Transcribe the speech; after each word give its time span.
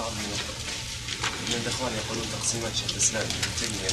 بعض 0.00 0.12
من 1.48 1.54
الإخوان 1.64 1.92
يقولون 2.04 2.26
تقسيمات 2.32 2.72
شيخ 2.76 2.90
الإسلام 2.90 3.22
ابن 3.22 3.50
تيمية 3.60 3.92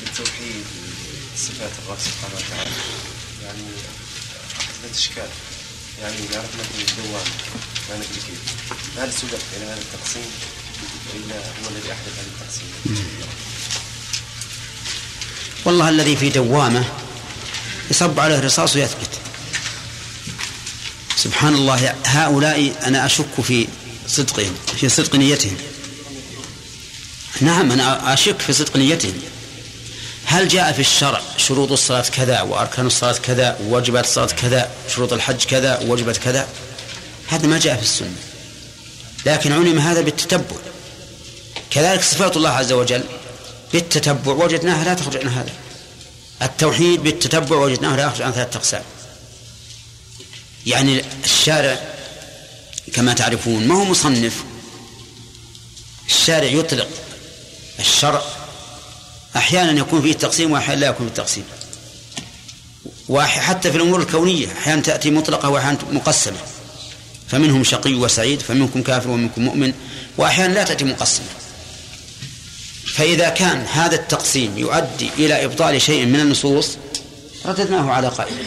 للتوحيد 0.00 0.64
صفات 1.36 1.70
الرب 1.84 1.98
سبحانه 1.98 2.34
وتعالى. 2.36 2.70
يعني 3.44 3.66
احدث 4.60 4.98
اشكال 4.98 5.28
يعني 6.02 6.16
نعرف 6.32 6.50
مثلا 6.60 6.82
الدوام 6.88 7.26
ما 7.90 7.96
ندري 7.96 8.20
كيف. 8.26 8.42
هل 8.98 9.12
سبق 9.12 9.38
يعني 9.52 9.72
هذا 9.72 9.80
التقسيم 9.80 10.30
والا 11.12 11.36
هو 11.36 11.68
الذي 11.70 11.92
أحدث 11.92 12.12
هذا 12.18 12.30
التقسيم. 12.34 12.68
والله 15.64 15.88
الذي 15.88 16.16
في 16.16 16.28
دوامه 16.28 16.84
يصب 17.90 18.20
عليه 18.20 18.38
الرصاص 18.38 18.76
ويثبت. 18.76 19.10
سبحان 21.16 21.54
الله 21.54 21.94
هؤلاء 22.06 22.86
أنا 22.86 23.06
أشك 23.06 23.40
في 23.42 23.68
صدقهم 24.14 24.54
في 24.76 24.88
صدق 24.88 25.16
نيتهم. 25.16 25.56
نعم 27.40 27.72
أنا 27.72 28.14
أشك 28.14 28.40
في 28.40 28.52
صدق 28.52 28.76
نيتهم. 28.76 29.14
هل 30.24 30.48
جاء 30.48 30.72
في 30.72 30.80
الشرع 30.80 31.22
شروط 31.36 31.72
الصلاة 31.72 32.02
كذا 32.02 32.40
وأركان 32.42 32.86
الصلاة 32.86 33.12
كذا 33.12 33.58
وواجبات 33.62 34.04
الصلاة 34.04 34.26
كذا 34.26 34.70
شروط 34.94 35.12
الحج 35.12 35.44
كذا 35.44 35.78
وواجبات 35.78 36.16
كذا؟ 36.16 36.48
هذا 37.28 37.46
ما 37.46 37.58
جاء 37.58 37.76
في 37.76 37.82
السنة. 37.82 38.16
لكن 39.26 39.52
علم 39.52 39.78
هذا 39.78 40.00
بالتتبع. 40.00 40.56
كذلك 41.70 42.02
صفات 42.02 42.36
الله 42.36 42.50
عز 42.50 42.72
وجل 42.72 43.04
بالتتبع. 43.72 44.32
وجدناها 44.32 44.84
لا 44.84 44.94
تخرج 44.94 45.16
عن 45.16 45.28
هذا. 45.28 45.52
التوحيد 46.42 47.02
بالتتبع 47.02 47.56
وجدناه 47.56 47.96
لا 47.96 48.06
يخرج 48.06 48.22
عن 48.22 48.32
ثلاثة 48.32 48.58
أقسام. 48.58 48.82
يعني 50.66 51.04
الشارع 51.24 51.93
كما 52.92 53.12
تعرفون 53.12 53.68
ما 53.68 53.74
هو 53.74 53.84
مصنف؟ 53.84 54.44
الشارع 56.08 56.48
يطلق 56.48 56.88
الشرع. 57.78 58.22
أحيانا 59.36 59.80
يكون 59.80 60.02
فيه 60.02 60.12
تقسيم 60.12 60.52
وأحيانا 60.52 60.80
لا 60.80 60.86
يكون 60.86 61.08
فيه 61.08 61.14
تقسيم. 61.14 61.44
وحتى 63.08 63.70
في 63.70 63.76
الأمور 63.76 64.00
الكونية 64.00 64.52
أحيانا 64.52 64.82
تأتي 64.82 65.10
مطلقة 65.10 65.48
وأحيانا 65.48 65.78
مقسمة. 65.92 66.38
فمنهم 67.28 67.64
شقي 67.64 67.94
وسعيد 67.94 68.42
فمنكم 68.42 68.82
كافر 68.82 69.10
ومنكم 69.10 69.42
مؤمن 69.42 69.72
وأحيانا 70.16 70.54
لا 70.54 70.64
تأتي 70.64 70.84
مقسمة. 70.84 71.26
فإذا 72.94 73.28
كان 73.28 73.66
هذا 73.72 73.94
التقسيم 73.94 74.58
يؤدي 74.58 75.10
إلى 75.18 75.44
إبطال 75.44 75.82
شيء 75.82 76.06
من 76.06 76.20
النصوص 76.20 76.76
رددناه 77.46 77.90
على 77.90 78.08
قائله 78.08 78.44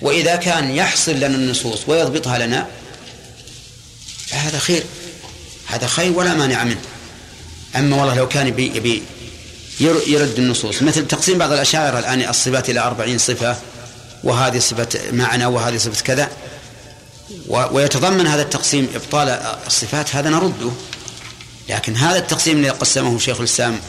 وإذا 0.00 0.36
كان 0.36 0.70
يحصل 0.70 1.14
لنا 1.14 1.26
النصوص 1.26 1.78
ويضبطها 1.86 2.38
لنا 2.38 2.66
فهذا 4.30 4.58
خير. 4.58 4.84
هذا 5.66 5.86
خير 5.86 6.12
ولا 6.12 6.34
مانع 6.34 6.64
منه. 6.64 6.80
أما 7.76 7.96
والله 7.96 8.14
لو 8.14 8.28
كان 8.28 8.46
يبي, 8.46 8.72
يبي 8.76 9.02
يرد 9.80 10.38
النصوص. 10.38 10.82
مثل 10.82 11.08
تقسيم 11.08 11.38
بعض 11.38 11.52
الأشاعرة 11.52 11.98
الآن 11.98 12.28
الصفات 12.28 12.70
إلى 12.70 12.80
أربعين 12.80 13.18
صفة 13.18 13.56
وهذه 14.24 14.58
صفة 14.58 15.00
معنى 15.12 15.46
وهذه 15.46 15.76
صفة 15.76 16.02
كذا. 16.02 16.30
ويتضمن 17.48 18.26
هذا 18.26 18.42
التقسيم 18.42 18.88
إبطال 18.94 19.28
الصفات 19.66 20.14
هذا 20.14 20.30
نرده. 20.30 20.70
لكن 21.68 21.96
هذا 21.96 22.18
التقسيم 22.18 22.58
الذي 22.58 22.70
قسمه 22.70 23.18
شيخ 23.18 23.38
الإسلام 23.38 23.80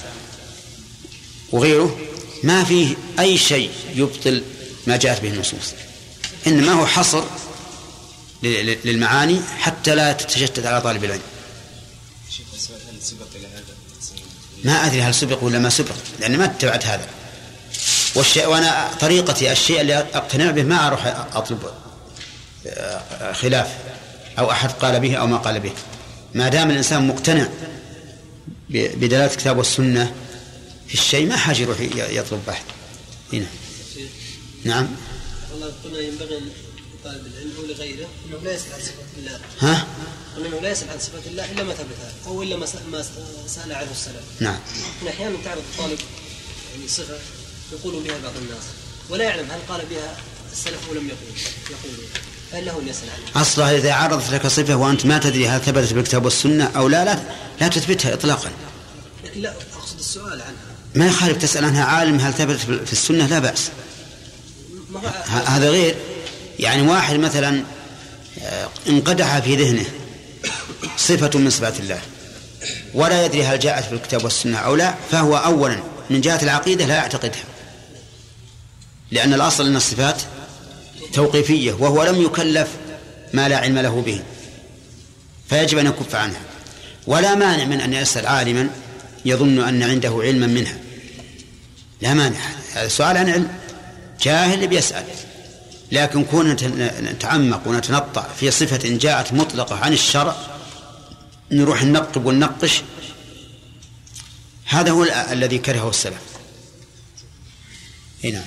وغيره 1.51 1.97
ما 2.43 2.63
فيه 2.63 2.95
أي 3.19 3.37
شيء 3.37 3.71
يبطل 3.95 4.43
ما 4.87 4.97
جاءت 4.97 5.21
به 5.21 5.29
النصوص. 5.29 5.73
إنما 6.47 6.71
هو 6.71 6.85
حصر 6.85 7.23
للمعاني 8.43 9.41
حتى 9.59 9.95
لا 9.95 10.13
تتشتت 10.13 10.65
على 10.65 10.81
طالب 10.81 11.03
العلم. 11.03 11.21
ما 14.63 14.85
أدري 14.85 15.01
هل 15.01 15.15
سبق 15.15 15.43
ولا 15.43 15.59
ما 15.59 15.69
سبق 15.69 15.95
لأن 16.19 16.37
ما 16.37 16.45
اتبعت 16.45 16.85
هذا. 16.85 17.07
والشيء 18.15 18.47
وأنا 18.47 18.89
طريقتي 18.99 19.51
الشيء 19.51 19.81
اللي 19.81 19.97
أقتنع 19.97 20.51
به 20.51 20.63
ما 20.63 20.87
أروح 20.87 21.05
أطلب 21.33 21.71
آه، 22.67 23.33
خلاف 23.33 23.67
أو 24.39 24.51
أحد 24.51 24.71
قال 24.71 24.99
به 24.99 25.15
أو 25.15 25.27
ما 25.27 25.37
قال 25.37 25.59
به. 25.59 25.71
ما 26.33 26.49
دام 26.49 26.71
الإنسان 26.71 27.07
مقتنع 27.07 27.47
بدلالة 28.69 29.25
الكتاب 29.25 29.57
والسنة 29.57 30.13
في 30.87 30.93
الشيء 30.93 31.27
ما 31.27 31.37
حاجة 31.37 31.61
يروح 31.61 31.79
يطلب 32.09 32.41
بحث. 32.47 32.63
هنا. 33.33 33.47
نعم. 34.63 34.87
والله 35.83 36.01
ينبغي 36.01 36.41
لطالب 37.01 37.25
العلم 37.33 37.51
أو 37.57 37.65
لغيره 37.65 38.07
إنه 38.25 38.37
لا 38.43 38.53
يسأل 38.53 38.73
عن 38.73 38.79
صفات 38.79 39.05
الله 39.17 39.39
ها؟ 39.59 39.87
إنه 40.37 40.59
لا 40.61 40.71
يسأل 40.71 40.89
عن 40.89 40.99
صفات 40.99 41.27
الله 41.27 41.51
إلا 41.51 41.63
ما 41.63 41.73
ثبتها 41.73 42.11
أو 42.27 42.43
إلا 42.43 42.57
ما 42.57 42.65
سأل 43.47 43.73
عنه 43.73 43.91
السلف 43.91 44.23
نعم 44.39 44.59
أحيانا 45.07 45.35
تعرض 45.45 45.61
الطالب 45.71 45.99
يعني 46.71 46.87
صفه 46.87 47.17
يقول 47.71 48.03
بها 48.03 48.17
بعض 48.23 48.33
الناس 48.41 48.63
ولا 49.09 49.23
يعلم 49.23 49.51
هل 49.51 49.59
قال 49.69 49.81
بها 49.89 50.17
السلف 50.51 50.89
أو 50.89 50.93
لم 50.93 51.07
يقول 51.07 51.37
يقول 51.69 52.07
فهل 52.51 52.65
له 52.65 52.79
أن 52.79 52.87
يسأل 52.87 53.09
عنها؟ 53.09 53.41
أصلا 53.41 53.77
إذا 53.77 53.93
عرضت 53.93 54.29
لك 54.29 54.47
صفة 54.47 54.75
وأنت 54.75 55.05
ما 55.05 55.17
تدري 55.17 55.47
هل 55.47 55.61
ثبتت 55.61 55.93
بالكتاب 55.93 56.25
والسنة 56.25 56.65
أو 56.65 56.87
لا 56.87 57.05
لا 57.05 57.19
لا 57.61 57.67
تثبتها 57.67 58.13
اطلاقا. 58.13 58.51
لكن 59.25 59.41
لا 59.41 59.53
أقصد 59.75 59.99
السؤال 59.99 60.41
عنها. 60.41 60.75
ما 60.95 61.07
يخالف 61.07 61.37
تسأل 61.37 61.65
عنها 61.65 61.83
عالم 61.83 62.19
هل 62.19 62.33
ثبتت 62.33 62.59
في 62.59 62.93
السنة 62.93 63.27
لا 63.27 63.39
بأس. 63.39 63.69
هذا 65.27 65.69
غير 65.69 65.95
يعني 66.61 66.81
واحد 66.81 67.15
مثلا 67.15 67.63
آه، 68.41 68.69
انقدح 68.89 69.39
في 69.39 69.55
ذهنه 69.55 69.85
صفة 70.97 71.39
من 71.39 71.49
صفات 71.49 71.79
الله 71.79 71.99
ولا 72.93 73.25
يدري 73.25 73.43
هل 73.43 73.59
جاءت 73.59 73.83
في 73.83 73.93
الكتاب 73.93 74.23
والسنة 74.23 74.57
أو 74.57 74.75
لا 74.75 74.95
فهو 75.11 75.37
أولا 75.37 75.83
من 76.09 76.21
جهة 76.21 76.43
العقيدة 76.43 76.85
لا 76.85 76.95
يعتقدها 76.95 77.43
لأن 79.11 79.33
الأصل 79.33 79.67
أن 79.67 79.75
الصفات 79.75 80.21
توقيفية 81.13 81.73
وهو 81.73 82.03
لم 82.03 82.21
يكلف 82.21 82.67
ما 83.33 83.49
لا 83.49 83.57
علم 83.57 83.79
له 83.79 84.01
به 84.01 84.21
فيجب 85.49 85.77
أن 85.77 85.85
يكف 85.85 86.15
عنها. 86.15 86.41
ولا 87.07 87.35
مانع 87.35 87.65
من 87.65 87.81
أن 87.81 87.93
يسأل 87.93 88.27
عالما 88.27 88.69
يظن 89.25 89.59
أن 89.59 89.83
عنده 89.83 90.19
علما 90.21 90.47
منها. 90.47 90.77
لا 92.01 92.13
مانع. 92.13 92.39
هذا 92.73 92.87
سؤال 92.87 93.17
عن 93.17 93.29
علم. 93.29 93.47
جاهل 94.21 94.67
بيسأل. 94.67 95.03
لكن 95.91 96.23
كون 96.25 96.51
نتعمق 97.01 97.67
ونتنطع 97.67 98.27
في 98.39 98.51
صفة 98.51 98.97
جاءت 98.97 99.33
مطلقة 99.33 99.75
عن 99.75 99.93
الشرع 99.93 100.35
نروح 101.51 101.83
ننقب 101.83 102.25
وننقش 102.25 102.81
هذا 104.65 104.91
هو 104.91 105.03
الذي 105.31 105.57
كرهه 105.57 105.89
السلف. 105.89 106.21
هنا 108.23 108.45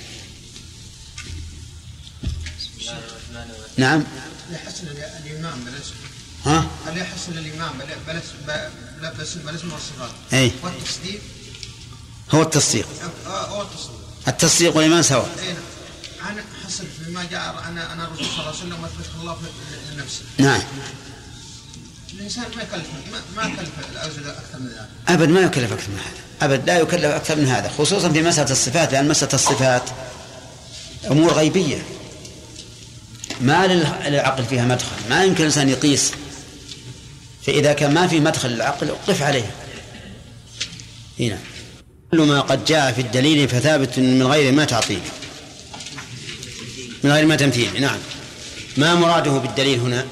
نعم. 3.77 4.05
يحسن 4.51 4.87
الإمام 5.27 5.65
بلس 5.65 5.93
ها؟ 6.45 6.67
هل 6.87 6.99
يحسن 6.99 7.39
الإمام 7.39 7.73
بلس 8.07 8.25
بلس 9.19 9.35
بلس 9.35 9.65
والصفات 9.65 10.11
أي 10.33 10.53
والتصديق 10.63 11.21
هو 12.31 12.43
التصديق؟ 12.43 12.89
هو 13.27 13.63
التصديق. 13.63 13.99
التصديق. 14.29 14.77
والإيمان 14.77 15.03
سواء. 15.03 15.57
أنا 16.31 16.45
حسب 16.67 16.85
فيما 17.05 17.25
جاء 17.31 17.65
أنا 17.69 17.93
أنا 17.93 18.05
الرسول 18.05 18.27
صلى 18.27 18.35
الله 18.35 18.47
عليه 18.47 18.59
وسلم 18.59 18.83
وأثبته 18.83 19.21
الله 19.21 19.37
لنفسه 19.93 20.23
نعم. 20.39 20.61
الإنسان 22.15 22.45
ما 22.57 22.63
يكلف 22.63 22.87
ما 23.37 23.43
يكلف 23.43 23.71
الأوزن 23.93 24.31
أكثر 24.31 24.59
من 24.59 24.67
هذا. 24.67 24.89
أبد 25.09 25.29
ما 25.29 25.41
يكلف 25.41 25.73
أكثر 25.73 25.91
من 25.91 25.99
هذا. 25.99 26.47
أبد 26.53 26.67
لا 26.67 26.79
يكلف 26.79 27.05
أكثر 27.05 27.37
من 27.37 27.47
هذا 27.47 27.69
خصوصا 27.69 28.09
في 28.09 28.23
مسألة 28.23 28.51
الصفات 28.51 28.93
لأن 28.93 29.09
مسألة 29.09 29.35
الصفات 29.35 29.83
أمور 31.11 31.33
غيبية. 31.33 31.83
ما 33.41 33.67
للعقل 34.07 34.45
فيها 34.45 34.65
مدخل. 34.65 34.97
ما 35.11 35.25
يمكن 35.25 35.41
الإنسان 35.41 35.69
يقيس. 35.69 36.13
فإذا 37.47 37.73
كان 37.73 37.95
ما 37.95 38.07
في 38.07 38.21
مدخل 38.21 38.49
للعقل 38.49 38.91
وقف 38.91 39.23
عليه. 39.23 39.51
هنا. 41.21 41.39
كل 42.11 42.21
ما 42.21 42.41
قد 42.41 42.65
جاء 42.65 42.93
في 42.93 43.01
الدليل 43.01 43.49
فثابت 43.49 43.99
من 43.99 44.23
غير 44.23 44.53
ما 44.53 44.65
تعطيل 44.65 45.01
من 47.05 47.13
غير 47.13 47.27
ما 47.27 47.37
تمثيل 47.37 47.81
نعم. 47.81 47.99
ما 48.77 48.95
مراده 48.95 49.31
بالدليل 49.31 49.79
هنا؟ 49.79 50.07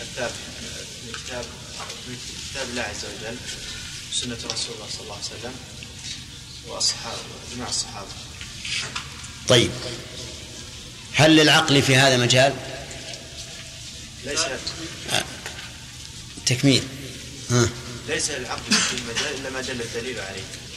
كتاب 0.00 0.30
كتاب 1.26 1.44
كتاب 2.50 2.68
الله 2.70 2.82
عز 2.82 3.04
وجل 3.04 3.36
سنة 4.12 4.52
رسول 4.52 4.74
الله 4.74 4.88
صلى 4.92 5.00
الله 5.00 5.14
عليه 5.14 5.24
وسلم 5.24 5.52
وأصحاب 6.66 7.18
جماعة 7.54 7.68
الصحابة 7.68 8.08
طيب. 9.48 9.70
هل 11.14 11.36
للعقل 11.36 11.82
في 11.82 11.96
هذا 11.96 12.16
مجال؟ 12.16 12.54
ليس 14.24 14.40
تكميل. 16.46 16.82
ها. 17.50 17.68
ليس 18.08 18.30
للعقل 18.30 18.72
في 18.72 18.96
المجال 18.96 19.40
إلا 19.40 19.50
ما 19.50 19.60
دل 19.60 19.80
الدليل 19.80 20.20
عليه. 20.20 20.67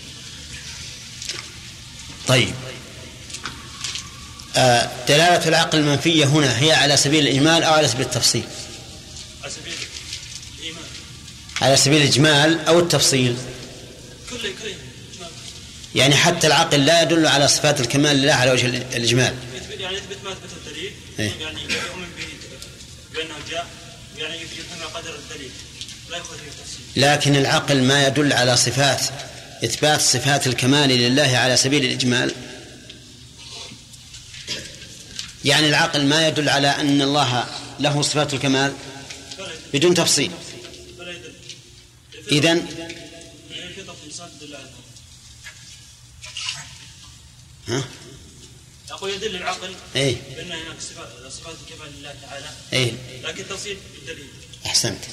طيب. 2.28 2.54
آه، 4.56 4.90
دلالة 5.08 5.48
العقل 5.48 5.78
المنفية 5.78 6.26
هنا 6.26 6.60
هي 6.60 6.72
على 6.72 6.98
سبيل 6.98 7.28
الإجمال 7.28 7.64
أو 7.64 7.74
على 7.74 7.88
سبيل 7.88 8.06
التفصيل؟ 8.06 8.44
على 9.44 9.52
سبيل 9.52 9.74
الإيمان 10.60 10.84
على 11.62 11.78
سبيل 11.78 12.02
الإجمال 12.02 12.66
أو 12.68 12.80
التفصيل؟ 12.80 13.38
كل 14.30 14.38
كل 14.38 14.74
يعني 15.96 16.16
حتى 16.16 16.48
العقل 16.48 16.86
لا 16.86 17.02
يدل 17.02 17.28
على 17.28 17.48
صفات 17.48 17.82
الكمال 17.82 18.16
لله 18.16 18.34
على 18.34 18.52
وجه 18.52 18.66
الإجمال. 18.68 19.34
يثبت 19.56 19.80
يعني 19.80 19.98
يثبت 19.98 20.18
ما 20.24 20.32
اثبته 20.32 20.68
الدليل. 20.68 20.92
إيه. 21.20 21.32
يعني 21.40 21.62
يؤمن 21.62 22.08
بأنه 23.14 23.36
جاء. 23.52 23.68
يعني 24.18 24.36
يفهم 24.36 24.90
قدر 24.94 25.16
الدليل. 25.16 25.52
لا 26.10 26.18
يأخذ 26.18 26.36
لكن 26.96 27.36
العقل 27.36 27.84
ما 27.84 28.08
يدل 28.08 28.34
على 28.34 28.58
صفات 28.58 29.02
إثبات 29.64 30.02
صفات 30.02 30.48
الكمال 30.48 30.90
لله 30.90 31.38
على 31.38 31.58
سبيل 31.58 31.86
الإجمال. 31.86 32.36
يعني 35.46 35.70
العقل 35.70 36.06
ما 36.06 36.28
يدل 36.28 36.50
على 36.50 36.68
أن 36.68 37.02
الله 37.02 37.46
له 37.80 38.02
صفات 38.02 38.34
الكمال 38.34 38.74
بدون 39.74 39.94
تفصيل. 39.94 40.32
إذن 42.32 42.68
ها؟ 47.68 47.84
أقول 48.92 49.10
يدل 49.12 49.36
العقل 49.36 49.76
إيه. 49.96 50.16
بأن 50.36 50.52
هناك 50.52 50.82
صفات 50.82 51.32
صفات 51.32 51.56
الكمال 51.68 52.00
لله 52.00 52.16
تعالى. 52.22 52.50
إيه. 52.74 52.92
لكن 53.24 53.48
تفصيل 53.48 53.78
بالدليل 53.96 54.28
أحسنت. 54.66 55.04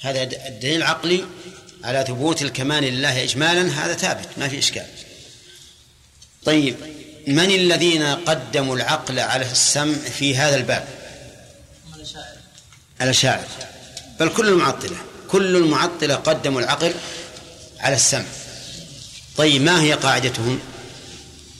هذا 0.00 0.22
الدليل 0.22 0.76
العقلي 0.76 1.26
على 1.84 2.04
ثبوت 2.08 2.42
الكمال 2.42 2.84
لله 2.84 3.22
إجمالا 3.22 3.84
هذا 3.84 3.94
ثابت 3.94 4.28
ما 4.36 4.48
في 4.48 4.58
إشكال. 4.58 4.86
طيب 6.44 6.76
من 7.26 7.50
الذين 7.50 8.02
قدموا 8.02 8.76
العقل 8.76 9.18
على 9.18 9.50
السمع 9.50 9.94
في 9.94 10.36
هذا 10.36 10.56
الباب؟ 10.56 10.88
الأشاعرة 13.00 13.48
بل 14.20 14.28
كل 14.28 14.48
المعطلة 14.48 14.96
كل 15.28 15.56
المعطلة 15.56 16.14
قدموا 16.14 16.60
العقل 16.60 16.94
على 17.80 17.96
السمع. 17.96 18.24
طيب 19.36 19.62
ما 19.62 19.82
هي 19.82 19.92
قاعدتهم؟ 19.92 20.60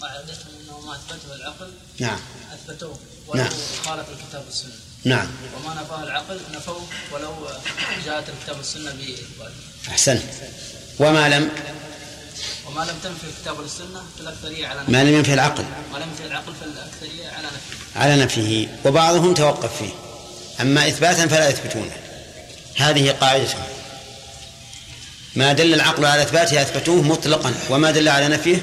قاعدتهم 0.00 0.86
ما 0.86 0.96
أثبته 0.96 1.34
العقل 1.34 1.72
نعم. 1.98 2.20
أثبتوه 2.52 2.98
ولو 3.26 3.42
نعم. 3.42 3.52
خالف 3.84 4.06
الكتاب 4.08 4.44
والسنة. 4.46 4.72
نعم. 5.04 5.28
وما 5.56 5.74
نفاه 5.74 6.02
العقل 6.02 6.40
نفوه 6.54 6.86
ولو 7.12 7.48
جاءت 8.06 8.24
الكتاب 8.28 8.56
والسنة 8.56 8.90
بإثباته 8.90 9.69
أحسنت. 9.88 10.22
وما 10.98 11.28
لم؟ 11.28 11.50
وما 12.66 12.80
لم 12.80 12.96
تنفي 13.02 13.24
الكتاب 13.36 13.58
والسنة 13.58 14.02
فالأكثرية 14.18 14.66
على 14.66 14.80
نفيه 14.80 14.92
ما 14.92 15.04
لم 15.04 15.14
ينفي 15.14 15.34
العقل. 15.34 15.64
ما 15.92 15.98
لم 15.98 16.08
ينفي 16.10 16.26
العقل 16.26 16.52
فالأكثرية 16.60 17.28
على 17.28 17.46
نفيه 17.46 18.00
على 18.00 18.16
نفيه 18.24 18.68
وبعضهم 18.84 19.34
توقف 19.34 19.78
فيه. 19.78 19.90
أما 20.60 20.88
إثباتا 20.88 21.26
فلا 21.26 21.48
يثبتونه. 21.48 21.92
هذه 22.76 23.10
قاعدتهم. 23.10 23.62
ما 25.36 25.52
دل 25.52 25.74
العقل 25.74 26.04
على 26.04 26.22
إثباته 26.22 26.62
أثبتوه 26.62 27.02
مطلقا. 27.02 27.54
وما 27.70 27.90
دل 27.90 28.08
على 28.08 28.28
نفيه 28.28 28.62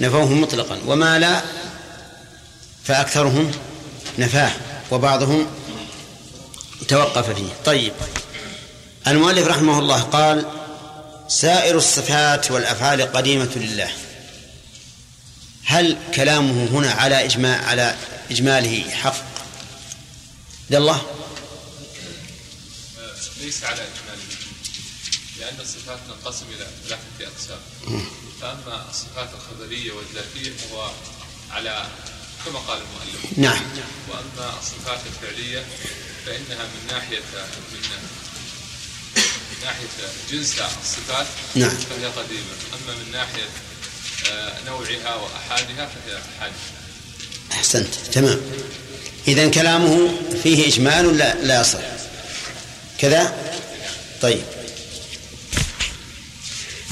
نفوه 0.00 0.32
مطلقا. 0.32 0.78
وما 0.86 1.18
لا 1.18 1.42
فأكثرهم 2.84 3.52
نفاه. 4.18 4.52
وبعضهم 4.90 5.46
توقف 6.88 7.30
فيه. 7.30 7.48
طيب. 7.64 7.92
المؤلف 9.06 9.46
رحمه 9.46 9.78
الله 9.78 10.02
قال 10.02 10.46
سائر 11.28 11.76
الصفات 11.76 12.50
والأفعال 12.50 13.12
قديمة 13.12 13.50
لله. 13.56 13.90
هل 15.64 15.96
كلامه 16.14 16.68
هنا 16.70 16.92
على 16.92 17.24
إجماع 17.24 17.66
على 17.66 17.96
إجماله 18.30 18.90
حق؟ 18.90 19.24
لله 20.70 21.02
ليس 23.40 23.64
على 23.64 23.80
إجماله. 23.82 24.24
لأن 25.38 25.60
الصفات 25.60 25.98
تنقسم 26.08 26.46
إلى 26.56 26.66
ثلاثة 26.88 27.32
أقسام. 27.32 27.58
فأما 28.40 28.84
الصفات 28.90 29.28
الخبرية 29.34 29.92
والذاتية 29.92 30.52
فهو 30.56 30.90
على 31.50 31.86
كما 32.44 32.58
قال 32.58 32.78
المؤلف. 32.82 33.38
نعم. 33.38 33.62
وأما 34.08 34.58
الصفات 34.58 35.00
الفعلية 35.06 35.64
فإنها 36.26 36.64
من 36.64 36.88
ناحية 36.90 37.18
من 37.18 37.80
من 37.90 38.23
ناحية 39.64 39.86
جنس 40.30 40.54
الصفات 40.82 41.26
نعم. 41.54 41.70
فهي 41.70 42.06
قديمة. 42.06 42.54
أما 42.74 42.94
من 42.94 43.12
ناحية 43.12 43.48
آه، 44.30 44.52
نوعها 44.66 45.14
وأحادها 45.14 45.86
فهي 45.86 46.18
حادثة. 46.40 46.56
أحسنت. 47.52 47.94
تمام. 48.12 48.40
إذا 49.28 49.48
كلامه 49.48 50.08
فيه 50.42 50.68
إجمال 50.68 51.18
لا 51.18 51.34
لا 51.34 51.60
يصح؟ 51.60 51.80
كذا؟ 52.98 53.34
طيب. 54.22 54.42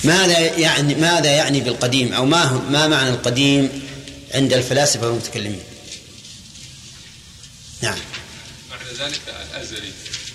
ماذا 0.05 0.39
يعني 0.39 0.95
ماذا 0.95 1.31
يعني 1.31 1.61
بالقديم؟ 1.61 2.13
أو 2.13 2.25
ما 2.25 2.53
ما 2.71 2.89
معنى 2.89 3.11
القديم 3.11 3.83
عند 4.35 4.53
الفلاسفة 4.53 5.07
والمتكلمين؟ 5.07 5.63
نعم. 7.83 7.99
معنى 8.71 8.99
ذلك 8.99 9.21
الأزلي 9.51 9.93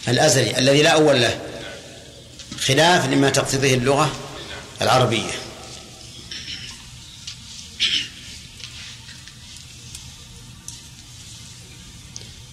الأزلي 0.07 0.57
الذي 0.57 0.81
لا 0.81 0.90
أول 0.90 1.22
له. 1.22 1.40
خلاف 2.68 3.06
لما 3.06 3.30
تقتضيه 3.30 3.75
اللغة 3.75 4.12
العربية. 4.81 5.31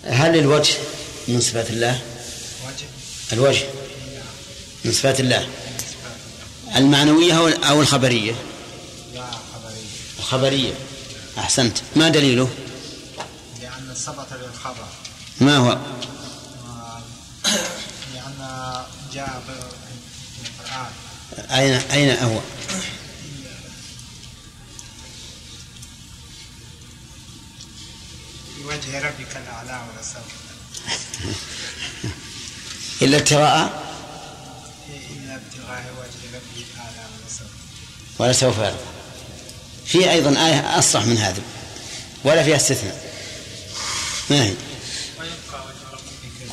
هل 0.04 0.38
الوجه 0.38 0.74
من 1.28 1.40
صفات 1.40 1.70
الله؟ 1.70 2.00
وجه 2.66 2.86
الوجه 3.32 3.66
من 4.84 4.92
صفات 4.92 5.20
الله. 5.20 5.48
المعنوية 6.76 7.32
أو- 7.34 7.70
الخبرية؟ 7.70 8.34
الخبرية. 10.18 10.72
أحسنت. 11.38 11.78
ما 11.96 12.08
دليله؟ 12.08 12.48
لأن 13.62 13.94
ثبت 13.94 14.26
للخبر. 14.32 14.86
ما 15.40 15.56
هو؟ 15.56 15.78
لأن 18.14 18.38
جاء 19.14 19.42
أين 21.38 21.72
أين 21.74 22.18
هو؟ 22.18 22.40
في 28.56 28.64
وجه 28.64 28.98
ربك 28.98 29.36
الأعلى 29.36 29.82
والسوف 29.96 30.22
إلا 33.02 33.16
ابتغاء؟ 33.16 33.84
إلا 34.88 35.34
ابتغاء 35.34 35.84
وجه 35.98 36.34
ربك 36.34 36.66
الأعلى 36.74 37.08
والسوف 37.22 37.48
ولا 38.18 38.32
سوف 38.32 38.58
يرضى. 38.58 38.76
في 39.86 40.10
أيضا 40.10 40.46
آية 40.46 40.78
أصح 40.78 41.04
من 41.04 41.18
هذا 41.18 41.42
ولا 42.24 42.42
فيها 42.42 42.56
استثناء. 42.56 43.12
ما 44.30 44.44
هي؟ 44.44 44.54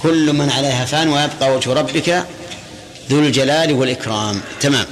كل 0.02 0.34
من 0.34 0.50
عليها 0.50 0.86
فان 0.86 1.10
ويبقى 1.10 1.56
وجه 1.56 1.74
ربك 1.74 2.26
ذو 3.12 3.20
الجلال 3.20 3.74
والإكرام. 3.74 4.42
تمام. 4.62 4.88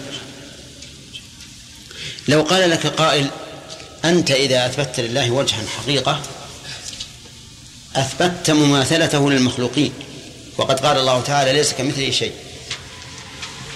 لو 2.27 2.41
قال 2.41 2.69
لك 2.69 2.87
قائل 2.87 3.29
أنت 4.05 4.31
إذا 4.31 4.65
أثبتت 4.65 4.99
لله 4.99 5.31
وجها 5.31 5.65
حقيقة 5.77 6.21
أثبتت 7.95 8.51
مماثلته 8.51 9.31
للمخلوقين. 9.31 9.93
وقد 10.57 10.79
قال 10.79 10.97
الله 10.97 11.21
تعالى 11.21 11.53
ليس 11.53 11.73
كمثله 11.73 12.11
شيء. 12.11 12.33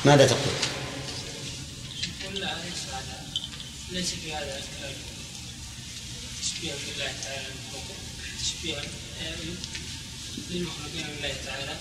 ماذا 0.05 0.27
تقول؟ 0.27 0.53
ليس 3.91 4.09
في 4.09 4.33
هذا 4.33 4.61
تعالى 7.23 7.45
تشبيها 8.41 8.81
للمخلوقين 10.49 11.05
بالله 11.15 11.33
تعالى 11.45 11.75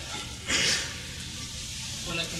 ولكن 2.09 2.38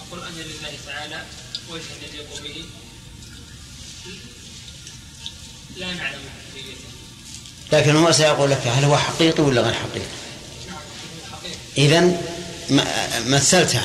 أقول 0.00 0.20
أن 0.22 0.34
لله 0.34 0.71
تعالى 0.86 1.22
وجها 1.70 1.82
يليق 2.12 2.42
به 2.42 2.64
لا 5.76 5.94
نعلم 5.94 6.20
حقيقته 6.50 6.92
لكن 7.72 7.96
هو 7.96 8.12
سيقول 8.12 8.50
لك 8.50 8.66
هل 8.66 8.84
هو 8.84 8.96
حقيقي 8.96 9.42
ولا 9.42 9.60
غير 9.60 9.74
حقيقي؟ 9.74 10.06
إذا 11.78 12.20
مثلته 13.26 13.80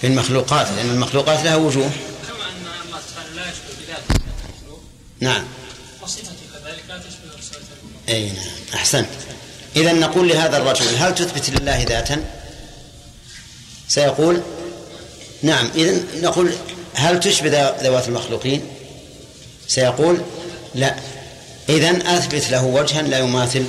في 0.00 0.06
المخلوقات 0.06 0.68
لأن 0.76 0.90
المخلوقات 0.90 1.44
لها 1.44 1.56
وجوه. 1.56 1.90
كما 2.28 2.48
أن 2.48 2.86
الله 2.86 3.00
تعالى 3.16 3.34
لا 3.36 3.42
يشبه 3.42 3.86
بذاته. 3.86 4.24
المخلوق 4.40 4.80
نعم. 5.20 5.44
وصفته 6.02 6.30
كذلك 6.54 6.84
لا 6.88 6.98
تشبه 6.98 7.22
المخلوق 7.22 7.62
أي 8.08 8.30
نعم. 8.30 8.46
أحسنت. 8.74 9.08
إذا 9.76 9.92
نقول 9.92 10.28
لهذا 10.28 10.56
الرجل 10.56 10.96
هل 10.96 11.14
تثبت 11.14 11.50
لله 11.50 11.82
ذاتا؟ 11.82 12.24
سيقول 13.88 14.42
نعم 15.42 15.70
إذا 15.74 16.00
نقول 16.22 16.52
هل 16.94 17.20
تشبه 17.20 17.70
ذوات 17.82 18.08
المخلوقين؟ 18.08 18.62
سيقول 19.68 20.20
لا. 20.74 20.96
إذن 21.68 22.06
أثبت 22.06 22.50
له 22.50 22.64
وجها 22.64 23.02
لا 23.02 23.18
يماثل 23.18 23.64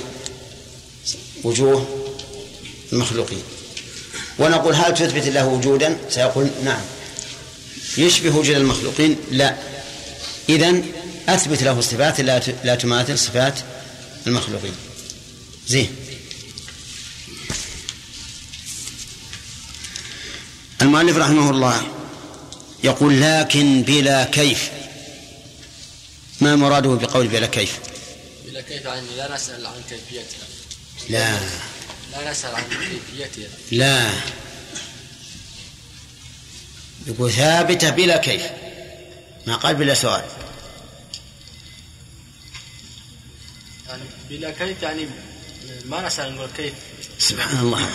وجوه 1.44 1.86
المخلوقين. 2.92 3.42
ونقول 4.38 4.74
هل 4.74 4.94
تثبت 4.94 5.26
له 5.26 5.46
وجودا؟ 5.46 5.96
سيقول 6.10 6.48
نعم. 6.64 6.80
يشبه 7.98 8.36
وجود 8.36 8.56
المخلوقين؟ 8.56 9.16
لا. 9.30 9.56
إذن 10.48 10.84
أثبت 11.28 11.62
له 11.62 11.80
صفات 11.80 12.20
لا 12.64 12.74
تماثل 12.74 13.18
صفات 13.18 13.54
المخلوقين. 14.26 14.72
زين. 15.68 15.88
المؤلف 20.82 21.16
رحمه 21.16 21.50
الله 21.50 21.82
يقول 22.84 23.22
لكن 23.22 23.82
بلا 23.82 24.24
كيف. 24.24 24.70
ما 26.40 26.56
مراده 26.56 26.94
بقول 26.94 27.28
بلا 27.28 27.46
كيف؟ 27.46 27.78
بلا 28.46 28.60
كيف 28.60 28.84
يعني 28.84 29.16
لا 29.16 29.34
نسأل 29.34 29.66
عن 29.66 29.82
كيفيتها. 29.90 30.46
لا. 31.08 31.38
لا 32.12 32.30
نسأل 32.30 32.54
عن 32.54 32.62
كيفيتها. 32.62 33.48
لا. 33.72 34.10
يقول 37.06 37.32
ثابتة 37.32 37.90
بلا 37.90 38.16
كيف. 38.16 38.42
ما 39.46 39.56
قال 39.56 39.74
بلا 39.74 39.94
سؤال. 39.94 40.24
يعني 43.88 44.02
بلا 44.30 44.50
كيف 44.50 44.82
يعني 44.82 45.06
ما 45.84 46.06
نسأل 46.06 46.34
نقول 46.34 46.48
كيف. 46.56 46.74
سبحان 47.18 47.58
الله. 47.58 47.90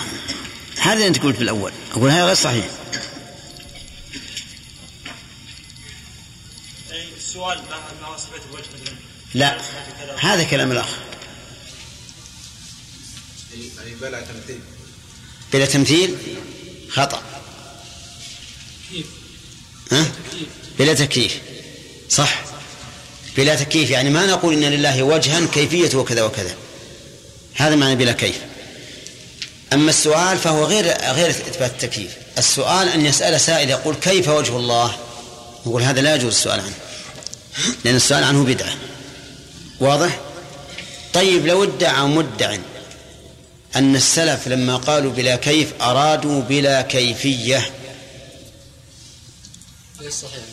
هذا 0.77 1.07
أنت 1.07 1.19
قلت 1.19 1.35
في 1.35 1.43
الأول. 1.43 1.71
أقول 1.91 2.09
هذا 2.09 2.25
غير 2.25 2.35
صحيح. 2.35 2.65
السؤال 7.17 7.59
صفة 8.17 8.41
الوجه 8.49 8.97
لا. 9.33 9.61
هذا 10.19 10.43
كلام 10.43 10.71
الآخر 10.71 10.97
بلا 14.01 14.21
تمثيل. 14.21 14.59
بلا 15.53 15.65
تمثيل؟ 15.65 16.17
خطأ. 16.89 17.23
ها؟ 19.91 20.11
بلا 20.79 20.93
تكييف. 20.93 21.41
صح. 22.09 22.43
بلا 23.37 23.55
تكييف. 23.55 23.89
يعني 23.89 24.09
ما 24.09 24.25
نقول 24.25 24.53
إن 24.53 24.63
لله 24.63 25.03
وجها 25.03 25.47
كيفيته 25.53 25.97
وكذا 25.97 26.23
وكذا. 26.23 26.55
هذا 27.53 27.75
معنى 27.75 27.95
بلا 27.95 28.11
كيف. 28.11 28.54
أما 29.75 29.89
السؤال 29.89 30.37
فهو 30.37 30.65
غير 30.65 30.85
غير 31.11 31.29
إثبات 31.29 31.71
التكييف. 31.71 32.11
السؤال 32.37 32.89
أن 32.89 33.05
يسأل 33.05 33.41
سائل 33.41 33.69
يقول 33.69 33.95
كيف 33.95 34.29
وجه 34.29 34.57
الله؟ 34.57 34.97
نقول 35.65 35.81
هذا 35.81 36.01
لا 36.01 36.15
يجوز 36.15 36.33
السؤال 36.33 36.59
عنه. 36.59 36.73
لأن 37.85 37.95
السؤال 37.95 38.23
عنه 38.23 38.43
بدعة. 38.43 38.73
واضح؟ 39.79 40.19
طيب 41.13 41.47
لو 41.47 41.63
ادعى 41.63 42.05
مدع 42.05 42.57
أن 43.75 43.95
السلف 43.95 44.47
لما 44.47 44.77
قالوا 44.77 45.11
بلا 45.11 45.35
كيف 45.35 45.73
أرادوا 45.81 46.41
بلا 46.41 46.81
كيفية. 46.81 47.71
ليس 50.01 50.13
صحيح. 50.13 50.43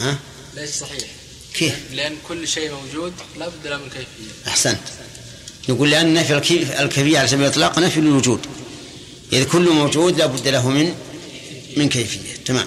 ها؟ 0.00 0.18
ليس 0.54 0.80
صحيح. 0.80 1.08
كيف؟ 1.54 1.74
لأن 1.92 2.16
كل 2.28 2.48
شيء 2.48 2.72
موجود 2.72 3.12
لا 3.38 3.48
بد 3.48 3.66
له 3.66 3.76
من 3.76 3.88
كيفية. 3.88 4.48
أحسنت. 4.48 4.80
نقول 5.68 5.90
لأن 5.90 6.14
نفي 6.14 6.34
الكيف- 6.38 6.80
الكيفية 6.80 7.18
على 7.18 7.28
سبيل 7.28 7.46
الإطلاق 7.46 7.78
نفي 7.78 8.00
للوجود. 8.00 8.40
إذا 9.32 9.44
كل 9.44 9.70
موجود 9.70 10.18
لا 10.18 10.26
بد 10.26 10.48
له 10.48 10.68
من 10.70 10.94
من 11.76 11.88
كيفية. 11.88 12.36
تمام. 12.44 12.66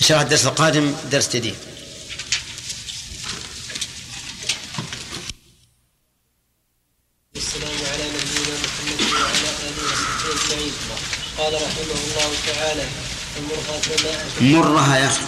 إن 0.00 0.06
شاء 0.06 0.10
الله 0.10 0.22
الدرس 0.22 0.46
القادم 0.46 0.94
درس 1.12 1.28
جديد. 1.36 1.54
والسلام 7.34 7.70
على 7.92 8.04
نبينا 8.04 8.56
محمد 8.64 9.00
وعلى 9.12 9.48
آله 9.68 9.88
وصحبه 10.32 10.70
قال 11.38 11.52
رحمه 11.54 11.92
الله 12.04 12.30
تعالى 12.46 12.84
المرها 13.38 13.76
كما 13.80 14.12
مرها 14.60 14.96
يا 14.98 15.06
أخي. 15.06 15.22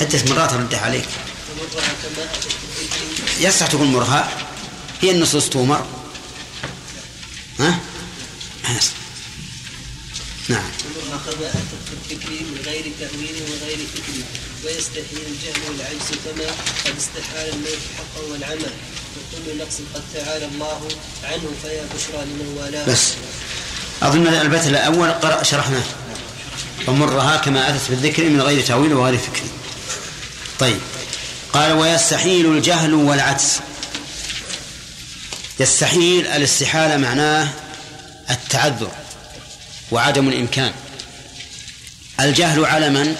عدة 0.00 0.34
مرات 0.34 0.52
ردها 0.52 0.78
عليك. 0.78 1.04
كما 1.04 2.28
يصح 3.48 3.66
تقول 3.66 3.86
مرها. 3.86 4.28
هي 5.00 5.10
النصوص 5.10 5.48
تؤمر. 5.48 5.86
ها؟ 7.60 7.78
أحسن. 8.64 8.92
نعم. 10.48 10.70
الذكر 12.10 12.30
من 12.30 12.60
غير 12.64 12.92
تاويل 13.00 13.42
وغير 13.42 13.78
فكر 13.94 14.12
ويستحيل 14.64 15.22
الجهل 15.26 15.60
والعجز 15.68 16.08
كما 16.24 16.44
قد 16.84 16.94
استحال 16.98 17.48
الموت 17.48 17.78
حقا 17.98 18.32
والعمى 18.32 18.70
وكل 19.16 19.58
نقص 19.58 19.76
قد 19.94 20.02
تعالى 20.14 20.44
الله 20.44 20.88
عنه 21.24 21.50
فيا 21.62 21.84
بشرى 21.94 22.24
لمن 22.24 22.56
والاه 22.58 22.86
بس. 22.86 23.12
أظن 24.02 24.26
البيت 24.26 24.66
الأول 24.66 25.10
قرأ 25.10 25.42
شرحناه. 25.42 25.84
ومرها 26.88 27.36
كما 27.36 27.70
أتت 27.70 27.90
بالذكر 27.90 28.24
من 28.24 28.40
غير 28.40 28.66
تأويل 28.66 28.92
وغير 28.94 29.18
فكر. 29.18 29.42
طيب. 30.58 30.78
قال 31.52 31.72
ويستحيل 31.72 32.46
الجهل 32.46 32.94
والعجز. 32.94 33.60
يستحيل 35.60 36.26
الاستحالة 36.26 36.96
معناه 36.96 37.48
التعذر 38.30 38.92
وعدم 39.90 40.28
الإمكان. 40.28 40.72
الجهل 42.20 42.64
على 42.64 42.90
من؟ 42.90 43.16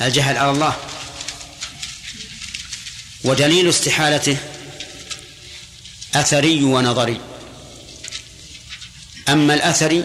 الجهل 0.00 0.36
على 0.36 0.50
الله. 0.50 0.76
ودليل 3.24 3.68
استحالته 3.68 4.36
أثري 6.14 6.64
ونظري. 6.64 7.20
أما 9.28 9.54
الأثري 9.54 10.04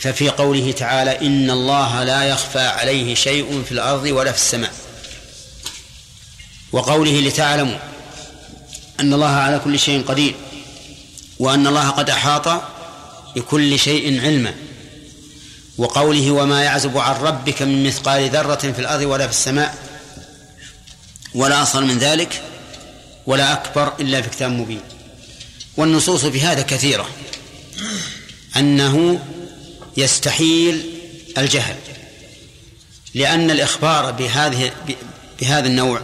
ففي 0.00 0.28
قوله 0.28 0.72
تعالى 0.72 1.26
إن 1.26 1.50
الله 1.50 2.04
لا 2.04 2.24
يخفى 2.24 2.60
عليه 2.66 3.14
شيء 3.14 3.64
في 3.66 3.72
الأرض 3.72 4.04
ولا 4.04 4.32
في 4.32 4.38
السماء. 4.38 4.74
وقوله 6.72 7.20
لتعلموا 7.20 7.78
أن 9.00 9.14
الله 9.14 9.26
على 9.26 9.58
كل 9.58 9.78
شيء 9.78 10.04
قدير 10.04 10.34
وأن 11.38 11.66
الله 11.66 11.88
قد 11.90 12.10
أحاط 12.10 12.62
بكل 13.36 13.78
شيء 13.78 14.20
علما. 14.20 14.54
وقوله 15.78 16.30
وما 16.30 16.62
يعزب 16.62 16.98
عن 16.98 17.14
ربك 17.14 17.62
من 17.62 17.86
مثقال 17.86 18.30
ذرة 18.30 18.54
في 18.54 18.78
الأرض 18.78 19.02
ولا 19.02 19.26
في 19.26 19.32
السماء 19.32 19.78
ولا 21.34 21.62
أصغر 21.62 21.84
من 21.84 21.98
ذلك 21.98 22.42
ولا 23.26 23.52
أكبر 23.52 23.92
إلا 24.00 24.22
في 24.22 24.30
كتاب 24.30 24.50
مبين. 24.50 24.80
والنصوص 25.76 26.24
في 26.24 26.40
هذا 26.40 26.62
كثيرة. 26.62 27.08
أنه 28.56 29.24
يستحيل 29.96 30.90
الجهل 31.38 31.76
لأن 33.14 33.50
الإخبار 33.50 34.10
بهذه 34.10 34.72
بهذا 35.40 35.66
النوع 35.66 36.00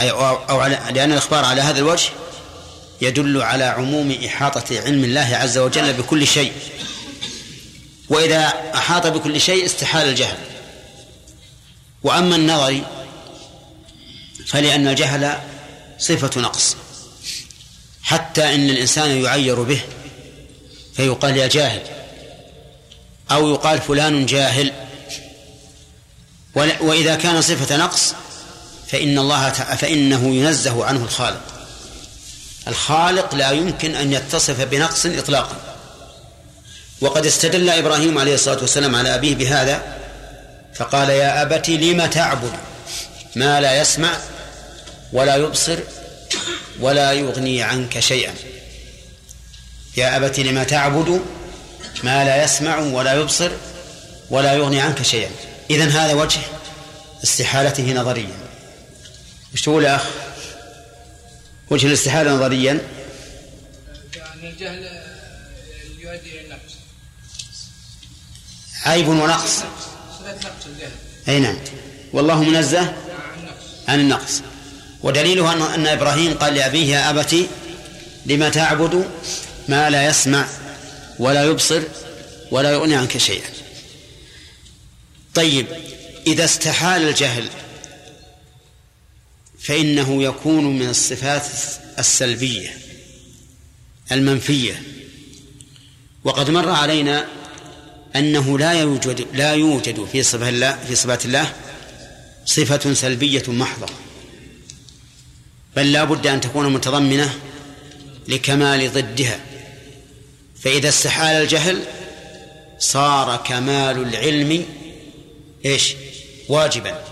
أو 0.00 0.60
على 0.60 0.78
لأن 0.94 1.12
الإخبار 1.12 1.44
على 1.44 1.60
هذا 1.60 1.78
الوجه 1.78 2.10
يدل 3.00 3.42
على 3.42 3.64
عموم 3.64 4.18
إحاطة 4.26 4.80
علم 4.80 5.04
الله 5.04 5.36
عز 5.36 5.58
وجل 5.58 5.92
بكل 5.92 6.26
شيء. 6.26 6.52
وإذا 8.08 8.52
أحاط 8.74 9.06
بكل 9.06 9.40
شيء 9.40 9.66
استحال 9.66 10.08
الجهل. 10.08 10.36
وأما 12.02 12.36
النظر 12.36 12.80
فلأن 14.46 14.88
الجهل 14.88 15.38
صفة 15.98 16.40
نقص. 16.40 16.76
حتى 18.02 18.54
إن 18.54 18.70
الإنسان 18.70 19.22
يعير 19.24 19.62
به 19.62 19.80
فيقال 20.96 21.36
يا 21.36 21.46
جاهل. 21.46 21.82
أو 23.30 23.50
يقال 23.50 23.80
فلان 23.80 24.26
جاهل. 24.26 24.72
وإذا 26.54 27.14
كان 27.14 27.42
صفة 27.42 27.76
نقص 27.76 28.14
فإن 28.92 29.18
الله 29.18 29.50
فإنه 29.50 30.34
ينزه 30.34 30.84
عنه 30.84 31.04
الخالق. 31.04 31.40
الخالق 32.68 33.34
لا 33.34 33.50
يمكن 33.50 33.94
أن 33.94 34.12
يتصف 34.12 34.60
بنقص 34.60 35.06
إطلاقا. 35.06 35.56
وقد 37.00 37.26
استدل 37.26 37.70
إبراهيم 37.70 38.18
عليه 38.18 38.34
الصلاة 38.34 38.60
والسلام 38.60 38.96
على 38.96 39.14
أبيه 39.14 39.34
بهذا 39.34 39.82
فقال 40.74 41.10
يا 41.10 41.42
أبت 41.42 41.70
لم 41.70 42.06
تعبد؟ 42.06 42.52
ما 43.36 43.60
لا 43.60 43.80
يسمع 43.80 44.10
ولا 45.12 45.36
يبصر 45.36 45.78
ولا 46.80 47.12
يغني 47.12 47.62
عنك 47.62 48.00
شيئا. 48.00 48.34
يا 49.96 50.16
أبت 50.16 50.40
لم 50.40 50.62
تعبد؟ 50.62 51.20
ما 52.02 52.24
لا 52.24 52.44
يسمع 52.44 52.78
ولا 52.78 53.14
يبصر 53.14 53.50
ولا 54.30 54.52
يغني 54.52 54.80
عنك 54.80 55.02
شيئا. 55.02 55.30
إذن 55.70 55.90
هذا 55.90 56.14
وجه 56.14 56.40
استحالته 57.24 57.92
نظريا. 57.92 58.51
وش 59.54 59.62
تقول 59.62 59.84
يا 59.84 59.96
أخ؟ 59.96 60.06
وجه 61.70 61.86
الاستحالة 61.86 62.34
نظريا؟ 62.34 62.80
يعني 64.16 64.50
الجهل 64.50 65.02
يؤدي 65.98 66.30
إلى 66.30 66.40
النقص. 66.40 66.72
عيب 68.84 69.08
ونقص. 69.08 69.58
نقص 70.26 70.66
الجهل. 70.66 70.90
أي 71.28 71.40
نعم. 71.40 71.58
والله 72.12 72.42
منزه 72.42 72.80
عن 72.80 72.90
النقص. 73.38 73.88
عن 73.88 74.00
النقص. 74.00 74.42
ودليله 75.02 75.74
أن 75.74 75.86
إبراهيم 75.86 76.34
قال 76.34 76.54
لأبيه 76.54 76.96
يا 76.96 77.10
أبت 77.10 77.36
لما 78.26 78.48
تعبد 78.48 79.10
ما 79.68 79.90
لا 79.90 80.06
يسمع 80.06 80.46
ولا 81.18 81.44
يبصر 81.44 81.82
ولا 82.50 82.70
يغني 82.70 82.94
عنك 82.94 83.18
شيئا. 83.18 83.50
طيب 85.34 85.66
إذا 86.26 86.44
استحال 86.44 87.08
الجهل 87.08 87.48
فإنه 89.62 90.22
يكون 90.22 90.78
من 90.78 90.88
الصفات 90.88 91.46
السلبية 91.98 92.78
المنفية. 94.12 94.82
وقد 96.24 96.50
مر 96.50 96.68
علينا 96.68 97.26
أنه 98.16 98.58
لا 98.58 98.72
يوجد 98.72 99.26
لا 99.34 99.52
يوجد 99.52 100.04
في 100.04 100.22
صفات 100.22 100.48
الله 100.48 100.78
في 100.88 100.94
صفات 100.94 101.24
الله 101.24 101.52
صفة 102.46 102.94
سلبية 102.94 103.42
محضة. 103.48 103.86
بل 105.76 105.92
لا 105.92 106.04
بد 106.04 106.26
أن 106.26 106.40
تكون 106.40 106.72
متضمنة 106.72 107.34
لكمال 108.28 108.92
ضدها. 108.92 109.40
فإذا 110.60 110.88
استحال 110.88 111.42
الجهل 111.42 111.82
صار 112.78 113.36
كمال 113.36 114.02
العلم 114.02 114.66
إيش؟ 115.64 115.94
واجبا. 116.48 117.04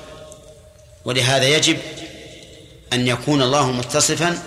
ولهذا 1.05 1.49
يجب 1.57 1.77
أن 2.93 3.07
يكون 3.07 3.43
الله 3.43 3.73
متصفا 3.73 4.43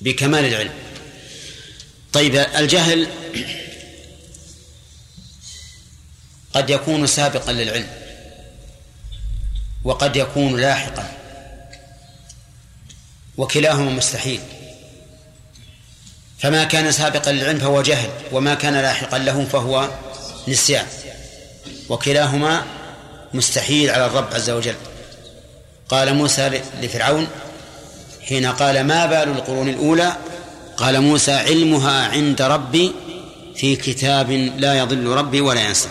بكمال 0.00 0.44
العلم. 0.44 0.72
طيب 2.12 2.34
الجهل 2.36 3.08
قد 6.54 6.70
يكون 6.70 7.06
سابقا 7.06 7.52
للعلم 7.52 7.88
وقد 9.84 10.16
يكون 10.16 10.60
لاحقا 10.60 11.12
وكلاهما 13.36 13.90
مستحيل. 13.90 14.40
فما 16.38 16.64
كان 16.64 16.92
سابقا 16.92 17.32
للعلم 17.32 17.58
فهو 17.58 17.82
جهل 17.82 18.10
وما 18.32 18.54
كان 18.54 18.74
لاحقا 18.74 19.18
له 19.18 19.44
فهو 19.44 19.90
نسيان 20.48 20.86
وكلاهما 21.88 22.66
مستحيل 23.34 23.90
على 23.90 24.06
الرب 24.06 24.34
عز 24.34 24.50
وجل. 24.50 24.76
قال 25.88 26.14
موسى 26.14 26.62
لفرعون 26.82 27.28
حين 28.28 28.46
قال 28.46 28.84
ما 28.84 29.06
بال 29.06 29.28
القرون 29.28 29.68
الأولى؟ 29.68 30.16
قال 30.76 31.00
موسى 31.00 31.32
علمها 31.32 32.08
عند 32.08 32.42
ربي 32.42 32.92
في 33.56 33.76
كتاب 33.76 34.30
لا 34.30 34.78
يضل 34.78 35.06
ربي 35.06 35.40
ولا 35.40 35.60
ينسى. 35.60 35.88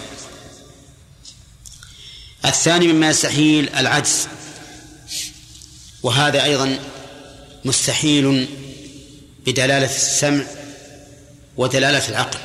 الثاني 2.46 2.94
مما 2.94 3.10
يستحيل 3.10 3.70
العجز 3.70 4.28
وهذا 6.04 6.44
أيضا 6.44 6.80
مستحيل 7.66 8.48
بدلالة 9.46 9.96
السمع 9.96 10.44
ودلالة 11.58 12.10
العقل. 12.10 12.40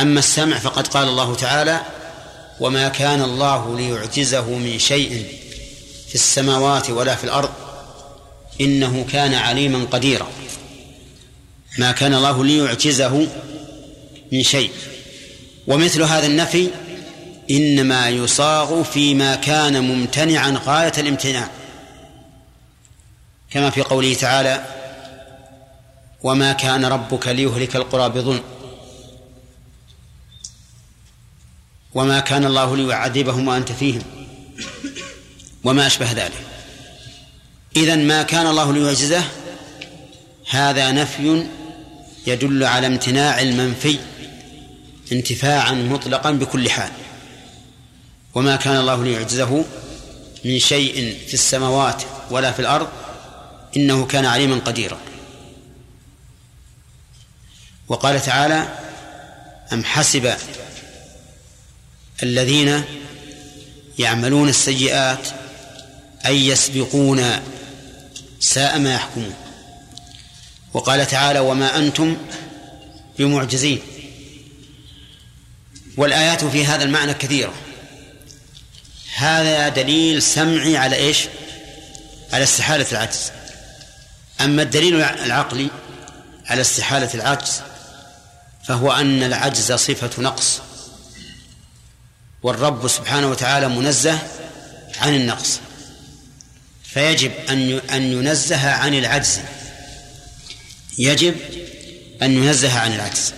أما 0.00 0.18
السمع 0.18 0.58
فقد 0.58 0.86
قال 0.86 1.08
الله 1.08 1.34
تعالى 1.34 1.80
وما 2.60 2.88
كان 2.88 3.22
الله 3.22 3.76
ليعجزه 3.76 4.50
من 4.50 4.78
شيء 4.78 5.26
في 6.08 6.14
السماوات 6.14 6.90
ولا 6.90 7.14
في 7.14 7.24
الأرض. 7.24 7.50
إنه 8.60 9.06
كان 9.12 9.34
عليما 9.34 9.84
قديرا. 9.90 10.28
ما 11.78 11.92
كان 11.92 12.14
الله 12.14 12.44
ليعجزه 12.44 13.28
من 14.32 14.42
شيء. 14.42 14.70
ومثل 15.66 16.02
هذا 16.02 16.26
النفي 16.26 16.68
إنما 17.50 18.08
يصاغ 18.08 18.82
فيما 18.82 19.34
كان 19.34 19.84
ممتنعا 19.84 20.60
غاية 20.66 20.92
الامتناع. 20.98 21.50
كما 23.50 23.70
في 23.70 23.82
قوله 23.82 24.14
تعالى 24.14 24.64
وما 26.22 26.52
كان 26.52 26.84
ربك 26.84 27.28
ليهلك 27.28 27.76
القرى 27.76 28.08
بظلم 28.08 28.40
وما 31.94 32.20
كان 32.20 32.44
الله 32.44 32.76
ليعذبهم 32.76 33.48
وأنت 33.48 33.72
فيهم. 33.72 34.02
وما 35.64 35.86
أشبه 35.86 36.12
ذلك. 36.12 36.46
إذا 37.76 37.96
ما 37.96 38.22
كان 38.22 38.46
الله 38.46 38.72
ليعجزه 38.72 39.24
هذا 40.50 40.90
نفي 40.90 41.46
يدل 42.26 42.64
على 42.64 42.86
امتناع 42.86 43.40
المنفي 43.40 43.98
انتفاعا 45.12 45.72
مطلقا 45.72 46.30
بكل 46.30 46.70
حال. 46.70 46.90
وما 48.34 48.56
كان 48.56 48.76
الله 48.76 49.04
ليعجزه 49.04 49.64
من 50.44 50.58
شيء 50.58 51.18
في 51.28 51.34
السماوات 51.34 52.02
ولا 52.30 52.52
في 52.52 52.60
الأرض 52.60 52.88
إنه 53.76 54.06
كان 54.06 54.26
عليما 54.26 54.56
قديرا. 54.56 54.98
وقال 57.88 58.22
تعالى 58.22 58.68
أم 59.72 59.84
حسب 59.84 60.34
الذين 62.22 62.84
يعملون 63.98 64.48
السيئات 64.48 65.28
أن 66.26 66.34
يسبقونا 66.34 67.42
ساء 68.40 68.78
ما 68.78 68.94
يحكمون. 68.94 69.34
وقال 70.74 71.06
تعالى 71.06 71.38
وما 71.38 71.76
أنتم 71.78 72.16
بمعجزين. 73.18 73.80
والآيات 75.96 76.44
في 76.44 76.66
هذا 76.66 76.84
المعنى 76.84 77.14
كثيرة. 77.14 77.54
هذا 79.16 79.68
دليل 79.68 80.22
سمعي 80.22 80.76
على 80.76 80.96
إيش؟ 80.96 81.18
على 82.32 82.44
استحالة 82.44 82.86
العجز. 82.92 83.30
أما 84.40 84.62
الدليل 84.62 85.02
العقلي 85.02 85.70
على 86.46 86.60
استحالة 86.60 87.14
العجز 87.14 87.60
فهو 88.64 88.92
أن 88.92 89.22
العجز 89.22 89.72
صفة 89.72 90.22
نقص. 90.22 90.60
والرب 92.42 92.88
سبحانه 92.88 93.30
وتعالى 93.30 93.68
منزه 93.68 94.18
عن 94.98 95.14
النقص. 95.14 95.60
فيجب 96.84 97.32
أن 97.48 97.80
أن 97.90 98.02
ينزه 98.02 98.70
عن 98.70 98.94
العجز. 98.94 99.40
يجب 100.98 101.34
أن 102.22 102.32
ينزه 102.32 102.78
عن 102.78 102.92
العجز. 102.94 103.32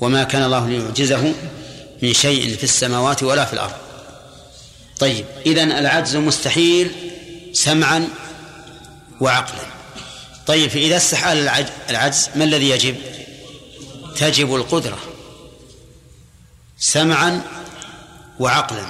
وما 0.00 0.24
كان 0.24 0.42
الله 0.42 0.68
ليعجزه 0.68 1.34
من 2.02 2.12
شيء 2.12 2.56
في 2.56 2.64
السماوات 2.64 3.22
ولا 3.22 3.44
في 3.44 3.52
الأرض. 3.52 3.74
طيب 4.98 5.24
إذن 5.46 5.72
العجز 5.72 6.16
مستحيل 6.16 6.90
سمعا 7.52 8.08
وعقلا. 9.20 9.66
طيب 10.46 10.70
فإذا 10.70 10.96
استحال 10.96 11.48
العجز 11.90 12.28
ما 12.36 12.44
الذي 12.44 12.70
يجب؟ 12.70 12.96
تجب 14.16 14.54
القدرة. 14.54 14.98
سمعا 16.78 17.42
وعقلا. 18.38 18.86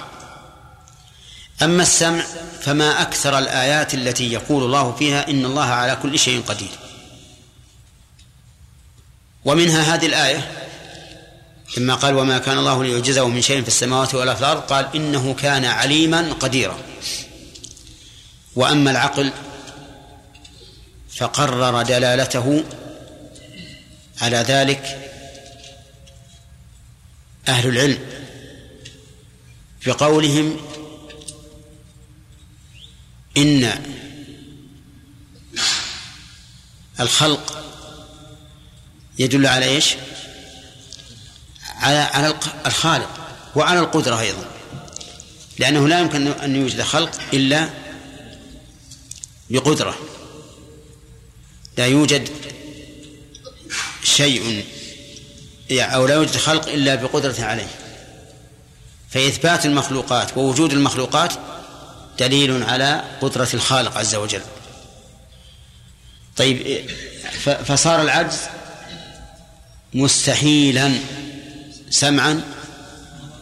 أما 1.62 1.83
السمع 1.83 2.24
فما 2.61 3.02
أكثر 3.02 3.38
الآيات 3.38 3.94
التي 3.94 4.33
يقول 4.33 4.64
الله 4.64 4.92
فيها 4.92 5.30
إن 5.30 5.44
الله 5.44 5.64
على 5.64 5.96
كل 5.96 6.18
شيء 6.18 6.42
قدير. 6.42 6.78
ومنها 9.44 9.94
هذه 9.94 10.07
الآية 10.07 10.52
لما 11.76 11.94
قال 11.94 12.14
وما 12.14 12.38
كان 12.38 12.59
الله 12.59 12.85
ليعجزه 12.85 13.28
من 13.28 13.42
شيء 13.42 13.62
في 13.62 13.68
السماوات 13.68 14.14
ولا 14.14 14.35
في 14.35 14.40
الأرض 14.40 14.61
قال 14.61 14.88
إنه 14.94 15.35
كان 15.35 15.64
عليما 15.64 16.33
قديرا. 16.33 16.78
وأما 18.57 18.90
العقل 18.90 19.33
فقرر 21.16 21.83
دلالته 21.83 22.64
على 24.22 24.37
ذلك 24.37 25.11
أهل 27.48 27.68
العلم. 27.68 28.23
بقولهم 29.87 30.57
إن 33.37 33.85
الخلق 37.01 37.64
يدل 39.18 39.47
على 39.47 39.66
إيش؟ 39.66 39.94
على 41.62 41.99
على 41.99 42.35
الخالق 42.66 43.11
وعلى 43.57 43.81
القدرة 43.81 44.20
أيضا. 44.20 44.51
لأنه 45.59 45.88
لا 45.88 46.01
يمكن 46.01 46.27
أن 46.27 46.57
يوجد 46.57 46.83
خلق 46.83 47.20
إلا 47.33 47.70
بقدرة. 49.51 49.99
لا 51.79 51.87
يوجد 51.87 52.29
شيء 54.03 54.64
أو 55.73 56.07
لا 56.07 56.14
يوجد 56.14 56.37
خلق 56.37 56.68
إلا 56.68 56.94
بقدرة 56.94 57.44
عليه. 57.44 57.84
فإثبات 59.14 59.66
المخلوقات 59.66 60.37
ووجود 60.37 60.72
المخلوقات 60.72 61.33
دليل 62.18 62.62
على 62.62 63.05
قدرة 63.20 63.48
الخالق 63.55 63.96
عز 63.98 64.14
وجل. 64.14 64.42
طيب 66.37 66.90
فصار 67.44 68.03
العجز 68.03 68.38
مستحيلا 69.94 70.92
سمعا 71.90 72.42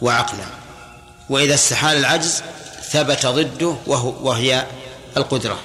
وعقلا. 0.01 0.45
وإذا 1.29 1.53
استحال 1.53 1.97
العجز 1.97 2.43
ثبت 2.91 3.25
ضده 3.25 3.75
وهو 3.87 4.29
وهي 4.29 4.67
القدرة. 5.17 5.59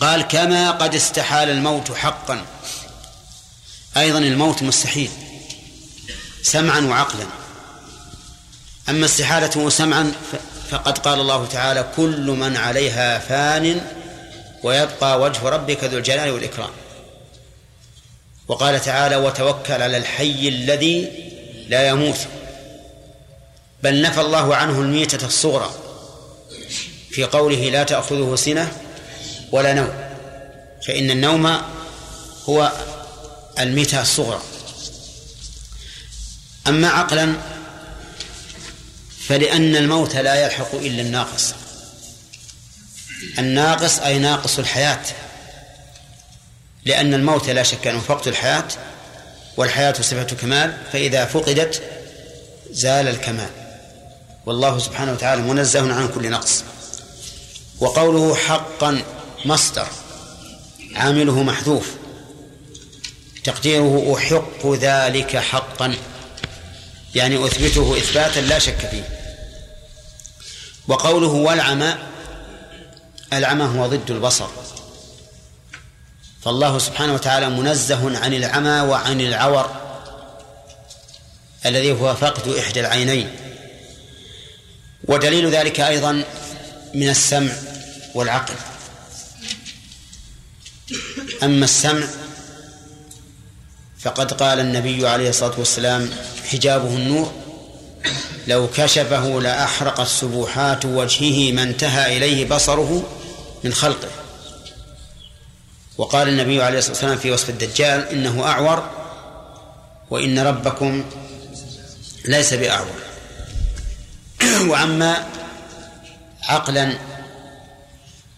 قال 0.00 0.22
كما 0.22 0.70
قد 0.70 0.94
استحال 0.94 1.50
الموت 1.50 1.92
حقا. 1.92 2.46
أيضا 3.96 4.18
الموت 4.18 4.62
مستحيل 4.62 5.10
سمعا 6.42 6.80
وعقلا. 6.80 7.41
أما 8.88 9.06
استحالته 9.06 9.68
سمعا 9.68 10.12
فقد 10.70 10.98
قال 10.98 11.20
الله 11.20 11.46
تعالى 11.46 11.84
كل 11.96 12.26
من 12.26 12.56
عليها 12.56 13.18
فان 13.18 13.80
ويبقى 14.62 15.20
وجه 15.20 15.48
ربك 15.48 15.84
ذو 15.84 15.98
الجلال 15.98 16.30
والإكرام 16.30 16.70
وقال 18.48 18.80
تعالى 18.80 19.16
وتوكل 19.16 19.82
على 19.82 19.96
الحي 19.96 20.48
الذي 20.48 21.08
لا 21.68 21.88
يموت 21.88 22.18
بل 23.82 24.02
نفى 24.02 24.20
الله 24.20 24.56
عنه 24.56 24.80
الميتة 24.80 25.26
الصغرى 25.26 25.74
في 27.10 27.24
قوله 27.24 27.70
لا 27.70 27.82
تأخذه 27.82 28.36
سنة 28.36 28.72
ولا 29.52 29.74
نوم 29.74 29.90
فإن 30.86 31.10
النوم 31.10 31.58
هو 32.48 32.72
الميتة 33.58 34.02
الصغرى. 34.02 34.42
أما 36.68 36.88
عقلا 36.88 37.34
فلأن 39.28 39.76
الموت 39.76 40.16
لا 40.16 40.44
يلحق 40.44 40.74
إلا 40.74 41.02
الناقص. 41.02 41.54
الناقص 43.38 43.98
أي 43.98 44.18
ناقص 44.18 44.58
الحياة. 44.58 45.02
لأن 46.84 47.14
الموت 47.14 47.50
لا 47.50 47.62
شك 47.62 47.86
أنه 47.86 48.00
فقد 48.00 48.28
الحياة 48.28 48.68
والحياة 49.56 49.92
صفة 49.92 50.22
كمال 50.22 50.76
فإذا 50.92 51.24
فقدت 51.24 51.82
زال 52.70 53.08
الكمال. 53.08 53.50
والله 54.46 54.78
سبحانه 54.78 55.12
وتعالى 55.12 55.42
منزه 55.42 55.94
عن 55.94 56.08
كل 56.08 56.30
نقص. 56.30 56.64
وقوله 57.80 58.34
حقا 58.34 59.02
مصدر 59.44 59.88
عامله 60.94 61.42
محذوف. 61.42 61.94
تقديره 63.44 64.16
أحق 64.16 64.72
ذلك 64.72 65.36
حقا. 65.36 65.94
يعني 67.14 67.46
أثبته 67.46 67.96
إثباتا 67.96 68.40
لا 68.40 68.58
شك 68.58 68.88
فيه. 68.90 69.08
وقوله 70.88 71.28
والعمى 71.28 71.94
العمى 73.32 73.64
هو 73.64 73.86
ضد 73.86 74.10
البصر. 74.10 74.48
فالله 76.44 76.78
سبحانه 76.78 77.14
وتعالى 77.14 77.50
منزه 77.50 78.18
عن 78.18 78.34
العمى 78.34 78.80
وعن 78.80 79.20
العور 79.20 79.70
الذي 81.66 81.92
هو 81.92 82.14
فقد 82.14 82.48
إحدى 82.48 82.80
العينين. 82.80 83.30
ودليل 85.04 85.50
ذلك 85.50 85.80
أيضا 85.80 86.24
من 86.94 87.08
السمع 87.08 87.52
والعقل. 88.14 88.54
أما 91.42 91.64
السمع 91.64 92.06
فقد 93.98 94.32
قال 94.32 94.60
النبي 94.60 95.08
عليه 95.08 95.28
الصلاة 95.28 95.58
والسلام 95.58 96.10
حجابه 96.52 96.96
النور 96.96 97.32
لو 98.46 98.68
كشفه 98.76 99.40
لأحرقت 99.40 100.06
سبحات 100.06 100.84
وجهه 100.84 101.52
ما 101.52 101.62
انتهى 101.62 102.16
إليه 102.16 102.48
بصره 102.48 103.02
من 103.64 103.72
خلقه. 103.72 104.08
وقال 105.98 106.28
النبي 106.28 106.62
عليه 106.62 106.78
الصلاة 106.78 106.94
والسلام 106.94 107.18
في 107.18 107.30
وصف 107.30 107.50
الدجال 107.50 108.08
إنه 108.08 108.44
أعور 108.46 108.90
وإن 110.10 110.38
ربكم 110.38 111.04
ليس 112.24 112.54
بأعور. 112.54 113.02
وأما 114.66 115.26
عقلا 116.42 116.98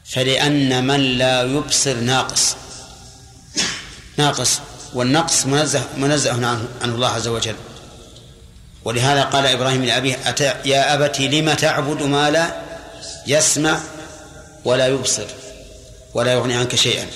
فلأن 0.05 0.87
من 0.87 1.01
لا 1.01 1.43
يبصر 1.43 1.95
ناقص. 1.95 2.57
ناقص 4.17 4.61
والنقص 4.95 5.47
منزه 5.47 5.85
منزه 5.97 6.33
عنه 6.33 6.69
عن 6.83 6.91
الله 6.91 7.09
عز 7.09 7.29
وجل. 7.29 7.57
ولهذا 8.85 9.23
قال 9.23 9.47
إبراهيم 9.47 9.85
لأبيه 9.85 10.19
يا 10.65 10.95
أبت 10.95 11.21
لم 11.21 11.53
تعبد 11.53 12.03
ما 12.03 12.31
لا 12.31 12.53
يسمع 13.27 13.81
ولا 14.65 14.87
يبصر 14.87 15.27
ولا 16.15 16.33
يغني 16.33 16.55
عنك 16.55 16.75
شيئا. 16.75 17.07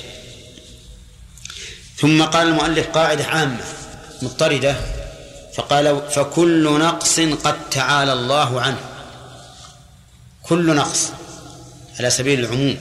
ثم 1.96 2.22
قال 2.22 2.48
المؤلف 2.48 2.86
قاعدة 2.86 3.24
عامة 3.24 3.64
مضطردة 4.22 4.76
فقال 5.54 6.10
فكل 6.10 6.78
نقص 6.78 7.20
قد 7.20 7.70
تعالى 7.70 8.12
الله 8.12 8.60
عنه. 8.60 8.80
كل 10.42 10.74
نقص 10.74 11.08
على 11.98 12.10
سبيل 12.10 12.40
العموم 12.40 12.76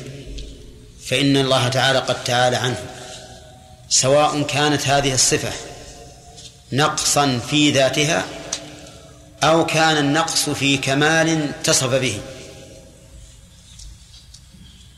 فإن 1.05 1.37
الله 1.37 1.67
تعالى 1.67 1.99
قد 1.99 2.23
تعالى 2.23 2.55
عنه 2.55 2.83
سواء 3.89 4.41
كانت 4.41 4.87
هذه 4.87 5.13
الصفة 5.13 5.51
نقصا 6.71 7.39
في 7.49 7.71
ذاتها 7.71 8.25
أو 9.43 9.65
كان 9.65 9.97
النقص 9.97 10.49
في 10.49 10.77
كمال 10.77 11.49
اتصف 11.49 11.93
به. 11.93 12.21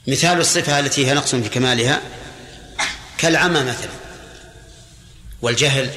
مثال 0.08 0.40
الصفة 0.40 0.80
التي 0.80 1.08
هي 1.08 1.14
نقص 1.14 1.36
في 1.36 1.50
كمالها 1.50 2.02
كالعمى 3.18 3.60
مثلا 3.64 3.92
والجهل 5.42 5.92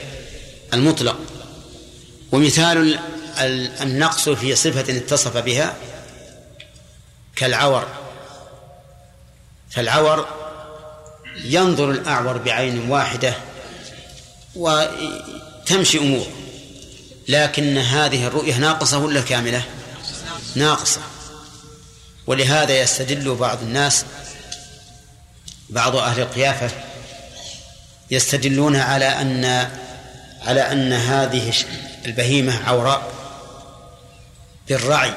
المطلق. 0.74 1.18
ومثال 2.33 2.98
النقص 3.83 4.28
في 4.28 4.57
صفة 4.57 4.96
اتصف 4.96 5.37
بها 5.37 5.76
كالعور. 7.37 7.88
فالعور 9.70 10.28
ينظر 11.44 11.90
الأعور 11.90 12.38
بعين 12.38 12.90
واحدة 12.90 13.35
وتمشي 14.57 15.98
أمور 15.98 16.26
لكن 17.28 17.78
هذه 17.78 18.26
الرؤية 18.26 18.56
ناقصة 18.56 18.98
ولا 18.98 19.20
كاملة؟ 19.20 19.62
ناقصة. 20.54 21.00
ولهذا 22.26 22.80
يستدل 22.80 23.35
بعض 23.35 23.62
الناس 23.62 24.04
بعض 25.70 25.96
أهل 25.96 26.20
القيافة 26.20 26.70
يستدلون 28.11 28.76
على 28.76 29.04
أن 29.04 29.70
على 30.42 30.72
أن 30.72 30.92
هذه 30.92 31.54
البهيمة 32.06 32.68
عوراء 32.68 33.12
بالرعي 34.68 35.14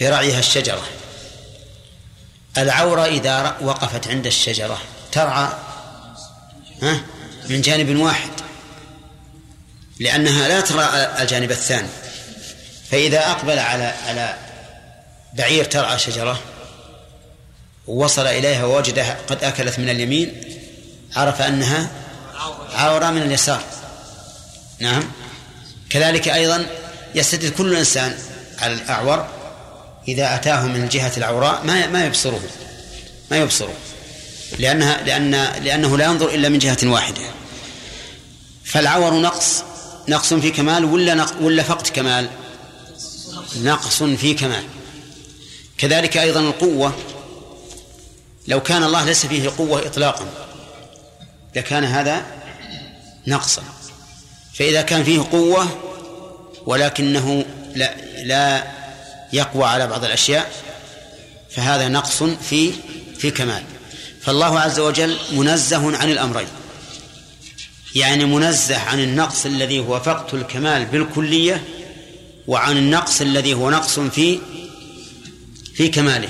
برعيها 0.00 0.38
الشجرة. 0.38 0.82
العورة 2.58 3.04
إذا 3.04 3.56
وقفت 3.60 4.08
عند 4.08 4.26
الشجرة 4.26 4.78
ترعى 5.12 5.48
ها؟ 6.82 7.00
من 7.48 7.60
جانب 7.60 7.98
واحد. 7.98 8.45
لأنها 10.00 10.48
لا 10.48 10.60
ترى 10.60 10.84
الجانب 11.22 11.50
الثاني. 11.50 11.88
فإذا 12.90 13.30
أقبل 13.30 13.58
على 13.58 13.94
على 14.06 14.34
بعير 15.34 15.64
ترعى 15.64 15.98
شجرة 15.98 16.40
ووصل 17.86 18.26
إليها 18.26 18.64
ووجدها 18.64 19.16
قد 19.26 19.44
أكلت 19.44 19.78
من 19.78 19.88
اليمين 19.88 20.42
عرف 21.16 21.42
أنها 21.42 21.90
عورة 22.74 23.10
من 23.10 23.22
اليسار. 23.22 23.62
نعم. 24.78 25.10
كذلك 25.90 26.28
أيضا 26.28 26.66
يستدل 27.14 27.50
كل 27.50 27.76
إنسان 27.76 28.18
على 28.58 28.72
الأعور 28.72 29.28
إذا 30.08 30.34
أتاه 30.34 30.66
من 30.66 30.88
جهة 30.88 31.12
العوراء 31.16 31.64
ما 31.64 31.86
ما 31.86 32.06
يبصره 32.06 32.42
ما 33.30 33.36
يبصره. 33.36 33.74
لأنها 34.58 35.02
لأن 35.02 35.30
لأنه 35.64 35.98
لا 35.98 36.04
ينظر 36.04 36.28
إلا 36.28 36.48
من 36.48 36.58
جهة 36.58 36.78
واحدة. 36.82 37.22
فالعور 38.64 39.20
نقص 39.20 39.62
نقص 40.08 40.34
في 40.34 40.50
كمال 40.50 40.84
ولا 40.84 41.14
نقص 41.14 41.32
ولا 41.40 41.62
فقد 41.62 41.86
كمال؟ 41.86 42.28
نقص 43.62 44.02
في 44.02 44.34
كمال. 44.34 44.64
كذلك 45.78 46.16
أيضا 46.16 46.40
القوة. 46.40 46.94
لو 48.48 48.62
كان 48.62 48.84
الله 48.84 49.04
ليس 49.04 49.26
فيه 49.26 49.50
قوة 49.58 49.86
إطلاقا 49.86 50.26
لكان 51.56 51.84
هذا 51.84 52.26
نقصا. 53.26 53.62
فإذا 54.54 54.82
كان 54.82 55.04
فيه 55.04 55.20
قوة 55.32 55.66
ولكنه 56.66 57.44
لا 57.74 57.94
لا 58.24 58.66
يقوى 59.32 59.64
على 59.64 59.86
بعض 59.86 60.04
الأشياء 60.04 60.52
فهذا 61.50 61.88
نقص 61.88 62.22
في 62.22 62.72
في 63.18 63.30
كمال. 63.30 63.62
فالله 64.22 64.60
عز 64.60 64.78
وجل 64.78 65.18
منزه 65.32 65.96
عن 65.96 66.10
الأمرين. 66.10 66.48
يعني 67.96 68.24
منزه 68.24 68.78
عن 68.78 69.00
النقص 69.00 69.46
الذي 69.46 69.78
هو 69.78 70.00
فقد 70.00 70.34
الكمال 70.34 70.84
بالكلية 70.86 71.64
وعن 72.46 72.76
النقص 72.76 73.20
الذي 73.20 73.54
هو 73.54 73.70
نقص 73.70 73.98
في 74.00 74.38
في 75.74 75.88
كماله. 75.88 76.28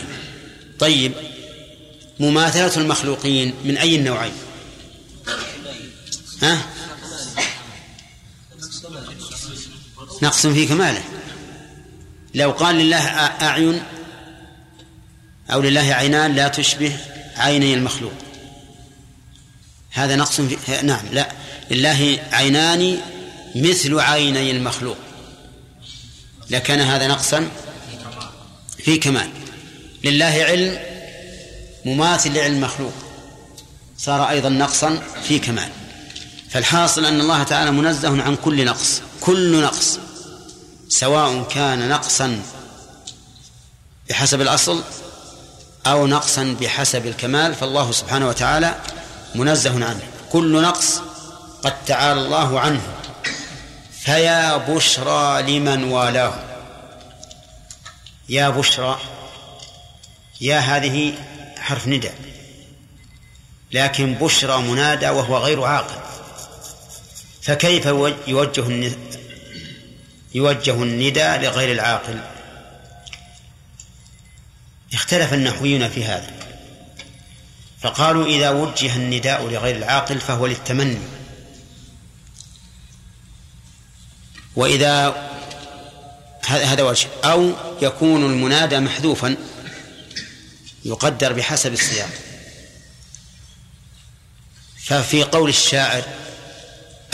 طيب 0.79 1.13
مماثلة 2.21 2.83
المخلوقين 2.83 3.55
من 3.65 3.77
أي 3.77 3.97
النوعين؟ 3.97 4.33
ها؟ 6.43 6.67
نقص 10.23 10.47
في 10.47 10.67
كماله. 10.67 11.03
لو 12.35 12.51
قال 12.51 12.77
لله 12.77 13.07
أعين 13.43 13.83
أو 15.51 15.61
لله 15.61 15.95
عينان 15.95 16.35
لا 16.35 16.49
تشبه 16.49 16.97
عيني 17.37 17.75
المخلوق. 17.75 18.26
هذا 19.97 20.17
نقص 20.17 20.41
في 20.41 20.83
نعم 20.83 21.05
لا. 21.13 21.33
لله 21.71 22.19
عينان 22.33 22.99
مثل 23.55 24.01
عيني 24.01 24.51
المخلوق. 24.51 24.97
لكان 26.51 26.81
هذا 26.81 27.07
نقصا 27.07 27.49
في 28.79 28.97
كمال. 28.97 29.29
لله 30.05 30.45
علم 30.49 30.79
مماثل 31.85 32.35
لعلم 32.35 32.55
المخلوق. 32.55 32.93
صار 33.99 34.29
أيضا 34.29 34.49
نقصا 34.49 35.03
في 35.29 35.39
كمال. 35.39 35.69
فالحاصل 36.51 37.05
أن 37.05 37.21
الله 37.21 37.43
تعالى 37.43 37.71
منزه 37.71 38.23
عن 38.23 38.37
كل 38.37 38.65
نقص 38.65 39.03
كل 39.21 39.63
نقص 39.63 39.99
سواء 40.89 41.43
كان 41.43 41.89
نقصا 41.89 42.43
بحسب 44.09 44.41
الأصل 44.41 44.83
أو 45.87 46.07
نقصا 46.07 46.57
بحسب 46.61 47.07
الكمال. 47.07 47.55
فالله 47.55 47.93
سبحانه 47.93 48.29
وتعالى 48.29 48.75
منزه 49.35 49.85
عنه 49.87 50.03
كل 50.33 50.63
نقص 50.63 51.01
قد 51.63 51.85
تعالى 51.85 52.21
الله 52.21 52.61
عنه. 52.61 52.83
فيا 54.01 54.57
بشرى 54.57 55.43
لمن 55.43 55.85
والاه. 55.85 56.35
يا 58.29 58.49
بشرى 58.49 59.01
يا 60.41 60.59
هذه 60.59 61.15
حرف 61.59 61.89
ندى 61.89 62.11
لكن 63.73 64.15
بشرى 64.15 64.63
منادى 64.63 65.09
وهو 65.09 65.37
غير 65.37 65.65
عاقل. 65.65 66.01
فكيف 67.43 67.87
يوجه 68.27 68.93
يوجه 70.35 70.83
النداء 70.83 71.41
لغير 71.41 71.73
العاقل؟ 71.73 72.21
اختلف 74.95 75.35
النحويون 75.35 75.89
في 75.89 76.05
هذا. 76.05 76.36
فقالوا 77.87 78.27
إذا 78.27 78.51
وجه 78.51 78.97
النداء 78.97 79.49
لغير 79.49 79.77
العاقل 79.77 80.21
فهو 80.21 80.47
للتمني. 80.47 80.99
وإذا 84.57 85.29
هذا 86.47 86.83
وجه. 86.83 87.09
أو 87.25 87.53
يكون 87.83 88.25
المنادى 88.25 88.81
محذوفا 88.81 89.37
يقدر 90.85 91.33
بحسب 91.33 91.73
السياق. 91.73 92.11
ففي 94.85 95.23
قول 95.23 95.49
الشاعر 95.49 96.03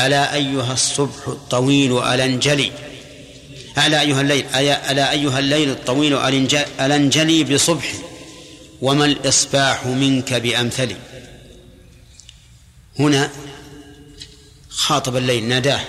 ألا 0.01 0.35
أيها 0.35 0.73
الصبح 0.73 1.29
الطويل 1.29 1.99
ألنجلي 1.99 2.73
ألا 3.79 4.01
أيها 4.01 4.21
الليل 4.21 4.47
ألا 4.55 5.11
أيها 5.11 5.39
الليل 5.39 5.71
الطويل 5.71 6.19
ألنجلي 6.81 7.45
بصبح. 7.45 7.93
وما 8.83 9.05
الإصباح 9.05 9.87
منك 9.87 10.35
بأمثلي 10.35 10.97
هنا 12.99 13.31
خاطب 14.69 15.17
الليل 15.17 15.45
ناداه 15.45 15.81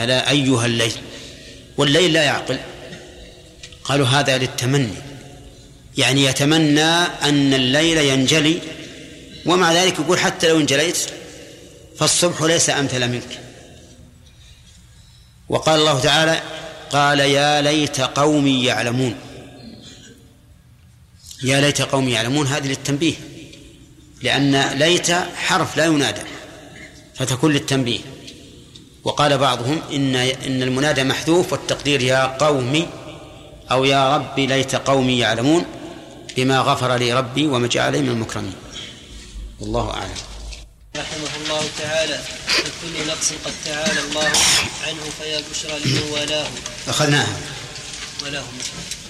ألا 0.00 0.30
أيها 0.30 0.66
الليل؟ 0.66 0.92
والليل 1.76 2.12
لا 2.12 2.22
يعقل. 2.22 2.58
قالوا 3.84 4.06
هذا 4.06 4.38
للتمني 4.38 4.94
يعني 5.98 6.24
يتمنى 6.24 6.90
أن 7.22 7.54
الليل 7.54 7.98
ينجلي 7.98 8.60
ومع 9.46 9.72
ذلك 9.72 9.98
يقول 9.98 10.18
حتى 10.18 10.48
لو 10.48 10.60
انجليت 10.60 10.98
فالصبح 11.98 12.42
ليس 12.42 12.70
أمثل 12.70 13.08
منك. 13.08 13.40
وقال 15.48 15.80
الله 15.80 16.00
تعالى 16.00 16.42
قال 16.90 17.20
يا 17.20 17.62
ليت 17.62 18.00
قومي 18.00 18.64
يعلمون. 18.64 19.14
يا 21.44 21.60
ليت 21.60 21.82
قومي 21.82 22.12
يعلمون 22.12 22.46
هذه 22.46 22.66
للتنبيه 22.66 23.14
لأن 24.22 24.78
ليت 24.78 25.10
حرف 25.36 25.76
لا 25.76 25.84
ينادى 25.84 26.20
فتكون 27.14 27.52
للتنبيه. 27.52 28.00
وقال 29.04 29.38
بعضهم 29.38 29.82
إن 29.92 30.16
إن 30.16 30.62
المنادى 30.62 31.04
محذوف 31.04 31.52
والتقدير 31.52 32.02
يا 32.02 32.24
قومي 32.24 32.88
أو 33.70 33.84
يا 33.84 34.16
ربي 34.16 34.46
ليت 34.46 34.74
قومي 34.74 35.18
يعلمون 35.18 35.64
بما 36.36 36.58
غفر 36.60 36.96
لي 36.96 37.12
ربي 37.12 37.46
وما 37.46 37.68
جعلني 37.68 38.02
من 38.02 38.08
المكرمين. 38.08 38.54
والله 39.60 39.90
أعلم. 39.90 40.14
رحمه 40.96 41.28
الله 41.44 41.62
تعالى 41.78 42.20
كل 42.82 43.06
نقص 43.08 43.32
قد 43.44 43.52
تعالى 43.64 44.00
الله 44.00 44.32
عنه 44.86 45.02
فيا 45.20 45.42
بشرى 45.50 45.78
لمن 45.84 46.10
والاه. 46.12 46.46
أخذناها. 46.88 47.36
ولاه 48.22 48.44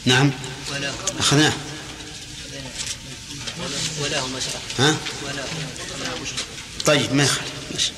نعم. 0.04 0.30
ولاه 0.72 0.92
أخذناه 1.18 1.52
ولاه 4.02 4.26
مشرع 4.26 4.60
ها؟ 4.78 4.96
بشرى 6.22 6.36
طيب 6.86 7.14
ما 7.14 7.24
يخالف. 7.24 7.54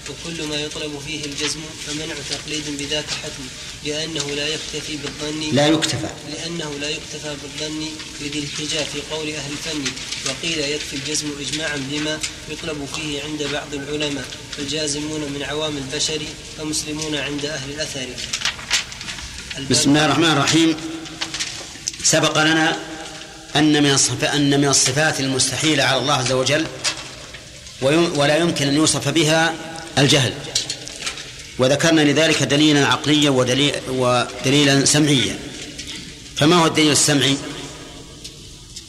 وكل 0.08 0.42
ما 0.42 0.56
يطلب 0.56 1.02
فيه 1.06 1.24
الجزم 1.24 1.60
فمنع 1.86 2.14
تقليد 2.30 2.64
بذاك 2.78 3.04
حتم 3.10 3.44
لأنه 3.84 4.24
لا 4.34 4.48
يكتفي 4.48 4.96
بالظن. 4.96 5.54
لا 5.54 5.66
يكتفى. 5.66 6.08
لأنه 6.32 6.74
لا 6.80 6.90
يكتفى 6.90 7.36
بالظن 7.42 7.86
بذي 8.20 8.38
الحجة 8.38 8.84
في 8.92 9.00
قول 9.10 9.28
أهل 9.30 9.52
الفن. 9.52 9.84
وقيل 10.26 10.58
يكفي 10.58 10.96
الجزم 10.96 11.26
إجماعا 11.40 11.76
بما 11.90 12.18
يطلب 12.48 12.88
فيه 12.96 13.22
عند 13.22 13.42
بعض 13.42 13.74
العلماء 13.74 14.24
فالجازمون 14.56 15.20
من 15.20 15.42
عوام 15.42 15.76
البشر 15.76 16.22
فمسلمون 16.58 17.14
عند 17.14 17.44
أهل 17.46 17.70
الأثر. 17.70 18.06
بسم 19.70 19.90
الله 19.90 20.04
الرحمن 20.04 20.30
الرحيم. 20.30 20.76
سبق 22.02 22.42
لنا 22.42 22.95
أن 23.58 23.82
من 23.82 23.98
أن 24.22 24.60
من 24.60 24.68
الصفات 24.68 25.20
المستحيلة 25.20 25.84
على 25.84 26.00
الله 26.00 26.14
عز 26.14 26.32
وجل 26.32 26.66
ولا 27.82 28.36
يمكن 28.36 28.68
أن 28.68 28.74
يوصف 28.74 29.08
بها 29.08 29.54
الجهل. 29.98 30.32
وذكرنا 31.58 32.00
لذلك 32.00 32.42
دليلا 32.42 32.86
عقليا 32.86 33.30
ودليل 33.30 33.74
ودليلا 33.88 34.84
سمعيا. 34.84 35.38
فما 36.36 36.56
هو 36.56 36.66
الدليل 36.66 36.92
السمعي؟ 36.92 37.36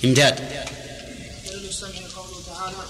إمداد 0.06 0.36
دليل 1.46 1.70
السمع 1.70 1.90
قوله 2.16 2.44
تعالى 2.46 2.84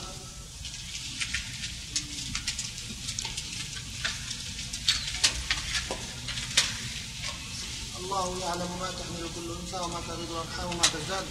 الله 8.00 8.40
يعلم 8.46 8.72
ما 8.80 8.90
تحمل 9.00 9.30
كل 9.36 9.48
انثى 9.62 9.80
وما 9.84 10.00
تزيد 10.08 10.30
الارحام 10.32 10.68
وما 10.68 10.84
تزداد 10.84 11.26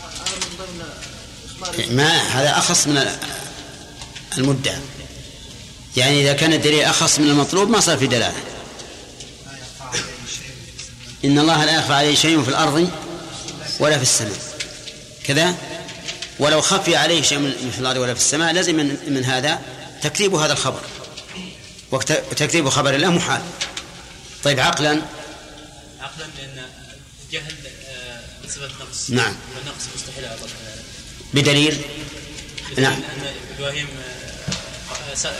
هذا 0.00 0.36
من 0.36 0.56
ضمن 0.58 0.80
أخبار 1.46 1.73
ما 1.90 2.22
هذا 2.22 2.58
أخص 2.58 2.86
من 2.86 3.18
المدعى 4.38 4.76
يعني 5.96 6.20
إذا 6.20 6.32
كان 6.32 6.52
الدليل 6.52 6.84
أخص 6.84 7.18
من 7.18 7.30
المطلوب 7.30 7.70
ما 7.70 7.80
صار 7.80 7.98
في 7.98 8.06
دلالة. 8.06 8.34
إن 11.24 11.38
الله 11.38 11.64
لا 11.64 11.78
يخفى 11.78 11.92
عليه 11.92 12.14
شيء 12.14 12.42
في 12.42 12.48
الأرض 12.48 12.90
ولا 13.80 13.96
في 13.96 14.02
السماء. 14.02 14.38
كذا؟ 15.24 15.54
ولو 16.38 16.60
خفي 16.60 16.96
عليه 16.96 17.22
شيء 17.22 17.38
من 17.38 17.70
في 17.74 17.78
الأرض 17.78 17.96
ولا 17.96 18.14
في 18.14 18.20
السماء 18.20 18.52
لازم 18.52 18.74
من, 18.76 18.96
من 19.08 19.24
هذا 19.24 19.60
تكذيب 20.02 20.34
هذا 20.34 20.52
الخبر. 20.52 20.80
وتكذيب 21.92 22.68
خبر 22.68 22.94
الله 22.94 23.10
محال. 23.10 23.42
طيب 24.44 24.60
عقلا. 24.60 25.02
عقلا 26.00 26.26
لأن 26.38 26.66
الجهل 27.26 27.54
آه، 27.88 28.20
صفه 28.48 28.70
نقص. 28.80 29.10
نعم. 29.10 29.36
والنقص 29.56 29.84
مستحيل 29.96 30.24
على 30.24 30.34
الله 30.34 30.48
بدليل؟ 31.34 31.80
نعم. 32.78 32.92
ان 32.92 33.34
إبراهيم 33.58 33.86
آه، 35.24 35.32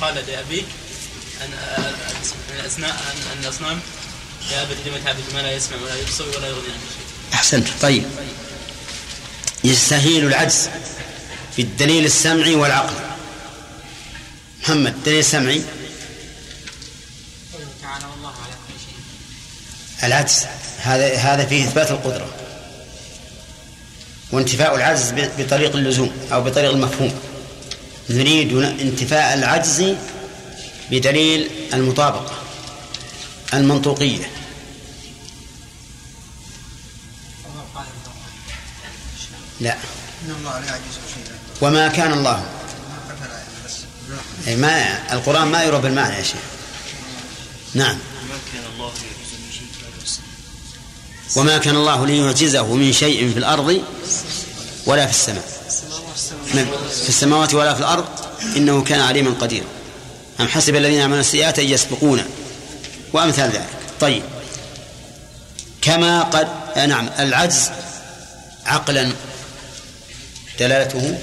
قال 0.00 0.14
لابيه 0.14 0.62
أن 1.44 1.52
آه، 1.52 1.78
أن 1.78 2.60
الاصنام 2.60 2.90
أن 2.90 3.42
الاصنام 3.42 3.80
يا 4.52 4.62
أبت 4.62 4.76
لم 4.86 5.04
تعبد 5.04 5.22
ما 5.34 5.40
لا 5.40 5.52
يسمع 5.52 5.76
ولا 5.82 6.00
يبصر 6.00 6.24
ولا 6.28 6.46
يغني 6.48 6.72
عنك 6.72 6.80
شيء. 6.96 7.34
أحسنت. 7.34 7.68
طيب. 7.82 8.04
يستهيل 9.64 10.26
العجز 10.26 10.68
في 11.56 11.62
الدليل 11.62 12.04
السمعي 12.04 12.54
والعقل. 12.54 12.94
محمد 14.62 15.04
دليل 15.04 15.24
سمعي. 15.24 15.62
تعالى 17.82 18.04
والله 18.04 18.28
على 18.28 18.52
كل 18.68 18.74
شيء. 18.84 20.06
العجز. 20.08 20.44
هذا 20.78 21.16
هذا 21.16 21.46
فيه 21.46 21.64
إثبات 21.64 21.90
القدرة. 21.90 22.37
وانتفاء 24.32 24.76
العجز 24.76 25.12
بطريق 25.38 25.76
اللزوم 25.76 26.12
أو 26.32 26.42
بطريق 26.42 26.70
المفهوم. 26.70 27.20
نريد 28.10 28.56
انتفاء 28.56 29.34
العجز 29.34 29.94
بدليل 30.90 31.50
المطابقة 31.74 32.34
المنطوقية. 33.54 34.30
لا. 39.60 39.76
وما 41.60 41.88
كان 41.88 42.12
الله. 42.12 42.46
أي 44.46 44.56
ما 44.56 45.12
القرآن 45.12 45.48
ما 45.48 45.62
يرى 45.64 45.78
بالمعنى 45.78 46.14
يا 46.14 46.22
شيخ. 46.22 46.40
نعم 47.74 47.98
ما 48.28 48.38
كان 48.52 48.62
الله 48.74 48.86
يعجز 48.86 49.32
من 49.44 49.52
شيء 49.52 49.68
في 49.72 49.80
الأرض 49.80 49.98
والسماء 50.00 50.28
وما 51.36 51.58
كان 51.58 51.76
الله 51.76 52.06
ليعجزه 52.06 52.74
من 52.74 52.92
شيء 52.92 53.32
في 53.32 53.38
الأرض 53.38 53.82
ولا 54.86 55.06
في 55.06 55.12
السماء. 55.12 55.44
في 57.02 57.08
السماوات 57.08 57.54
ولا 57.54 57.74
في 57.74 57.80
الأرض؟ 57.80 58.04
إنه 58.56 58.82
كان 58.82 59.00
عليما 59.00 59.30
قديرا. 59.40 59.66
أم 60.40 60.48
حسب 60.48 60.76
الذين 60.76 60.98
يعملون 60.98 61.20
السيئات 61.20 61.58
أن 61.58 61.64
يسبقون 61.64 62.24
وأمثال 63.12 63.50
ذلك. 63.50 63.68
طيب. 64.00 64.22
كما 65.82 66.22
قد 66.22 66.48
آه 66.76 66.86
نعم. 66.86 67.10
العجز 67.18 67.70
عقلا 68.66 69.12
دلالته؟ 70.58 71.18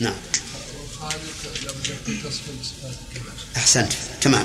نعم. 0.00 0.14
أحسنت. 3.56 3.92
تمام. 4.20 4.44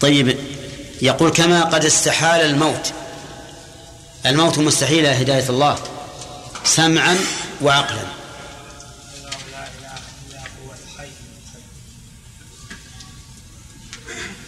طيب 0.00 0.38
يقول 1.02 1.30
كما 1.30 1.64
قد 1.64 1.84
استحال 1.84 2.40
الموت. 2.40 2.92
الموت 4.26 4.58
مستحيل 4.58 5.06
هداية 5.06 5.48
الله. 5.48 5.78
سمعا 6.64 7.16
وعقلا. 7.62 8.06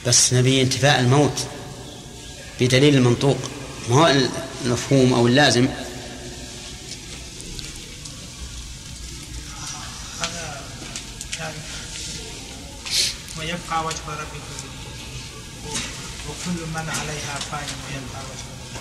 بس 0.06 0.32
نبي 0.34 0.62
انتفاء 0.62 1.00
الموت 1.00 1.46
بدليل 2.60 2.94
المنطوق 2.94 3.38
ما 3.88 3.96
هو 3.96 4.14
المفهوم 4.64 5.12
أو 5.12 5.26
اللازم؟ 5.26 5.68
ويبقى 13.38 13.84
وجه 13.84 13.96
ربك. 14.08 14.41
وكل 16.42 16.60
من 16.74 16.76
عليها 16.76 17.38
فان 17.50 17.68
ويبقى 17.86 18.22
وجه 18.30 18.80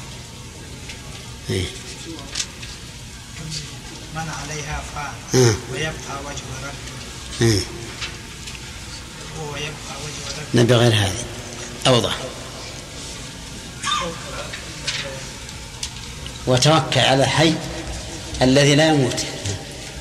إيه. 1.50 1.66
من 4.16 4.30
عليها 4.42 4.84
فان 4.96 5.40
آه. 5.42 5.54
ويبقى 5.72 6.24
وجه 6.26 6.44
ربك 6.64 7.42
إيه. 7.42 7.60
ويبقى 9.40 9.96
وجه 10.04 10.38
ربك 10.38 10.56
نبي 10.56 10.74
غير 10.74 10.94
هذه 10.94 11.24
أوضح. 11.88 12.18
وتوكل 16.48 17.00
على 17.00 17.24
الحي 17.24 17.54
الذي 18.42 18.76
لا 18.76 18.88
يموت. 18.88 19.22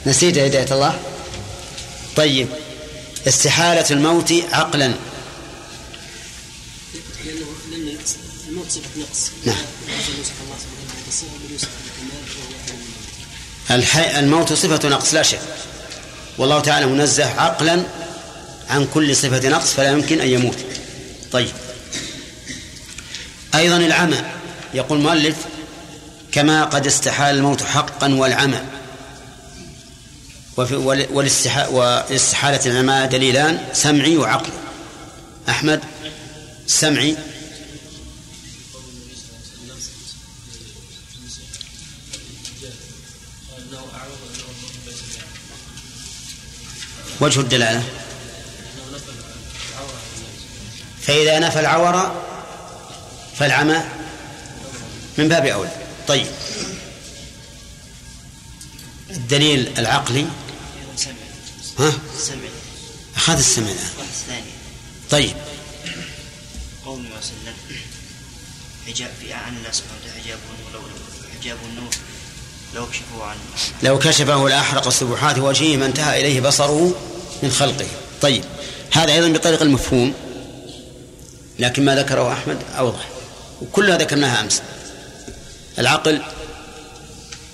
نسيت 0.07 0.39
هداية 0.39 0.73
الله؟ 0.73 1.01
طيب. 2.17 2.49
استحالة 3.29 3.87
الموت 3.91 4.33
عقلا. 4.53 4.95
منه. 9.47 9.57
الحي 13.71 14.19
الموت 14.19 14.53
صفة 14.53 14.89
نقص 14.89 15.15
لا 15.15 15.23
شك. 15.23 15.41
والله 16.39 16.61
تعالى 16.61 16.87
منزه 16.87 17.41
عقلا 17.41 17.83
عن 18.71 18.87
كل 18.95 19.17
صفة 19.17 19.49
نقص 19.49 19.73
فلا 19.73 19.91
يمكن 19.91 20.21
أن 20.21 20.29
يموت. 20.29 20.57
طيب. 21.33 21.49
أيضا 23.55 23.77
العمى. 23.77 24.17
يقول 24.75 24.99
المؤلف 24.99 25.37
كما 26.33 26.65
قد 26.65 26.87
استحال 26.87 27.35
الموت 27.37 27.63
حقا 27.63 28.15
والعمى. 28.15 28.61
وفي 30.57 30.75
وال- 30.75 31.09
والاستحا- 31.09 31.69
والاستحالة 31.69 32.61
العمى 32.67 33.07
دليلان 33.09 33.59
سمعي 33.73 34.17
وعقلي. 34.17 34.53
أحمد 35.49 35.81
سمعي 36.67 37.17
وجه 47.21 47.41
الدلالة. 47.41 47.85
فإذا 51.03 51.39
نفى 51.39 51.61
العور 51.61 52.23
فالعمى 53.37 53.83
من 55.19 55.29
باب 55.29 55.47
أولى 55.47 55.71
طيب. 56.09 56.27
الدليل 59.11 59.73
العقلي. 59.79 60.27
ها؟ 61.79 61.93
أخذ 63.17 63.39
السمع 63.39 63.67
الآن. 63.67 64.45
طيب. 65.11 65.37
الله 66.87 67.19
وسلم 67.19 67.55
حجاب 68.87 69.11
في 69.21 69.33
عن 69.33 69.57
الله 69.57 69.71
سبحانه 69.71 69.99
وتعالى 70.05 70.23
حجاب 70.23 70.39
النور 70.59 70.83
لو 70.83 70.89
حجاب 71.41 71.59
النور 71.65 71.91
لو 72.75 72.87
كشفوا 72.87 73.25
عن 73.25 73.37
لو 73.83 73.99
كشفه 73.99 74.49
لأحرق 74.49 74.89
سبحات 74.89 75.39
وجهه 75.39 75.77
ما 75.77 75.87
انتهى 75.87 76.21
إليه 76.21 76.41
بصره. 76.41 77.10
من 77.43 77.51
خلقه. 77.51 77.87
طيب 78.23 78.45
هذا 78.93 79.13
أيضا 79.13 79.29
بطريق 79.29 79.63
المفهوم 79.63 80.15
لكن 81.59 81.85
ما 81.85 81.97
ذكره 81.97 82.33
أحمد 82.33 82.59
أوضح. 82.79 83.09
وكلها 83.63 83.99
ذكرناها 83.99 84.41
أمس. 84.41 84.63
العقل 85.79 86.23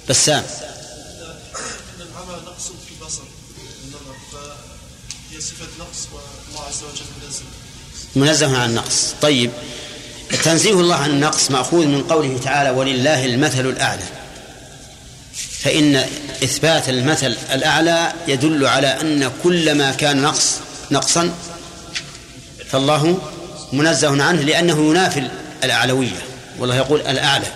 بسام. 0.08 0.44
منزه 8.16 8.58
عن 8.58 8.70
النقص. 8.70 9.14
طيب 9.22 9.50
تنزيه 10.44 10.72
الله 10.72 10.96
عن 10.96 11.10
النقص 11.10 11.50
مأخوذ 11.50 11.86
من 11.86 12.02
قوله 12.02 12.38
تعالى 12.38 12.70
ولله 12.70 13.24
المثل 13.24 13.66
الأعلى. 13.66 14.02
فإن 15.60 16.06
إثبات 16.44 16.88
المثل 16.88 17.36
الأعلى 17.52 18.12
يدل 18.28 18.66
على 18.66 19.00
أن 19.00 19.32
كل 19.42 19.74
ما 19.74 19.92
كان 19.92 20.22
نقص 20.22 20.54
نقصا 20.90 21.34
فالله 22.70 23.18
منزه 23.72 24.24
عنه 24.24 24.42
لأنه 24.42 24.90
ينافي 24.90 25.30
الأعلوية 25.64 26.22
والله 26.58 26.76
يقول 26.76 27.00
الأعلى. 27.00 27.46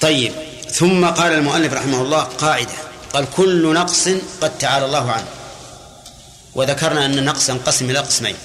طيب 0.00 0.32
ثم 0.70 1.04
قال 1.06 1.32
المؤلف 1.32 1.72
رحمه 1.72 2.02
الله 2.02 2.22
قاعدة 2.22 2.72
قال 3.12 3.30
كل 3.30 3.74
نقص 3.74 4.08
قد 4.40 4.58
تعالى 4.58 4.84
الله 4.84 5.12
عنه. 5.12 5.26
وذكرنا 6.54 7.04
أن 7.04 7.18
النقص 7.18 7.48
ينقسم 7.48 7.90
إلى 7.90 7.98
قسمين. 7.98 8.36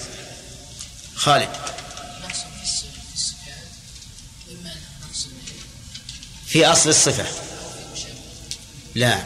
خالد. 1.16 1.50
نقص 2.24 2.40
في 2.40 3.14
الصفات 3.14 3.64
إما 4.52 4.70
نقص 5.08 5.28
في 6.48 6.66
أصل 6.66 6.90
الصفة. 6.90 7.26
لا. 8.96 9.24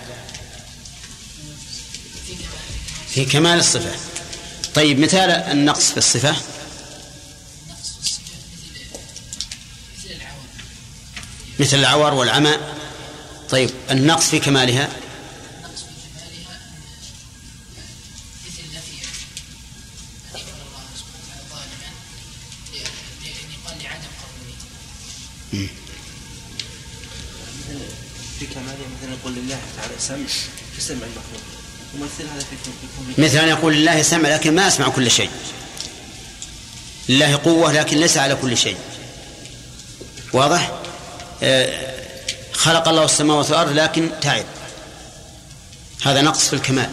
في 3.10 3.26
كمال 3.26 3.60
الصفة. 3.60 3.96
طيب 4.76 5.00
مثال 5.00 5.30
النقص 5.30 5.92
في 5.92 5.98
الصفة. 5.98 6.36
مثل 11.60 11.78
العور 11.78 12.14
والعمى. 12.14 12.58
طيب 13.50 13.70
النقص 13.92 14.30
في 14.30 14.40
كمالها. 14.40 14.90
سمع. 30.00 30.18
كسمع 30.78 30.98
المخلوق 31.06 31.42
ومثل 31.96 32.30
هذا 32.34 32.46
في 33.16 33.22
مثل 33.22 33.38
أن 33.38 33.48
يقول 33.48 33.74
لله 33.74 34.02
سمع 34.02 34.30
لكن 34.30 34.56
ما 34.56 34.68
أسمع 34.68 34.90
كل 34.90 35.12
شيء. 35.12 35.30
لله 37.10 37.36
قوة 37.36 37.72
لكن 37.72 37.98
ليس 37.98 38.18
على 38.18 38.36
كل 38.36 38.58
شيء. 38.58 38.78
واضح؟ 40.34 40.72
آه، 41.44 41.94
خلق 42.54 42.88
الله 42.88 43.06
السماوات 43.06 43.50
والأرض 43.50 43.72
لكن 43.72 44.10
تعب. 44.22 44.46
هذا 46.06 46.22
نقص 46.22 46.48
في 46.48 46.54
الكمال. 46.54 46.90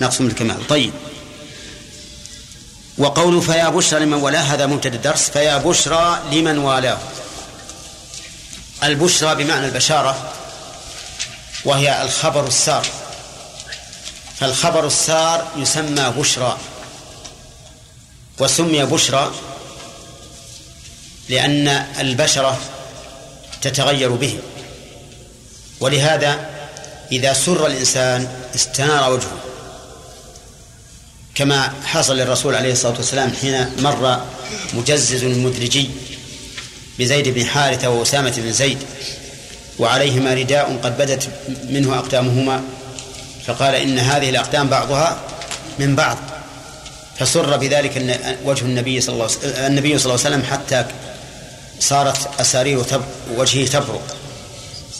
نقص 0.00 0.16
في 0.16 0.20
الكمال. 0.20 0.66
طيب. 0.66 0.92
وقوله 2.98 3.40
فيا 3.40 3.68
بشرى 3.68 4.00
لمن 4.00 4.14
والاه 4.14 4.40
هذا 4.40 4.66
مبتدا 4.66 4.94
الدرس. 4.96 5.30
فيا 5.30 5.58
بشرى 5.58 6.22
لمن 6.32 6.58
والاه. 6.58 6.98
البشرى 8.82 9.44
بمعنى 9.44 9.66
البشارة. 9.66 10.32
وهي 11.64 12.02
الخبر 12.02 12.46
السار. 12.46 12.86
فالخبر 14.38 14.86
السار 14.86 15.48
يسمى 15.56 16.14
بشرى. 16.18 16.58
وسمي 18.38 18.84
بشرى 18.84 19.32
لأن 21.28 21.68
البشرة 22.00 22.60
تتغير 23.62 24.10
به. 24.10 24.38
ولهذا 25.80 26.50
إذا 27.12 27.32
سر 27.32 27.66
الإنسان 27.66 28.28
استنار 28.54 29.12
وجهه. 29.12 29.38
كما 31.34 31.72
حصل 31.84 32.16
للرسول 32.16 32.54
عليه 32.54 32.72
الصلاة 32.72 32.96
والسلام 32.96 33.32
حين 33.40 33.82
مر 33.82 34.24
مجزز 34.74 35.24
المدرجي 35.24 35.90
بزيد 36.98 37.28
بن 37.28 37.46
حارثة 37.46 37.88
وأسامة 37.88 38.34
بن 38.36 38.52
زيد. 38.52 38.78
وعليهما 39.80 40.34
رداء 40.34 40.78
قد 40.82 40.98
بدت 40.98 41.28
منه 41.68 41.98
أقدامهما 41.98 42.62
فقال 43.46 43.74
إن 43.74 43.98
هذه 43.98 44.30
الأقدام 44.30 44.68
بعضها 44.68 45.20
من 45.78 45.96
بعض 45.96 46.18
فسر 47.18 47.56
بذلك 47.56 48.20
وجه 48.44 48.64
النبي 48.64 49.00
صلى 49.00 49.12
الله 49.12 49.28
عليه 49.42 49.66
النبي 49.66 49.98
صلى 49.98 50.14
الله 50.14 50.24
عليه 50.26 50.36
وسلم 50.36 50.52
حتى 50.52 50.84
صارت 51.80 52.40
أسارير 52.40 52.84
وجهه 53.36 53.66
تبرق. 53.66 54.16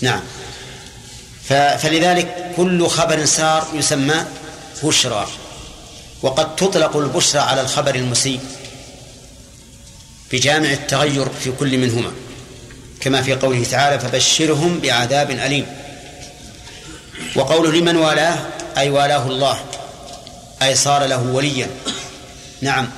نعم. 0.01 0.20
فلذلك 1.49 2.53
كل 2.57 2.89
خبر 2.89 3.24
سار 3.24 3.66
يسمى 3.74 4.24
بشرى 4.83 5.26
وقد 6.22 6.57
تطلق 6.57 6.97
البشرى 6.97 7.41
على 7.41 7.61
الخبر 7.61 7.95
المسيء 7.95 8.41
بجامع 10.33 10.72
التغير 10.72 11.28
في 11.45 11.53
كل 11.53 11.78
منهما. 11.78 12.12
كما 13.01 13.22
في 13.22 13.34
قوله 13.34 13.64
تعالى 13.64 13.98
فبشرهم 13.98 14.80
بعذاب 14.80 15.30
أليم. 15.30 15.66
وقوله 17.36 17.72
لمن 17.72 17.96
والاه؟ 17.96 18.38
أي 18.78 18.90
والاه 18.90 19.26
الله. 19.26 19.61
أي 20.62 20.74
صار 20.74 21.07
له 21.07 21.22
وليا. 21.22 21.70
نعم. 22.61 22.88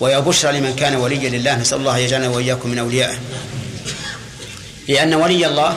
ويا 0.00 0.18
بشرى 0.18 0.60
لمن 0.60 0.76
كان 0.76 0.96
وليا 0.96 1.30
لله 1.30 1.56
نسأل 1.56 1.78
الله 1.78 1.98
يجعلنا 1.98 2.28
وإياكم 2.28 2.68
من 2.68 2.78
أوليائه. 2.78 3.18
لأن 4.88 5.14
ولي 5.14 5.46
الله 5.46 5.76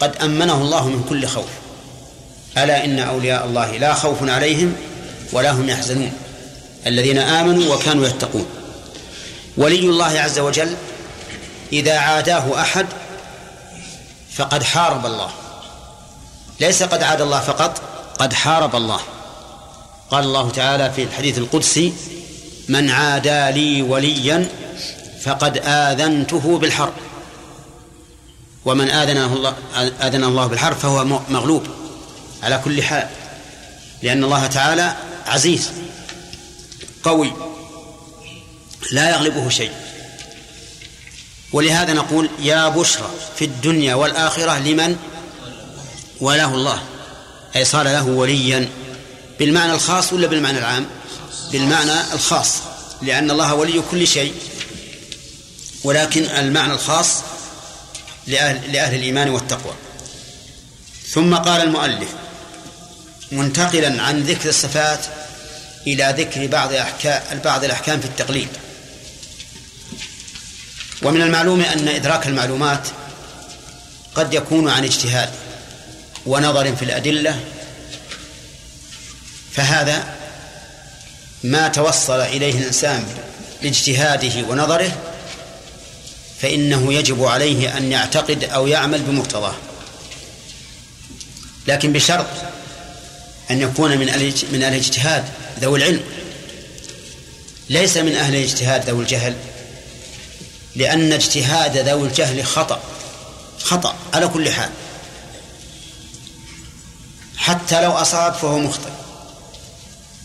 قد 0.00 0.16
أمنه 0.16 0.54
الله 0.54 0.88
من 0.88 1.04
كل 1.08 1.26
خوف. 1.26 1.48
ألا 2.58 2.84
إن 2.84 2.98
أولياء 2.98 3.46
الله 3.46 3.76
لا 3.76 3.94
خوف 3.94 4.28
عليهم 4.28 4.76
ولا 5.32 5.50
هم 5.50 5.68
يحزنون. 5.68 6.12
الذين 6.86 7.18
آمنوا 7.18 7.74
وكانوا 7.74 8.06
يتقون. 8.06 8.46
ولي 9.56 9.80
الله 9.80 10.20
عز 10.20 10.38
وجل 10.38 10.76
إذا 11.72 11.98
عاداه 11.98 12.60
أحد 12.60 12.86
فقد 14.34 14.62
حارب 14.62 15.06
الله. 15.06 15.30
ليس 16.60 16.82
قد 16.82 17.02
عاد 17.02 17.20
الله 17.20 17.40
فقط 17.40 17.80
قد 18.18 18.32
حارب 18.32 18.76
الله. 18.76 19.00
قال 20.10 20.24
الله 20.24 20.50
تعالى 20.50 20.92
في 20.92 21.02
الحديث 21.02 21.38
القدسي 21.38 21.92
من 22.68 22.90
عادى 22.90 23.50
لي 23.50 23.82
وليا 23.82 24.48
فقد 25.22 25.58
آذنته 25.64 26.58
بالحرب. 26.58 26.92
ومن 28.64 28.90
آذنه 28.90 29.32
الله 29.32 29.54
آذنه 30.00 30.28
الله 30.28 30.46
بالحرب 30.46 30.76
فهو 30.76 31.04
مغلوب 31.04 31.66
على 32.42 32.60
كل 32.64 32.82
حال 32.82 33.08
لأن 34.02 34.24
الله 34.24 34.46
تعالى 34.46 34.96
عزيز 35.26 35.70
قوي 37.02 37.32
لا 38.92 39.10
يغلبه 39.10 39.48
شيء. 39.48 39.70
ولهذا 41.56 41.92
نقول 41.92 42.30
يا 42.38 42.68
بشرى 42.68 43.10
في 43.36 43.44
الدنيا 43.44 43.94
والآخرة 43.94 44.58
لمن؟ 44.58 44.96
وله 46.20 46.54
الله. 46.54 46.82
أي 47.56 47.64
صار 47.64 47.84
له 47.84 48.06
وليا. 48.06 48.68
بالمعنى 49.38 49.72
الخاص 49.72 50.12
ولا 50.12 50.26
بالمعنى 50.26 50.58
العام؟ 50.58 50.86
بالمعنى 51.52 52.12
الخاص. 52.12 52.54
لأن 53.02 53.30
الله 53.30 53.54
ولي 53.54 53.82
كل 53.90 54.06
شيء. 54.06 54.34
ولكن 55.84 56.24
المعنى 56.24 56.72
الخاص 56.72 57.08
لأهل, 58.26 58.72
لأهل 58.72 58.94
الإيمان 58.94 59.28
والتقوى. 59.28 59.74
ثم 61.10 61.34
قال 61.34 61.62
المؤلف 61.62 62.08
منتقلا 63.32 64.02
عن 64.02 64.22
ذكر 64.22 64.48
الصفات 64.48 65.06
إلى 65.86 66.14
ذكر 66.18 66.46
بعض 66.46 66.72
أحكام 66.72 67.40
بعض 67.44 67.64
الأحكام 67.64 68.00
في 68.00 68.06
التقليد. 68.06 68.48
ومن 71.02 71.22
المعلوم 71.22 71.60
أن 71.60 71.88
إدراك 71.88 72.26
المعلومات 72.26 72.88
قد 74.14 74.34
يكون 74.34 74.68
عن 74.68 74.84
اجتهاد 74.84 75.30
ونظر 76.26 76.76
في 76.76 76.84
الأدلة 76.84 77.40
فهذا 79.52 80.16
ما 81.44 81.68
توصل 81.68 82.20
إليه 82.20 82.58
الإنسان 82.58 83.06
باجتهاده 83.62 84.48
ونظره 84.48 84.92
فإنه 86.40 86.94
يجب 86.94 87.24
عليه 87.24 87.76
أن 87.76 87.92
يعتقد 87.92 88.44
أو 88.44 88.66
يعمل 88.66 89.02
بمقتضاه. 89.02 89.54
لكن 91.68 91.92
بشرط 91.92 92.26
أن 93.50 93.60
يكون 93.60 93.90
من 93.90 94.06
من 94.52 94.62
أهل 94.62 94.72
الاجتهاد 94.72 95.24
ذوي 95.60 95.78
العلم 95.78 96.00
ليس 97.70 97.96
من 97.96 98.16
أهل 98.16 98.36
الاجتهاد 98.36 98.90
ذوي 98.90 99.02
الجهل. 99.02 99.34
لأن 100.76 101.12
اجتهاد 101.12 101.76
ذوي 101.76 102.08
الجهل 102.08 102.46
خطأ. 102.46 102.80
خطأ 103.62 103.94
على 104.14 104.28
كل 104.28 104.50
حال. 104.50 104.70
حتى 107.36 107.80
لو 107.80 107.92
أصاب 107.92 108.34
فهو 108.34 108.58
مخطئ. 108.58 108.90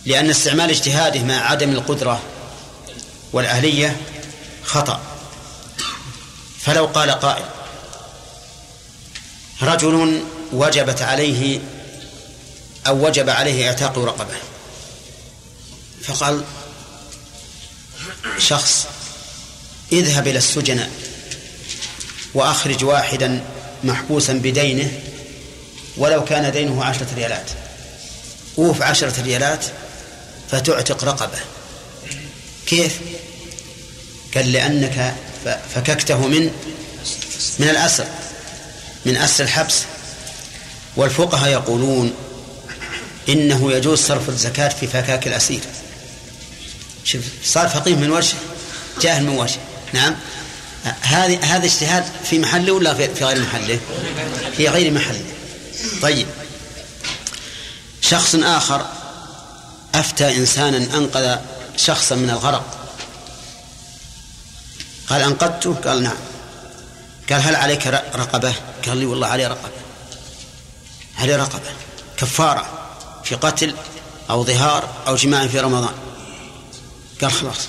لأن 0.05 0.29
استعمال 0.29 0.69
اجتهاده 0.69 1.23
مع 1.23 1.51
عدم 1.51 1.71
القدرة 1.71 2.21
والأهلية 3.33 3.97
خطأ. 4.63 5.01
فلو 6.59 6.85
قال 6.85 7.11
قائل 7.11 7.45
رجل 9.61 10.23
وجبت 10.53 11.01
عليه 11.01 11.59
أو 12.87 13.05
وجب 13.05 13.29
عليه 13.29 13.67
إعتاق 13.67 13.99
رقبة. 13.99 14.35
فقال 16.03 16.43
شخص 18.37 18.87
اذهب 19.91 20.27
إلى 20.27 20.37
السجناء 20.37 20.89
وأخرج 22.33 22.83
واحدا 22.83 23.41
محبوسا 23.83 24.33
بدينه 24.33 24.91
ولو 25.97 26.23
كان 26.23 26.51
دينه 26.51 26.83
عشرة 26.83 27.07
ريالات. 27.15 27.49
أوف 28.57 28.81
عشرة 28.81 29.21
ريالات 29.21 29.65
فتعتق 30.51 31.03
رقبة. 31.03 31.39
كيف؟ 32.67 32.99
قال 34.35 34.51
لأنك 34.51 35.15
فككته 35.75 36.27
من 36.27 36.51
من 37.59 37.69
الأسر 37.69 38.05
من 39.05 39.17
أسر 39.17 39.43
الحبس. 39.43 39.81
والفقهاء 40.95 41.51
يقولون 41.51 42.13
إنه 43.29 43.71
يجوز 43.71 43.99
صرف 43.99 44.29
الزكاة 44.29 44.69
في 44.69 44.87
فكاك 44.87 45.27
الأسير. 45.27 45.61
شوف 47.03 47.21
صار 47.43 47.69
فقيه 47.69 47.95
من 47.95 48.11
وجه 48.11 48.35
جاهل 49.01 49.23
من 49.23 49.37
وجه 49.37 49.59
نعم. 49.93 50.15
هذه 51.01 51.55
هذا 51.55 51.65
اجتهاد 51.65 52.05
في 52.23 52.39
محله 52.39 52.71
ولا 52.71 52.93
في 52.93 53.25
غير 53.25 53.41
محله؟ 53.41 53.79
في 54.57 54.67
غير 54.67 54.91
محله. 54.91 55.25
طيب. 56.01 56.27
شخص 58.01 58.35
آخر 58.35 58.85
أفتى 59.95 60.37
إنسانا 60.37 60.77
أنقذ 60.77 61.37
شخصا 61.77 62.15
من 62.15 62.29
الغرق. 62.29 62.77
قال 65.09 65.21
أنقذته؟ 65.21 65.73
قال 65.73 66.03
نعم. 66.03 66.17
قال 67.29 67.41
هل 67.41 67.55
عليك 67.55 67.87
رقبة؟ 67.87 68.53
قال 68.87 68.97
لي 68.97 69.05
والله 69.05 69.27
علي 69.27 69.47
رقبة. 69.47 69.71
علي 71.19 71.35
رقبة. 71.35 71.69
كفارة 72.17 72.89
في 73.23 73.35
قتل 73.35 73.75
أو 74.29 74.45
ظهار 74.45 74.89
أو 75.07 75.15
جماع 75.15 75.47
في 75.47 75.59
رمضان. 75.59 75.93
قال 77.21 77.31
خلاص. 77.31 77.67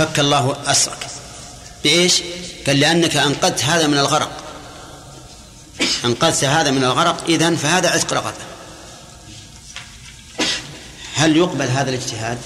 فك 0.00 0.20
الله 0.20 0.56
أسرك. 0.66 1.06
بإيش؟ 1.84 2.22
قال 2.66 2.80
لأنك 2.80 3.16
أنقذت 3.16 3.64
هذا 3.64 3.86
من 3.86 3.98
الغرق. 3.98 4.30
أنقذت 6.04 6.44
هذا 6.44 6.70
من 6.70 6.84
الغرق 6.84 7.24
إذن 7.28 7.56
فهذا 7.56 7.88
عتق 7.88 8.12
رقبة 8.12 8.34
هل 11.14 11.36
يقبل 11.36 11.68
هذا 11.68 11.90
الاجتهاد؟ 11.90 12.38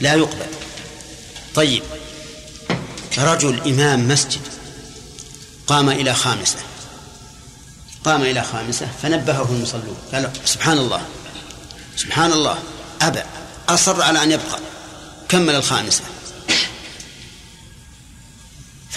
لا 0.00 0.14
يقبل. 0.14 0.46
طيب. 1.54 1.82
رجل 3.18 3.60
إمام 3.60 4.08
مسجد 4.08 4.40
قام 5.66 5.88
إلى 5.90 6.14
خامسة. 6.14 6.58
قام 8.04 8.22
إلى 8.22 8.42
خامسة 8.42 8.88
فنبهه 9.02 9.48
المصلون. 9.50 9.96
قال 10.12 10.30
سبحان 10.44 10.78
الله. 10.78 11.02
سبحان 11.96 12.32
الله. 12.32 12.58
أبى. 13.02 13.22
أصر 13.68 14.02
على 14.02 14.22
أن 14.22 14.32
يبقى. 14.32 14.58
كمل 15.28 15.54
الخامسة. 15.54 16.02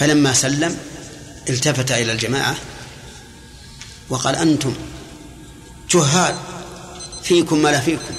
فلما 0.00 0.32
سلم 0.32 0.76
التفت 1.48 1.92
إلى 1.92 2.12
الجماعة 2.12 2.56
وقال 4.08 4.36
أنتم 4.36 4.74
جهال 5.90 6.34
فيكم 7.22 7.62
ما 7.62 7.68
لا 7.68 7.80
فيكم. 7.80 8.14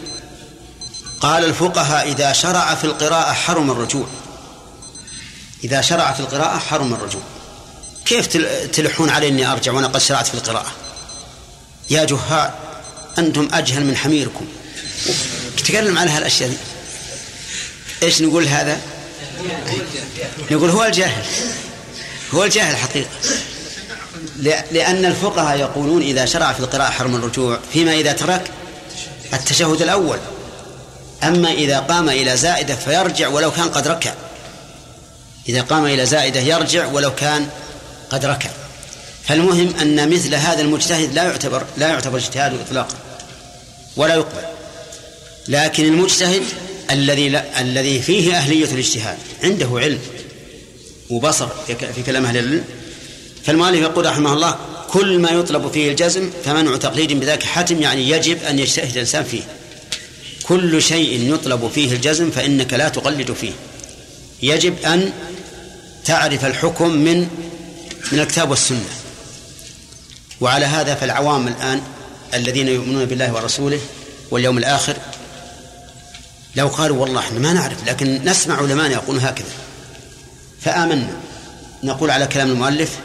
قال 1.21 1.45
الفقهاء 1.45 2.11
إذا 2.11 2.33
شرع 2.33 2.75
في 2.75 2.83
القراءة 2.83 3.33
حرم 3.33 3.71
الرجوع. 3.71 4.07
إذا 5.63 5.81
شرع 5.81 6.13
في 6.13 6.19
القراءة 6.19 6.57
حرم 6.57 6.93
الرجوع. 6.93 7.21
كيف 8.05 8.27
تلحون 8.67 9.09
علي 9.09 9.27
أني 9.27 9.51
أرجع 9.51 9.71
وأنا 9.71 9.87
قد 9.87 10.01
شرعت 10.01 10.27
في 10.27 10.33
القراءة؟ 10.33 10.71
يا 11.89 12.03
جهال 12.05 12.51
أنتم 13.17 13.49
أجهل 13.53 13.85
من 13.85 13.97
حميركم. 13.97 14.45
تكلم 15.57 15.97
عن 15.97 16.07
هالأشياء 16.07 16.49
دي. 16.49 16.57
إيش 18.03 18.21
نقول 18.21 18.47
هذا؟ 18.47 18.81
نقول 20.51 20.69
هو 20.69 20.83
الجاهل. 20.83 21.25
هو 22.33 22.43
الجاهل 22.43 22.77
حقيقة 22.77 23.09
لأن 24.71 25.05
الفقهاء 25.05 25.59
يقولون 25.59 26.01
إذا 26.01 26.25
شرع 26.25 26.53
في 26.53 26.59
القراءة 26.59 26.89
حرم 26.89 27.15
الرجوع 27.15 27.59
فيما 27.73 27.93
إذا 27.93 28.13
ترك 28.13 28.51
التشهد 29.33 29.81
الأول. 29.81 30.17
أما 31.23 31.51
إذا 31.51 31.79
قام 31.79 32.09
إلى 32.09 32.37
زائدة 32.37 32.75
فيرجع 32.75 33.27
ولو 33.27 33.51
كان 33.51 33.69
قد 33.69 33.87
ركع. 33.87 34.13
إذا 35.49 35.61
قام 35.61 35.85
إلى 35.85 36.05
زائدة 36.05 36.39
يرجع 36.39 36.85
ولو 36.85 37.15
كان 37.15 37.47
قد 38.09 38.25
ركع. 38.25 38.49
فالمهم 39.23 39.73
أن 39.81 40.09
مثل 40.09 40.35
هذا 40.35 40.61
المجتهد 40.61 41.13
لا 41.13 41.23
يعتبر 41.23 41.65
لا 41.77 41.87
يعتبر 41.87 42.17
اجتهاد 42.17 42.59
إطلاقا 42.67 42.95
ولا 43.97 44.13
يقبل. 44.13 44.43
لكن 45.47 45.85
المجتهد 45.85 46.43
الذي 46.91 47.41
الذي 47.59 48.01
فيه 48.01 48.37
أهلية 48.37 48.71
الاجتهاد 48.71 49.17
عنده 49.43 49.69
علم. 49.73 49.99
وبصر 51.11 51.47
في 51.95 52.03
كلام 52.05 52.25
أهل 52.25 52.37
العلم. 52.37 52.63
فالمؤلف 53.45 53.81
يقول 53.81 54.05
رحمه 54.05 54.33
الله 54.33 54.55
كل 54.89 55.19
ما 55.19 55.29
يطلب 55.29 55.71
فيه 55.71 55.91
الجزم 55.91 56.29
فمنع 56.45 56.77
تقليد 56.77 57.13
بذاك 57.13 57.43
حتم 57.43 57.81
يعني 57.81 58.09
يجب 58.09 58.43
أن 58.43 58.59
يجتهد 58.59 58.91
الإنسان 58.91 59.23
فيه. 59.23 59.41
كل 60.43 60.81
شيء 60.81 61.33
يطلب 61.33 61.71
فيه 61.75 61.93
الجزم 61.93 62.31
فإنك 62.31 62.73
لا 62.73 62.89
تقلد 62.89 63.31
فيه. 63.31 63.51
يجب 64.43 64.85
أن 64.85 65.11
تعرف 66.05 66.45
الحكم 66.45 66.89
من 66.89 67.27
من 68.11 68.19
الكتاب 68.19 68.49
والسنة. 68.49 68.89
وعلى 70.41 70.65
هذا 70.65 70.95
فالعوام 70.95 71.47
الآن 71.47 71.81
الذين 72.33 72.67
يؤمنون 72.67 73.05
بالله 73.05 73.33
ورسوله 73.33 73.79
واليوم 74.31 74.57
الآخر 74.57 74.95
لو 76.55 76.67
قالوا 76.67 76.97
والله 76.97 77.19
إحنا 77.19 77.39
ما 77.39 77.53
نعرف 77.53 77.87
لكن 77.87 78.21
نسمع 78.25 78.57
علماء 78.57 78.91
يقولون 78.91 79.23
هكذا. 79.23 79.60
فآمنا. 80.61 81.07
نقول 81.83 82.11
على 82.11 82.27
كلام 82.27 82.51
المؤلف 82.51 82.97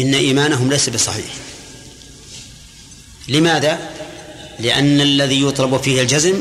إن 0.00 0.14
إيمانهم 0.14 0.70
ليس 0.70 0.88
بصحيح. 0.88 1.34
لماذا؟ 3.28 3.78
لأن 4.58 5.00
الذي 5.00 5.42
يطلب 5.42 5.82
فيه 5.82 6.02
الجزم 6.02 6.40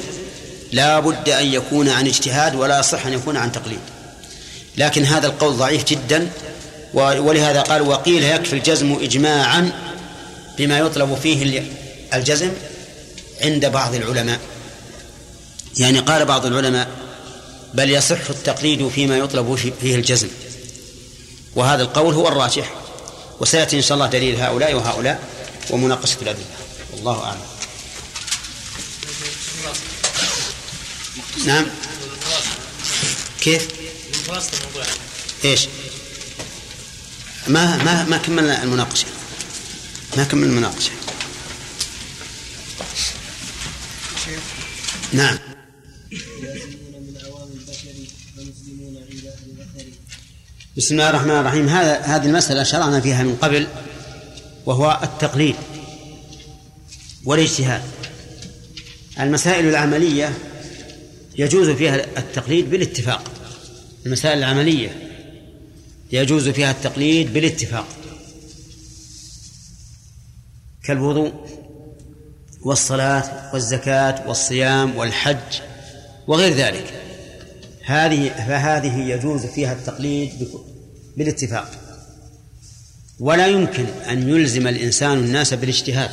لا 0.71 0.99
بد 0.99 1.29
أن 1.29 1.45
يكون 1.45 1.89
عن 1.89 2.07
اجتهاد 2.07 2.55
ولا 2.55 2.79
يصح 2.79 3.05
أن 3.05 3.13
يكون 3.13 3.37
عن 3.37 3.51
تقليد. 3.51 3.79
لكن 4.77 5.05
هذا 5.05 5.27
القول 5.27 5.53
ضعيف 5.53 5.83
جدا 5.83 6.29
ولهذا 6.93 7.61
قال 7.61 7.81
وقيل 7.81 8.23
يكفي 8.23 8.53
الجزم 8.53 8.93
إجماعا 9.01 9.71
بما 10.57 10.79
يطلب 10.79 11.17
فيه 11.23 11.63
الجزم 12.13 12.51
عند 13.41 13.65
بعض 13.65 13.95
العلماء. 13.95 14.39
يعني 15.77 15.99
قال 15.99 16.25
بعض 16.25 16.45
العلماء 16.45 16.87
بل 17.73 17.89
يصح 17.89 18.29
التقليد 18.29 18.87
فيما 18.87 19.17
يطلب 19.17 19.73
فيه 19.81 19.95
الجزم. 19.95 20.27
وهذا 21.55 21.83
القول 21.83 22.13
هو 22.13 22.27
الراجح. 22.27 22.73
وسيأتي 23.39 23.77
إن 23.77 23.81
شاء 23.81 23.95
الله 23.95 24.07
دليل 24.07 24.35
هؤلاء 24.35 24.73
وهؤلاء 24.73 25.29
ومناقشة 25.69 26.17
الأدلة. 26.21 26.45
والله 26.93 27.23
أعلم. 27.23 27.41
نعم. 31.45 31.65
كيف؟ 33.41 33.67
إيش؟ 35.45 35.67
ما 37.47 37.83
ما 37.83 38.03
ما 38.03 38.17
كملنا 38.17 38.63
المناقشة. 38.63 39.07
ما 40.17 40.23
كملنا 40.23 40.45
المناقشة. 40.45 40.91
نعم. 45.13 45.54
بسم 50.77 50.95
الله 50.95 51.09
الرحمن 51.09 51.31
الرحيم. 51.31 51.69
هذا 51.69 51.99
هذه 51.99 52.25
المسألة 52.25 52.63
شرعنا 52.63 53.01
فيها 53.01 53.23
من 53.23 53.35
قبل 53.35 53.67
وهو 54.65 54.99
التقليد 55.03 55.55
والاجتهاد. 57.25 57.81
المسائل 59.19 59.69
العملية 59.69 60.33
يجوز 61.37 61.69
فيها 61.69 61.95
التقليد 62.17 62.69
بالاتفاق. 62.69 63.31
المسائل 64.05 64.37
العملية 64.37 65.09
يجوز 66.11 66.49
فيها 66.49 66.71
التقليد 66.71 67.33
بالاتفاق. 67.33 67.87
كالوضوء 70.83 71.33
والصلاة 72.61 73.53
والزكاة 73.53 74.27
والصيام 74.27 74.95
والحج 74.95 75.61
وغير 76.27 76.53
ذلك. 76.53 77.04
هذه 77.85 78.29
فهذه 78.29 78.99
يجوز 78.99 79.45
فيها 79.45 79.73
التقليد 79.73 80.47
بالاتفاق. 81.17 81.71
ولا 83.19 83.47
يمكن 83.47 83.85
أن 83.85 84.29
يلزم 84.29 84.67
الإنسان 84.67 85.17
الناس 85.17 85.53
بالاجتهاد 85.53 86.11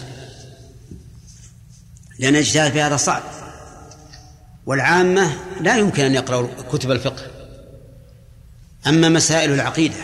لأن 2.19 2.35
الاجتهاد 2.35 2.73
في 2.73 2.81
هذا 2.81 2.97
صعب. 2.97 3.23
والعامة 4.67 5.33
لا 5.61 5.77
يمكن 5.77 6.05
أن 6.05 6.15
يقرأوا 6.15 6.49
كتب 6.73 6.91
الفقه. 6.91 7.27
أما 8.87 9.09
مسائل 9.09 9.53
العقيدة 9.53 9.97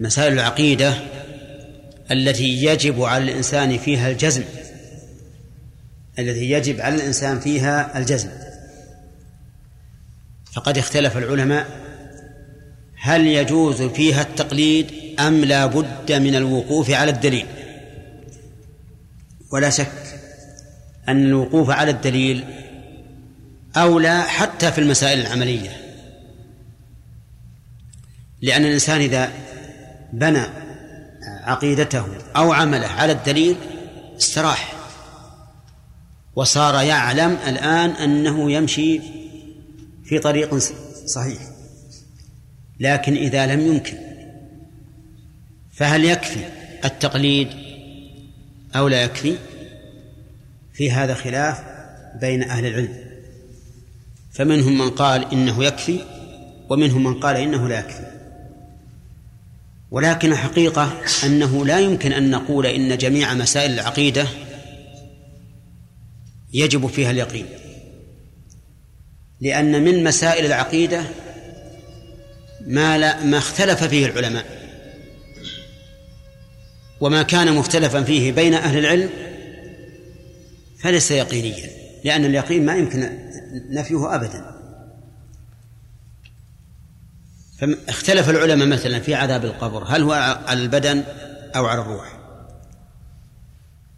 مسائل 0.00 0.32
العقيدة 0.32 0.94
التي 2.10 2.64
يجب 2.64 3.02
على 3.02 3.24
الإنسان 3.24 3.78
فيها 3.78 4.10
الجزم 4.10 4.44
التي 6.18 6.50
يجب 6.50 6.80
على 6.80 6.94
الإنسان 6.94 7.40
فيها 7.40 7.98
الجزم. 7.98 8.28
فقد 10.52 10.78
اختلف 10.78 11.16
العلماء 11.16 11.66
هل 12.96 13.26
يجوز 13.26 13.82
فيها 13.82 14.22
التقليد 14.22 14.86
أم 15.20 15.44
لا 15.44 15.66
بد 15.66 16.12
من 16.12 16.34
الوقوف 16.34 16.90
على 16.90 17.10
الدليل. 17.10 17.46
ولا 19.52 19.70
شك 19.70 19.92
أن 21.08 21.26
الوقوف 21.26 21.70
على 21.70 21.90
الدليل 21.90 22.44
أولى 23.76 24.22
حتى 24.22 24.72
في 24.72 24.78
المسائل 24.78 25.20
العملية. 25.20 25.70
لأن 28.42 28.64
الإنسان 28.64 29.00
إذا 29.00 29.32
بنى 30.12 30.42
عقيدته 31.42 32.06
أو 32.36 32.52
عمله 32.52 32.86
على 32.86 33.12
الدليل 33.12 33.56
استراح 34.16 34.72
وصار 36.36 36.82
يعلم 36.82 37.38
الآن 37.46 37.90
أنه 37.90 38.52
يمشي 38.52 39.00
في 40.12 40.18
طريق 40.18 40.54
صحيح. 41.06 41.38
لكن 42.80 43.16
إذا 43.16 43.46
لم 43.46 43.60
يمكن 43.60 43.98
فهل 45.72 46.04
يكفي 46.04 46.44
التقليد 46.84 47.48
أو 48.76 48.88
لا 48.88 49.02
يكفي؟ 49.02 49.36
في 50.72 50.90
هذا 50.90 51.14
خلاف 51.14 51.64
بين 52.20 52.42
أهل 52.42 52.66
العلم. 52.66 52.96
فمنهم 54.32 54.78
من 54.78 54.90
قال 54.90 55.32
إنه 55.32 55.64
يكفي 55.64 55.98
ومنهم 56.68 57.04
من 57.04 57.20
قال 57.20 57.36
إنه 57.36 57.68
لا 57.68 57.78
يكفي. 57.78 58.06
ولكن 59.90 60.32
الحقيقة 60.32 61.00
أنه 61.24 61.66
لا 61.66 61.80
يمكن 61.80 62.12
أن 62.12 62.30
نقول 62.30 62.66
إن 62.66 62.98
جميع 62.98 63.34
مسائل 63.34 63.72
العقيدة 63.72 64.26
يجب 66.52 66.86
فيها 66.86 67.10
اليقين. 67.10 67.61
لأن 69.42 69.84
من 69.84 70.04
مسائل 70.04 70.46
العقيدة 70.46 71.02
ما 72.66 72.98
لا 72.98 73.24
ما 73.24 73.38
اختلف 73.38 73.84
فيه 73.84 74.06
العلماء. 74.06 74.44
وما 77.00 77.22
كان 77.22 77.54
مختلفا 77.54 78.02
فيه 78.02 78.32
بين 78.32 78.54
أهل 78.54 78.78
العلم 78.78 79.10
فليس 80.78 81.10
يقينيا 81.10 81.70
لأن 82.04 82.24
اليقين 82.24 82.66
ما 82.66 82.76
يمكن 82.76 83.18
نفيه 83.70 84.14
أبدا. 84.14 84.52
فاختلف 87.58 88.30
العلماء 88.30 88.68
مثلا 88.68 89.00
في 89.00 89.14
عذاب 89.14 89.44
القبر 89.44 89.84
هل 89.84 90.02
هو 90.02 90.12
على 90.46 90.60
البدن 90.60 91.04
أو 91.56 91.66
على 91.66 91.80
الروح؟ 91.80 92.18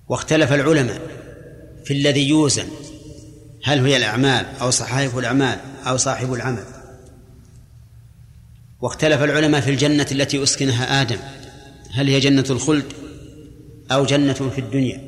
واختلف 0.09 0.53
العلماء 0.53 1.01
في 1.85 1.95
الذي 1.95 2.29
يوزن 2.29 2.69
هل 3.65 3.87
هي 3.87 3.97
الأعمال 3.97 4.47
أو 4.61 4.71
صحائف 4.71 5.19
الأعمال 5.19 5.59
أو 5.87 5.97
صاحب 5.97 6.33
العمل؟ 6.33 6.65
واختلف 8.81 9.23
العلماء 9.23 9.61
في 9.61 9.71
الجنة 9.71 10.07
التي 10.13 10.43
أسكنها 10.43 11.03
آدم. 11.03 11.19
هل 11.93 12.09
هي 12.09 12.21
جنة 12.21 12.45
الخلد 12.51 12.93
أو 13.93 14.05
جنة 14.05 14.33
في 14.33 14.61
الدنيا؟ 14.61 15.03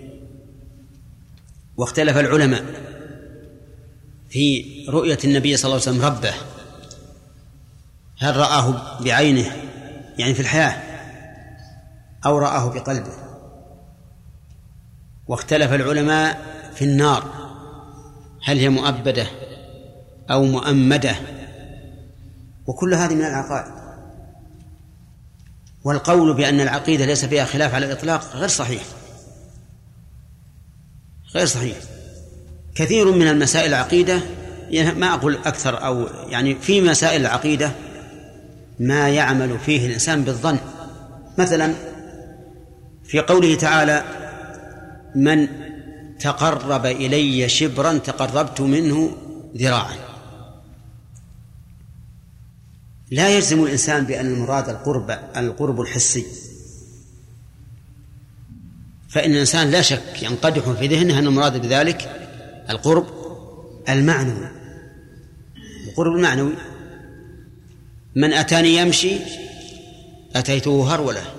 واختلف 1.77 2.17
العلماء 2.17 2.65
في 4.31 4.65
رؤية 4.89 5.19
النبي 5.25 5.57
صلى 5.57 5.69
الله 5.69 5.87
عليه 5.87 5.99
وسلم 5.99 6.07
ربه. 6.07 6.35
هل 8.19 8.37
رآه 8.37 8.99
بعينه 9.01 9.57
يعني 10.19 10.35
في 10.35 10.41
الحياة 10.41 10.83
أو 12.27 12.39
رآه 12.39 12.71
بقلبه؟ 12.71 13.13
واختلف 15.27 15.73
العلماء 15.73 16.41
في 16.75 16.85
النار. 16.85 17.46
هل 18.47 18.59
هي 18.59 18.69
مؤبدة 18.69 19.27
أو 20.31 20.45
مؤمدة؟ 20.45 21.17
وكل 22.67 22.95
هذه 22.95 23.15
من 23.15 23.25
العقائد. 23.25 23.73
والقول 25.85 26.35
بأن 26.35 26.61
العقيدة 26.61 27.07
ليس 27.07 27.25
فيها 27.25 27.45
خلاف 27.45 27.75
على 27.75 27.87
الإطلاق 27.87 28.37
غير 28.37 28.49
صحيح. 28.49 28.83
غير 31.35 31.47
صحيح. 31.47 31.77
كثير 32.75 33.13
من 33.13 33.29
المسائل 33.29 33.69
العقيدة 33.69 34.21
ما 34.97 35.15
أقول 35.15 35.35
أكثر 35.35 35.87
أو 35.87 36.07
يعني 36.29 36.55
في 36.55 36.81
مسائل 36.81 37.21
العقيدة 37.21 37.71
ما 38.79 39.09
يعمل 39.09 39.59
فيه 39.59 39.87
الإنسان 39.87 40.23
بالظن. 40.23 40.59
مثلا 41.39 41.75
في 43.05 43.21
قوله 43.21 43.55
تعالى 43.55 44.03
من 45.15 45.49
تقرب 46.21 46.87
إلي 46.87 47.49
شبرا 47.49 47.99
تقربت 47.99 48.61
منه 48.61 49.17
ذراعا. 49.57 49.97
لا 53.11 53.37
يجزم 53.37 53.65
الإنسان 53.65 54.05
بأن 54.05 54.27
المراد 54.27 54.69
القرب 54.69 55.11
القرب 55.37 55.81
الحسي. 55.81 56.27
فإن 59.09 59.33
الإنسان 59.33 59.71
لا 59.71 59.83
شك 59.83 60.23
ينقدح 60.23 60.71
في 60.71 60.87
ذهنه 60.87 61.19
أن 61.19 61.27
المراد 61.27 61.63
بذلك 61.63 62.29
القرب 62.71 63.07
المعنوي. 63.89 64.49
القرب 65.89 66.17
المعنوي 66.17 66.53
من 68.15 68.33
أتاني 68.33 68.77
يمشي 68.77 69.17
أتيته 70.37 70.95
هرولة. 70.95 71.36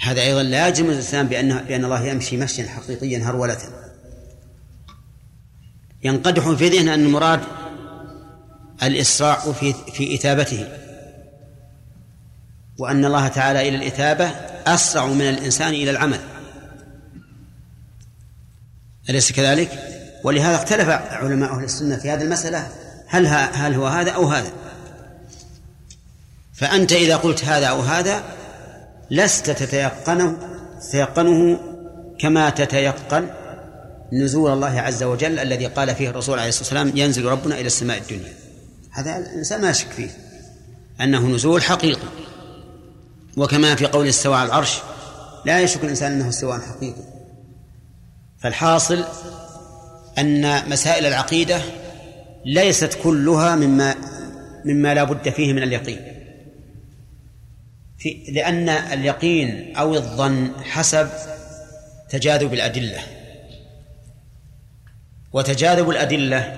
هذا 0.00 0.22
أيضا 0.22 0.42
لا 0.42 0.68
يجزم 0.68 0.90
الإنسان 0.90 1.28
بأن 1.28 1.58
بأن 1.58 1.84
الله 1.84 2.04
يمشي 2.04 2.36
مشيا 2.36 2.68
حقيقيا 2.68 3.18
هرولة 3.18 3.58
ينقدح 6.04 6.50
في 6.50 6.68
ذهنه 6.68 6.94
أن 6.94 7.04
المراد 7.04 7.40
الإسراع 8.82 9.36
في 9.36 9.74
في 9.92 10.14
إثابته 10.14 10.68
وأن 12.78 13.04
الله 13.04 13.28
تعالى 13.28 13.68
إلى 13.68 13.76
الإثابة 13.76 14.26
أسرع 14.66 15.06
من 15.06 15.28
الإنسان 15.28 15.68
إلى 15.68 15.90
العمل 15.90 16.20
أليس 19.10 19.32
كذلك؟ 19.32 19.70
ولهذا 20.24 20.56
اختلف 20.56 20.88
علماء 20.88 21.52
أهل 21.54 21.64
السنة 21.64 21.96
في 21.96 22.10
هذه 22.10 22.22
المسألة 22.22 22.68
هل 23.06 23.26
هل 23.26 23.74
هو 23.74 23.86
هذا 23.86 24.10
أو 24.10 24.28
هذا؟ 24.28 24.52
فأنت 26.52 26.92
إذا 26.92 27.16
قلت 27.16 27.44
هذا 27.44 27.66
أو 27.66 27.80
هذا 27.80 28.22
لست 29.10 29.50
تتيقنه 29.50 30.36
تتيقنه 30.80 31.60
كما 32.18 32.50
تتيقن 32.50 33.28
نزول 34.12 34.52
الله 34.52 34.80
عز 34.80 35.02
وجل 35.02 35.38
الذي 35.38 35.66
قال 35.66 35.94
فيه 35.94 36.10
الرسول 36.10 36.38
عليه 36.38 36.48
الصلاة 36.48 36.80
والسلام 36.80 36.96
ينزل 36.96 37.24
ربنا 37.24 37.54
إلى 37.54 37.66
السماء 37.66 37.98
الدنيا. 37.98 38.32
هذا 38.90 39.18
الإنسان 39.18 39.60
ما 39.60 39.70
يشك 39.70 39.88
فيه 39.88 40.10
أنه 41.00 41.26
نزول 41.26 41.62
حقيقي. 41.62 42.08
وكما 43.36 43.74
في 43.74 43.86
قول 43.86 44.08
استوى 44.08 44.36
على 44.36 44.46
العرش 44.46 44.78
لا 45.44 45.60
يشك 45.60 45.84
الإنسان 45.84 46.12
أنه 46.12 46.28
استواء 46.28 46.60
حقيقي. 46.60 47.02
فالحاصل 48.38 49.04
أن 50.18 50.70
مسائل 50.70 51.06
العقيدة 51.06 51.60
ليست 52.44 52.98
كلها 53.02 53.56
مما 53.56 53.94
مما 54.64 54.94
لا 54.94 55.04
بد 55.04 55.28
فيه 55.28 55.52
من 55.52 55.62
اليقين. 55.62 56.17
في 57.98 58.24
لأن 58.28 58.68
اليقين 58.68 59.76
أو 59.76 59.94
الظن 59.94 60.52
حسب 60.64 61.08
تجاذب 62.08 62.54
الأدلة. 62.54 62.98
وتجاذب 65.32 65.90
الأدلة 65.90 66.56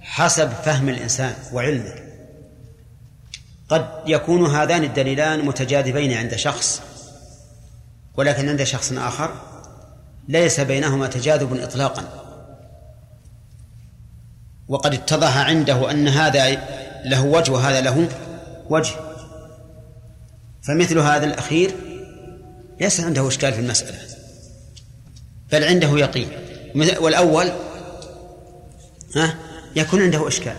حسب 0.00 0.48
فهم 0.50 0.88
الإنسان 0.88 1.34
وعلمه. 1.52 1.94
قد 3.68 3.88
يكون 4.06 4.46
هذان 4.46 4.84
الدليلان 4.84 5.44
متجاذبين 5.44 6.12
عند 6.12 6.34
شخص 6.36 6.82
ولكن 8.16 8.48
عند 8.48 8.62
شخص 8.62 8.92
آخر 8.92 9.34
ليس 10.28 10.60
بينهما 10.60 11.06
تجاذب 11.06 11.60
إطلاقا. 11.60 12.04
وقد 14.68 14.94
اتضح 14.94 15.36
عنده 15.36 15.90
أن 15.90 16.08
هذا 16.08 16.50
له 17.04 17.24
وجه 17.24 17.52
وهذا 17.52 17.80
له 17.80 18.08
وجه. 18.70 19.07
فمثل 20.62 20.98
هذا 20.98 21.26
الأخير 21.26 21.70
ليس 22.80 23.00
عنده 23.00 23.28
إشكال 23.28 23.52
في 23.52 23.60
المسألة 23.60 23.98
بل 25.52 25.64
عنده 25.64 25.98
يقين. 25.98 26.28
والأول 27.00 27.52
ها 29.16 29.34
يكون 29.76 30.02
عنده 30.02 30.28
إشكال. 30.28 30.56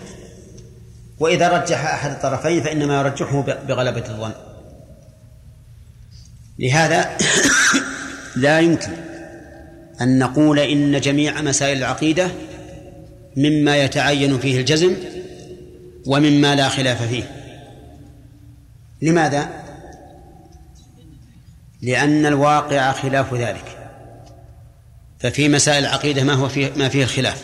وإذا 1.20 1.50
رجح 1.50 1.86
أحد 1.86 2.12
الطرفين 2.12 2.64
فإنما 2.64 3.00
يرجحه 3.00 3.42
بغلبة 3.42 4.04
الظن. 4.10 4.32
لهذا 6.60 7.18
لا 8.36 8.60
يمكن 8.60 8.92
أن 10.02 10.20
نقول 10.20 10.60
إن 10.60 11.02
جميع 11.02 11.42
مسائل 11.42 11.78
العقيدة 11.78 12.32
مما 13.38 13.78
يتعين 13.78 14.40
فيه 14.40 14.60
الجزم 14.60 14.96
ومما 16.06 16.56
لا 16.56 16.70
خلاف 16.70 17.04
فيه. 17.04 17.24
لماذا؟ 19.02 19.69
لأن 21.82 22.26
الواقع 22.26 22.92
خلاف 22.92 23.34
ذلك. 23.34 23.78
ففي 25.20 25.50
مسائل 25.50 25.86
العقيدة 25.86 26.24
ما 26.24 26.34
هو 26.34 26.50
فيه 26.50 26.72
ما 26.76 26.90
فيه 26.90 27.04
الخلاف. 27.04 27.44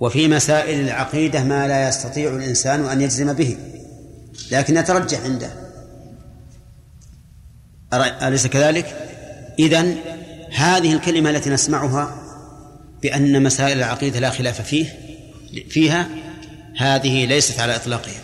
وفي 0.00 0.28
مسائل 0.28 0.80
العقيدة 0.80 1.44
ما 1.44 1.68
لا 1.68 1.88
يستطيع 1.88 2.30
الإنسان 2.30 2.86
أن 2.86 3.00
يجزم 3.00 3.32
به. 3.32 3.56
لكن 4.50 4.76
يترجح 4.76 5.20
عنده. 5.20 5.50
أليس 7.94 8.46
كذلك؟ 8.46 8.96
إذن 9.58 9.96
هذه 10.52 10.92
الكلمة 10.92 11.30
التي 11.30 11.50
نسمعها 11.50 12.22
بأن 13.02 13.42
مسائل 13.42 13.78
العقيدة 13.78 14.20
لا 14.20 14.30
خلاف 14.30 14.60
فيه 14.60 14.86
فيها 15.70 16.08
هذه 16.78 17.26
ليست 17.26 17.60
على 17.60 17.76
إطلاقها. 17.76 18.20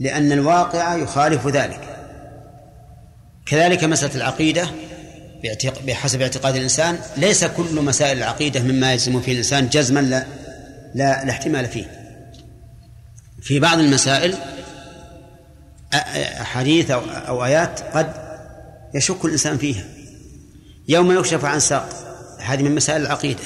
لأن 0.00 0.32
الواقع 0.32 0.96
يخالف 0.96 1.46
ذلك. 1.46 1.91
كذلك 3.52 3.84
مسألة 3.84 4.14
العقيدة 4.14 4.70
بحسب 5.86 6.22
اعتقاد 6.22 6.56
الإنسان 6.56 6.98
ليس 7.16 7.44
كل 7.44 7.82
مسائل 7.82 8.18
العقيدة 8.18 8.60
مما 8.62 8.92
يجزم 8.92 9.20
فيه 9.20 9.32
الإنسان 9.32 9.68
جزما 9.68 10.00
لا 10.00 10.26
لا, 10.94 11.24
لا 11.24 11.30
احتمال 11.30 11.66
فيه. 11.66 11.84
في 13.42 13.60
بعض 13.60 13.78
المسائل 13.78 14.34
أحاديث 16.40 16.90
أو, 16.90 17.00
أو 17.00 17.44
آيات 17.44 17.80
قد 17.80 18.12
يشك 18.94 19.24
الإنسان 19.24 19.58
فيها. 19.58 19.84
يوم 20.88 21.18
يكشف 21.18 21.44
عن 21.44 21.60
ساق 21.60 21.88
هذه 22.38 22.62
من 22.62 22.74
مسائل 22.74 23.02
العقيدة. 23.02 23.44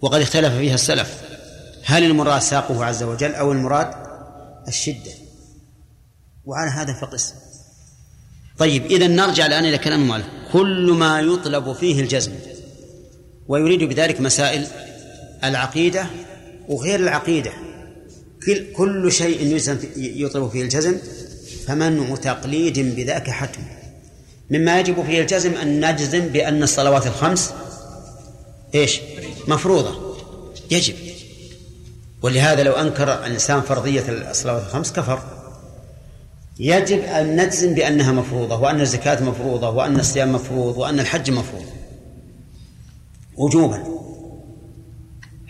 وقد 0.00 0.20
اختلف 0.20 0.54
فيها 0.54 0.74
السلف. 0.74 1.20
هل 1.84 2.04
المراد 2.04 2.42
ساقه 2.42 2.84
عز 2.84 3.02
وجل 3.02 3.34
أو 3.34 3.52
المراد 3.52 3.90
الشدة؟ 4.68 5.12
وعلى 6.44 6.70
هذا 6.70 6.92
فقس. 6.92 7.34
طيب 8.60 8.86
إذا 8.86 9.06
نرجع 9.06 9.46
الآن 9.46 9.64
إلى 9.64 9.78
كلام 9.78 10.02
المؤلف. 10.02 10.26
كل 10.52 10.90
ما 10.92 11.20
يطلب 11.20 11.72
فيه 11.72 12.00
الجزم 12.00 12.32
ويريد 13.48 13.84
بذلك 13.84 14.20
مسائل 14.20 14.66
العقيدة 15.44 16.06
وغير 16.68 17.00
العقيدة. 17.00 17.52
كل, 18.46 18.72
كل 18.72 19.12
شيء 19.12 19.56
يطلب 19.96 20.50
فيه 20.50 20.62
الجزم 20.62 20.98
فمنع 21.66 22.16
تقليد 22.16 22.78
بذاك 22.96 23.30
حتم. 23.30 23.62
مما 24.50 24.80
يجب 24.80 25.04
فيه 25.04 25.20
الجزم 25.20 25.54
أن 25.54 25.90
نجزم 25.90 26.28
بأن 26.28 26.62
الصلوات 26.62 27.06
الخمس 27.06 27.52
إيش؟ 28.74 29.00
مفروضة. 29.48 30.16
يجب. 30.70 30.94
ولهذا 32.22 32.62
لو 32.62 32.72
أنكر 32.72 33.26
الإنسان 33.26 33.60
فرضية 33.60 34.04
الصلوات 34.08 34.62
الخمس 34.62 34.92
كفر. 34.92 35.39
يجب 36.58 37.02
أن 37.02 37.36
نجزم 37.36 37.74
بأنها 37.74 38.12
مفروضة 38.12 38.58
وأن 38.58 38.80
الزكاة 38.80 39.22
مفروضة 39.22 39.70
وأن 39.70 40.00
الصيام 40.00 40.32
مفروض 40.32 40.76
وأن 40.78 41.00
الحج 41.00 41.30
مفروض. 41.30 41.66
وجوبا. 43.36 43.82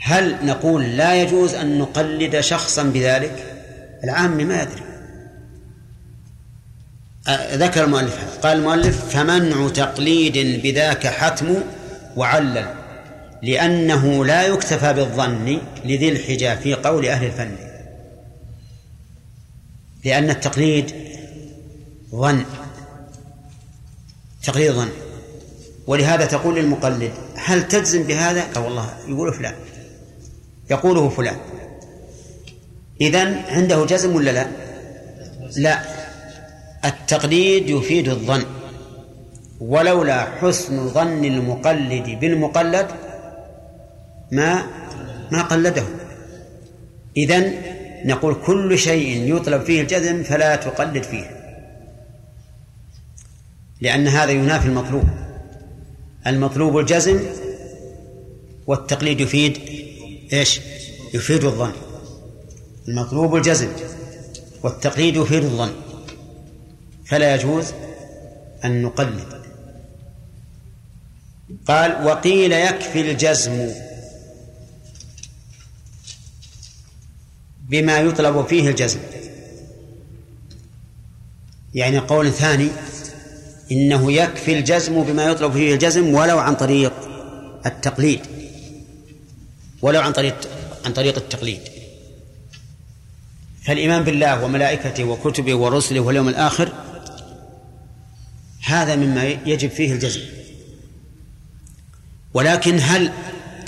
هل 0.02 0.46
نقول 0.46 0.96
لا 0.96 1.22
يجوز 1.22 1.54
أن 1.54 1.78
نقلد 1.78 2.40
شخصا 2.40 2.82
بذلك؟ 2.82 3.56
العام 4.04 4.36
ما 4.36 4.62
يدري. 4.62 4.82
ذكر 7.56 7.84
المؤلف 7.84 8.38
قال 8.42 8.58
المؤلف 8.58 9.16
فمنع 9.16 9.68
تقليد 9.68 10.62
بذاك 10.62 11.06
حتم 11.06 11.54
وعلل 12.16 12.74
لأنه 13.42 14.24
لا 14.24 14.46
يكتفى 14.46 14.92
بالظن 14.92 15.58
لذي 15.84 16.08
الحجى 16.08 16.56
في 16.56 16.74
قول 16.74 17.06
أهل 17.06 17.26
الفن. 17.26 17.69
لأن 20.04 20.30
التقليد 20.30 20.94
ظن. 22.14 22.44
تقليد 24.44 24.72
ظن. 24.72 24.88
ولهذا 25.86 26.24
تقول 26.24 26.56
للمقلد 26.56 27.12
هل 27.34 27.68
تجزم 27.68 28.02
بهذا؟ 28.02 28.42
قال 28.42 28.64
والله 28.64 28.94
يقول 29.08 29.34
فلان. 29.34 29.54
يقوله 30.70 31.08
فلان. 31.08 31.36
إذن 33.00 33.42
عنده 33.48 33.84
جزم 33.84 34.14
ولا 34.14 34.30
لا؟ 34.30 34.46
لا. 35.56 35.82
التقليد 36.84 37.70
يفيد 37.70 38.08
الظن. 38.08 38.44
ولولا 39.60 40.24
حسن 40.24 40.88
ظن 40.88 41.24
المقلد 41.24 42.20
بالمقلد 42.20 42.86
ما 44.32 44.66
ما 45.30 45.42
قلده. 45.42 45.84
إذن 47.16 47.62
نقول 48.04 48.36
كل 48.46 48.78
شيء 48.78 49.36
يطلب 49.36 49.62
فيه 49.62 49.80
الجزم 49.80 50.22
فلا 50.22 50.56
تقلد 50.56 51.02
فيه. 51.02 51.40
لأن 53.80 54.08
هذا 54.08 54.30
ينافي 54.30 54.68
المطلوب. 54.68 55.04
المطلوب 56.26 56.78
الجزم 56.78 57.20
والتقليد 58.66 59.20
يفيد 59.20 59.58
إيش؟ 60.32 60.60
يفيد 61.14 61.44
الظن. 61.44 61.72
المطلوب 62.88 63.36
الجزم 63.36 63.68
والتقليد 64.62 65.16
يفيد 65.16 65.44
الظن. 65.44 65.72
فلا 67.06 67.34
يجوز 67.34 67.72
أن 68.64 68.82
نقلد. 68.82 69.40
قال 71.66 72.06
وقيل 72.06 72.52
يكفي 72.52 73.10
الجزم 73.10 73.68
بما 77.70 77.98
يطلب 77.98 78.46
فيه 78.46 78.68
الجزم. 78.68 79.00
يعني 81.74 81.98
قول 81.98 82.32
ثاني 82.32 82.68
إنه 83.72 84.12
يكفي 84.12 84.58
الجزم 84.58 85.02
بما 85.02 85.24
يطلب 85.24 85.52
فيه 85.52 85.74
الجزم 85.74 86.14
ولو 86.14 86.38
عن 86.38 86.54
طريق 86.54 86.92
التقليد. 87.66 88.20
ولو 89.82 90.00
عن 90.00 90.12
طريق 90.12 90.34
عن 90.84 90.92
طريق 90.92 91.16
التقليد. 91.16 91.60
فالإيمان 93.62 94.04
بالله 94.04 94.44
وملائكته 94.44 95.04
وكتبه 95.04 95.54
ورسله 95.54 96.00
واليوم 96.00 96.28
الآخر 96.28 96.72
هذا 98.64 98.96
مما 98.96 99.24
يجب 99.24 99.70
فيه 99.70 99.92
الجزم. 99.92 100.20
ولكن 102.34 102.78
هل 102.80 103.12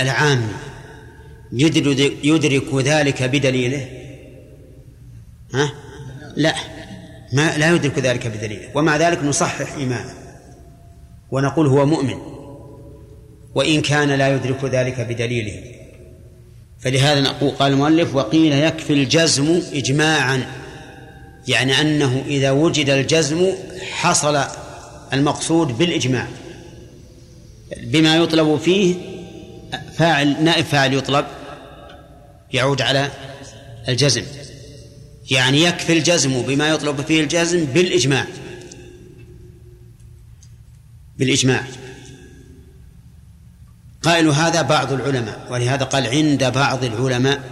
العام 0.00 0.48
يدرك 1.53 2.74
ذلك 2.74 3.22
بدليله؟ 3.22 3.88
ها؟ 5.55 5.72
لا. 6.36 6.55
ما 7.32 7.59
لا 7.59 7.74
يدرك 7.74 7.98
ذلك 7.98 8.26
بدليله. 8.26 8.68
ومع 8.74 8.96
ذلك 8.96 9.24
نصحح 9.24 9.74
إيمانه. 9.76 10.14
ونقول 11.30 11.66
هو 11.66 11.86
مؤمن. 11.86 12.16
وإن 13.55 13.82
كان 13.82 14.09
لا 14.09 14.34
يدرك 14.34 14.64
ذلك 14.64 15.00
بدليله. 15.00 15.62
فلهذا 16.80 17.20
نقول 17.20 17.50
قال 17.50 17.72
المؤلف 17.72 18.14
وقيل 18.14 18.53
يكفي 18.53 18.92
الجزم 18.92 19.62
إجماعا. 19.72 20.46
يعني 21.48 21.80
أنه 21.80 22.24
إذا 22.26 22.50
وجد 22.50 22.90
الجزم 22.90 23.53
حصل 23.92 24.44
المقصود 25.12 25.78
بالإجماع. 25.78 26.26
بما 27.82 28.16
يطلب 28.16 28.57
فيه 28.57 28.94
فاعل 29.96 30.44
نائب 30.44 30.64
فاعل 30.64 30.94
يطلب. 30.94 31.24
يعود 32.53 32.82
على 32.82 33.11
الجزم. 33.88 34.24
يعني 35.30 35.62
يكفي 35.62 35.98
الجزم 35.98 36.42
بما 36.42 36.68
يطلب 36.68 37.00
فيه 37.00 37.20
الجزم 37.20 37.64
بالإجماع. 37.64 38.26
بالإجماع. 41.18 41.64
قائل 44.03 44.28
هذا 44.28 44.62
بعض 44.62 44.92
العلماء 44.92 45.46
ولهذا 45.50 45.84
قال 45.84 46.07
عند 46.07 46.44
بعض 46.44 46.84
العلماء 46.84 47.42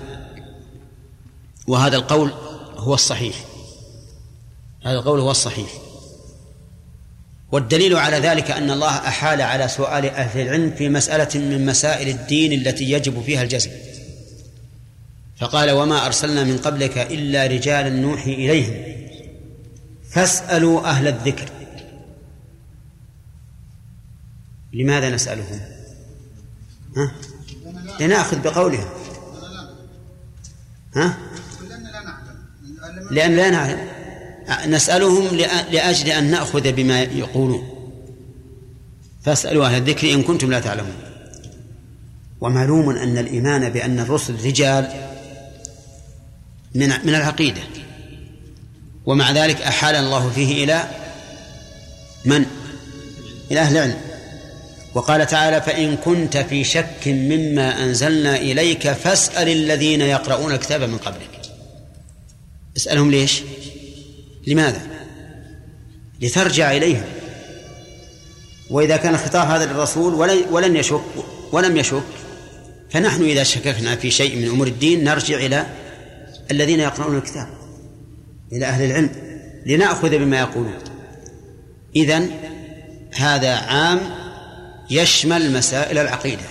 وهذا 1.67 1.97
القول 1.97 2.31
هو 2.77 2.95
الصحيح. 2.95 3.37
هذا 4.85 4.99
القول 4.99 5.21
هو 5.21 5.31
الصحيح. 5.31 5.71
والدليل 7.53 7.97
على 7.97 8.17
ذلك 8.17 8.51
أن 8.51 8.71
الله 8.71 8.97
أحال 8.97 9.43
على 9.43 9.69
سؤال 9.69 10.07
أهل 10.07 10.41
العلم 10.41 10.75
في 10.79 10.89
مسألة 10.89 11.41
من 11.41 11.67
مسائل 11.67 12.09
الدين 12.09 12.53
التي 12.53 12.91
يجب 12.91 13.23
فيها 13.23 13.43
الجزم. 13.43 13.71
فقال 15.41 15.71
وما 15.71 16.07
أرسلنا 16.07 16.45
من 16.45 16.59
قبلك 16.59 16.99
إلا 16.99 17.47
رجالا 17.47 17.89
نوحي 17.89 18.35
إليهم. 18.35 18.75
فاسألوا 20.11 20.81
أهل 20.81 21.09
الذكر. 21.09 21.49
لماذا 24.73 25.11
نسألهم؟ 25.11 25.61
ها؟ 26.97 27.13
لنأخذ 28.01 28.43
بقولهم. 28.43 28.89
ها؟ 30.95 31.19
لأن 33.11 33.37
لا 33.37 33.51
نعلم. 33.51 33.89
نسألهم 34.67 35.37
لأجل 35.73 36.11
أن 36.11 36.31
نأخذ 36.31 36.73
بما 36.73 37.01
يقولون. 37.01 37.69
فاسألوا 39.23 39.67
أهل 39.67 39.75
الذكر 39.75 40.15
إن 40.15 40.23
كنتم 40.23 40.51
لا 40.51 40.61
تعلمون. 40.61 40.97
ومعلوم 42.41 42.91
أن 42.91 43.19
الإيمان 43.19 43.69
بأن 43.69 44.01
الرسل 44.01 44.47
رجال 44.47 45.10
من 46.75 46.89
من 46.89 47.15
العقيدة 47.15 47.61
ومع 49.07 49.31
ذلك 49.33 49.63
أحال 49.63 49.95
الله 49.95 50.31
فيه 50.31 50.65
إلى 50.65 50.85
من؟ 52.25 52.47
إلى 53.51 53.61
أهل 53.61 53.77
العلم 53.77 54.01
وقال 54.95 55.27
تعالى 55.27 55.63
فإن 55.63 55.97
كنت 55.97 56.37
في 56.37 56.65
شك 56.65 57.07
مما 57.07 57.85
أنزلنا 57.85 58.37
إليك 58.37 58.93
فاسأل 58.93 59.49
الذين 59.49 60.01
يقرؤون 60.01 60.53
الكتاب 60.53 60.83
من 60.83 60.99
قبلك 60.99 61.41
اسألهم 62.77 63.11
ليش؟ 63.11 63.43
لماذا؟ 64.47 64.81
لترجع 66.21 66.73
إليهم 66.73 67.05
وإذا 68.71 68.97
كان 68.97 69.15
الخطاب 69.15 69.49
هذا 69.49 69.67
للرسول 69.67 70.15
ولن 70.51 70.77
يشك 70.77 71.03
ولم 71.53 71.77
يشك 71.77 72.03
فنحن 72.91 73.25
إذا 73.25 73.43
شككنا 73.43 73.97
في 73.97 74.11
شيء 74.11 74.37
من 74.37 74.49
أمور 74.49 74.67
الدين 74.67 75.05
نرجع 75.05 75.37
إلى 75.37 75.67
الذين 76.51 76.81
يقرؤون 76.81 77.17
الكتاب 77.17 77.49
إلى 78.53 78.67
أهل 78.67 78.85
العلم 78.85 79.11
لنأخذ 79.67 80.19
بما 80.19 80.39
يقولون. 80.39 80.79
إذن 81.97 82.31
هذا 83.15 83.57
عام 83.57 84.01
يشمل 84.91 85.53
مسائل 85.53 85.99
العقيدة. 85.99 86.45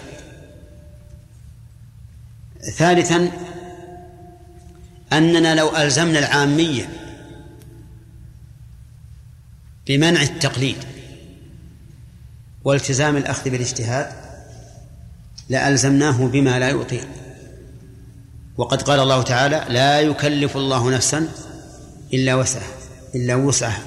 ثالثا 2.78 3.32
أننا 5.14 5.56
لو 5.56 5.76
ألزمنا 5.76 6.20
العامية 6.20 6.90
بمنع 9.88 10.22
التقليد 10.22 10.78
والتزام 12.64 13.18
الأخذ 13.18 13.50
بالاجتهاد 13.50 14.12
لألزمناه 15.50 16.28
بما 16.28 16.60
لا 16.60 16.70
يطيق 16.70 17.08
وقد 18.60 18.82
قال 18.82 19.00
الله 19.00 19.22
تعالى 19.22 19.66
لا 19.70 20.02
يكلف 20.02 20.58
الله 20.58 20.90
نفسا 20.90 21.28
إلا 22.14 22.36
وسعها 22.36 22.72
إلا 23.16 23.36
وسعها. 23.36 23.82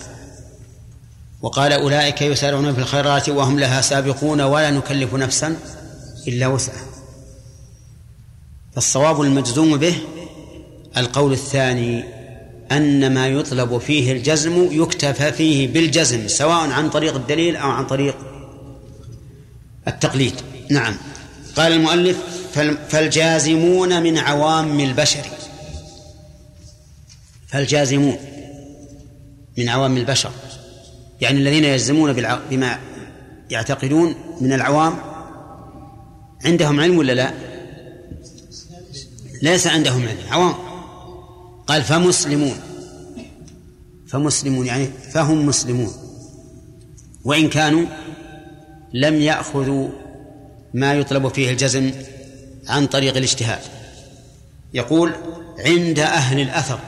وقال 1.42 1.72
أولئك 1.72 2.22
يسارعون 2.22 2.74
في 2.74 2.80
الخيرات 2.80 3.28
وهم 3.28 3.58
لها 3.58 3.80
سابقون 3.80 4.40
ولا 4.40 4.70
نكلف 4.70 5.14
نفسا 5.14 5.56
إلا 6.28 6.46
وسعها. 6.46 6.86
فالصواب 8.74 9.20
المجزوم 9.20 9.76
به 9.76 9.94
القول 10.96 11.32
الثاني 11.32 12.04
أن 12.72 13.14
ما 13.14 13.28
يطلب 13.28 13.78
فيه 13.78 14.12
الجزم 14.12 14.82
يكتفى 14.82 15.32
فيه 15.32 15.68
بالجزم 15.68 16.28
سواء 16.28 16.70
عن 16.70 16.90
طريق 16.90 17.14
الدليل 17.14 17.56
أو 17.56 17.70
عن 17.70 17.86
طريق 17.86 18.16
التقليد. 19.88 20.34
نعم. 20.70 20.96
قال 21.56 21.72
المؤلف 21.72 22.41
فالجازمون 22.88 24.02
من 24.02 24.18
عوام 24.18 24.80
البشر. 24.80 25.24
فالجازمون 27.48 28.16
من 29.58 29.68
عوام 29.68 29.96
البشر. 29.96 30.30
يعني 31.20 31.38
الذين 31.38 31.64
يجزمون 31.64 32.12
بما 32.50 32.78
يعتقدون 33.50 34.14
من 34.40 34.52
العوام. 34.52 34.98
عندهم 36.44 36.80
علم 36.80 36.98
ولا 36.98 37.12
لا؟ 37.12 37.32
ليس 39.42 39.66
عندهم 39.66 40.08
علم 40.08 40.18
عوام. 40.30 40.54
قال 41.66 41.82
فمسلمون. 41.82 42.56
فمسلمون 44.06 44.66
يعني 44.66 44.88
فهم 45.12 45.46
مسلمون. 45.46 45.92
وإن 47.24 47.48
كانوا 47.48 47.86
لم 48.92 49.14
يأخذوا 49.14 49.88
ما 50.74 50.94
يطلب 50.94 51.28
فيه 51.28 51.50
الجزم 51.50 51.90
عن 52.68 52.86
طريق 52.86 53.16
الاجتهاد. 53.16 53.60
يقول 54.74 55.12
عند 55.58 55.98
أهل 55.98 56.40
الأثر. 56.40 56.78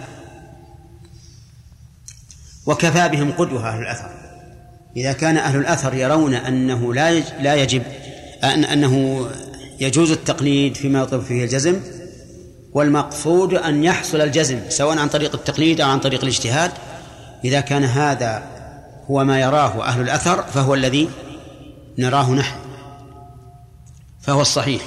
وكفى 2.67 3.09
بهم 3.09 3.33
قدوة 3.33 3.69
أهل 3.69 3.83
الأثر. 3.83 4.11
إذا 4.97 5.13
كان 5.13 5.37
أهل 5.37 5.59
الأثر 5.59 5.95
يرون 5.95 6.35
أنه 6.35 6.95
لا 6.95 7.21
لا 7.21 7.55
يجب 7.55 7.83
أن 8.45 8.65
أنه 8.65 9.27
يجوز 9.81 10.11
التقليد 10.11 10.77
فيما 10.77 11.03
يطلب 11.03 11.23
فيه 11.23 11.45
الجزم 11.45 11.81
والمقصود 12.73 13.55
أن 13.55 13.85
يحصل 13.85 14.21
الجزم 14.21 14.61
سواء 14.69 14.99
عن 14.99 15.09
طريق 15.09 15.35
التقليد 15.35 15.81
أو 15.81 15.91
عن 15.91 16.01
طريق 16.01 16.21
الاجتهاد. 16.21 16.71
إذا 17.45 17.61
كان 17.61 17.85
هذا 17.85 18.43
هو 19.11 19.25
ما 19.25 19.41
يراه 19.41 19.85
أهل 19.85 20.01
الأثر 20.01 20.43
فهو 20.43 20.75
الذي 20.75 21.09
نراه 21.99 22.31
نحن. 22.31 22.57
فهو 24.21 24.41
الصحيح. 24.41 24.83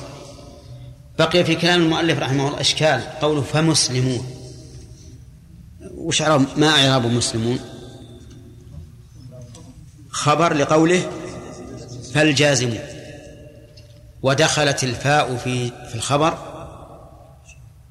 بقي 1.20 1.43
في 1.43 1.55
كلام 1.55 1.82
المؤلف 1.82 2.20
رحمه 2.20 2.47
الله 2.47 2.61
إشكال 2.61 3.01
قوله 3.22 3.41
فمسلمون. 3.41 4.26
وش 5.95 6.22
ما 6.22 6.68
إعراب 6.70 7.05
مسلمون؟ 7.05 7.59
خبر 10.09 10.53
لقوله 10.53 11.11
فالجازمون 12.13 12.80
ودخلت 14.22 14.84
الفاء 14.84 15.36
في 15.36 15.70
في 15.89 15.95
الخبر 15.95 16.38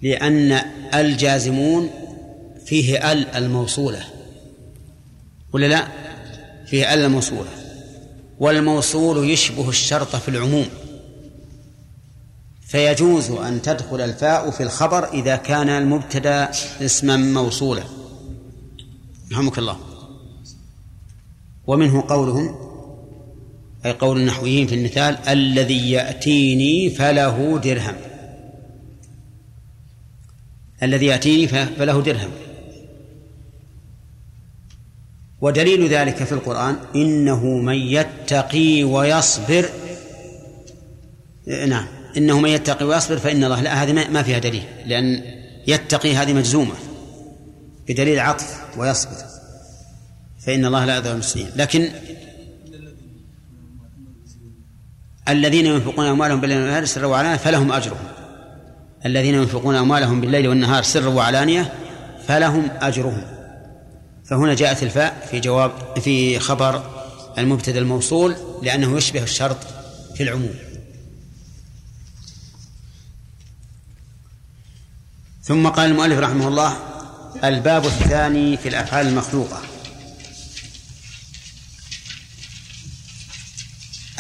لأن 0.03 0.53
الجازمون 0.95 1.91
فيه 2.67 3.13
ال 3.13 3.29
الموصولة. 3.37 4.05
ولا 5.53 5.67
لا؟ 5.67 5.89
فيه 6.67 6.95
ال 6.95 7.05
الموصولة. 7.05 7.51
والموصول 8.39 9.31
يشبه 9.31 9.69
الشرط 9.69 10.17
في 10.17 10.29
العموم. 10.29 10.67
فيجوز 12.67 13.31
أن 13.31 13.63
تدخل 13.63 14.01
الفاء 14.01 14.51
في 14.51 14.63
الخبر 14.63 15.13
إذا 15.13 15.37
كان 15.37 15.69
المبتدأ 15.69 16.51
اسما 16.81 17.17
موصولا. 17.17 17.83
رحمك 19.33 19.59
الله. 19.59 19.79
ومنه 21.67 22.05
قولهم 22.09 22.55
أي 23.85 23.93
قول 23.93 24.21
النحويين 24.21 24.67
في 24.67 24.75
المثال 24.75 25.29
الذي 25.29 25.91
يأتيني 25.91 26.91
فله 26.91 27.59
درهم. 27.59 27.95
الذي 30.83 31.07
يأتيني 31.07 31.49
فله 31.49 32.03
درهم. 32.03 32.31
ودليل 35.41 35.89
ذلك 35.89 36.25
في 36.25 36.33
القرآن 36.33 36.77
إنه 36.95 37.45
من 37.47 37.77
يتقي 37.77 38.85
ويصبر. 38.85 39.69
نعم. 41.47 41.96
إنه 42.17 42.41
من 42.41 42.51
يتقي 42.51 42.85
ويصبر 42.85 43.19
فإن 43.19 43.45
الله 43.45 43.61
لا 43.61 43.83
هذه 43.83 43.93
ما 43.93 44.23
فيها 44.23 44.39
دليل 44.39 44.65
لأن 44.87 45.23
يتقي 45.67 46.17
هذه 46.17 46.33
مجزومة 46.33 46.75
بدليل 47.89 48.21
عطف 48.21 48.61
ويصبر 48.77 49.17
فإن 50.47 50.65
الله 50.65 50.85
لا 50.85 50.97
يضع 50.97 51.13
المسلمين. 51.13 51.51
لكن 51.57 51.89
الذين 55.29 55.67
ينفقون 55.67 56.07
أموالهم 56.07 56.41
بالليل 56.41 56.59
والنهار 56.59 56.85
سرا 56.85 57.07
وعلانية 57.07 57.37
فلهم 57.37 57.73
أجرهم. 57.73 58.07
الذين 59.07 59.35
ينفقون 59.35 59.75
أموالهم 59.75 60.21
بالليل 60.21 60.49
والنهار 60.49 60.83
سرا 60.83 61.09
وعلانية 61.09 61.73
فلهم 62.29 62.69
أجرهم. 62.81 63.23
فهنا 64.25 64.55
جاءت 64.55 64.83
الفاء 64.83 65.29
في 65.31 65.41
جواب 65.41 65.73
في 66.01 66.39
خبر 66.39 66.83
المبتدأ 67.39 67.79
الموصول 67.79 68.37
لأنه 68.63 68.97
يشبه 68.97 69.23
الشرط 69.23 69.59
في 70.15 70.23
العموم. 70.23 70.55
ثم 75.47 75.69
قال 75.69 75.91
المؤلف 75.91 76.19
رحمه 76.19 76.49
الله 76.49 76.77
الباب 77.45 77.85
الثاني 77.87 78.57
في 78.57 78.69
الأفعال 78.69 79.07
المخلوقة 79.07 79.63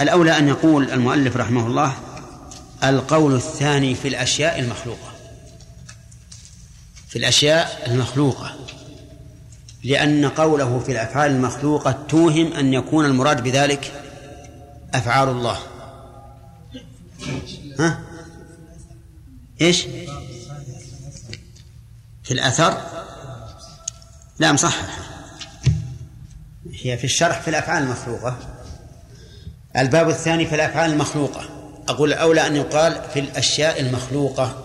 الأولى 0.01 0.39
أن 0.39 0.49
يقول 0.49 0.91
المؤلف 0.91 1.37
رحمه 1.37 1.67
الله 1.67 1.97
القول 2.85 3.35
الثاني 3.35 3.95
في 3.95 4.09
الأشياء 4.09 4.59
المخلوقة 4.61 5.13
في 7.09 7.19
الأشياء 7.19 7.91
المخلوقة 7.91 8.57
لأن 9.85 10.29
قوله 10.29 10.79
في 10.79 10.93
الأفعال 10.93 11.31
المخلوقة 11.31 11.99
توهم 12.09 12.53
أن 12.53 12.73
يكون 12.73 13.05
المراد 13.05 13.43
بذلك 13.43 13.93
أفعال 14.95 15.29
الله 15.29 15.59
ها؟ 17.79 18.01
إيش؟ 19.61 19.87
في 22.27 22.35
الأثر؟ 22.35 22.81
لا 24.39 24.53
مصحح 24.53 24.99
هي 26.73 26.99
في 26.99 27.05
الشرح 27.05 27.41
في 27.41 27.49
الأفعال 27.49 27.83
المخلوقة. 27.83 28.37
الباب 29.77 30.09
الثاني 30.09 30.47
في 30.47 30.55
الأفعال 30.55 30.93
المخلوقة. 30.93 31.41
أقول 31.89 32.13
أولى 32.13 32.47
أن 32.47 32.57
يقال 32.57 33.01
في 33.13 33.21
الأشياء 33.21 33.81
المخلوقة 33.81 34.63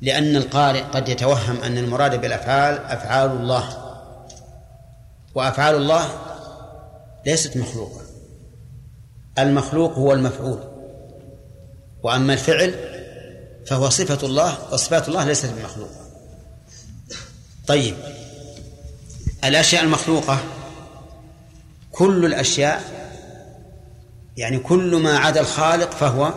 لأن 0.00 0.36
القارئ 0.36 0.82
قد 0.82 1.08
يتوهم 1.08 1.62
أن 1.62 1.78
المراد 1.78 2.20
بالأفعال 2.20 2.78
أفعال 2.78 3.30
الله. 3.30 3.94
وأفعال 5.34 5.74
الله 5.74 6.08
ليست 7.26 7.56
مخلوقة. 7.56 8.00
المخلوق 9.38 9.92
هو 9.92 10.12
المفعول. 10.12 10.64
وأما 12.02 12.32
الفعل 12.32 12.97
فهو 13.68 13.88
صفة 13.88 14.26
الله 14.26 14.72
وصفات 14.72 15.08
الله 15.08 15.24
ليست 15.24 15.46
بمخلوقة. 15.46 16.08
طيب. 17.66 17.94
الأشياء 19.44 19.84
المخلوقة 19.84 20.40
كل 21.92 22.24
الأشياء 22.24 22.98
يعني 24.36 24.58
كل 24.58 24.96
ما 24.96 25.18
عدا 25.18 25.40
الخالق 25.40 25.90
فهو 25.90 26.34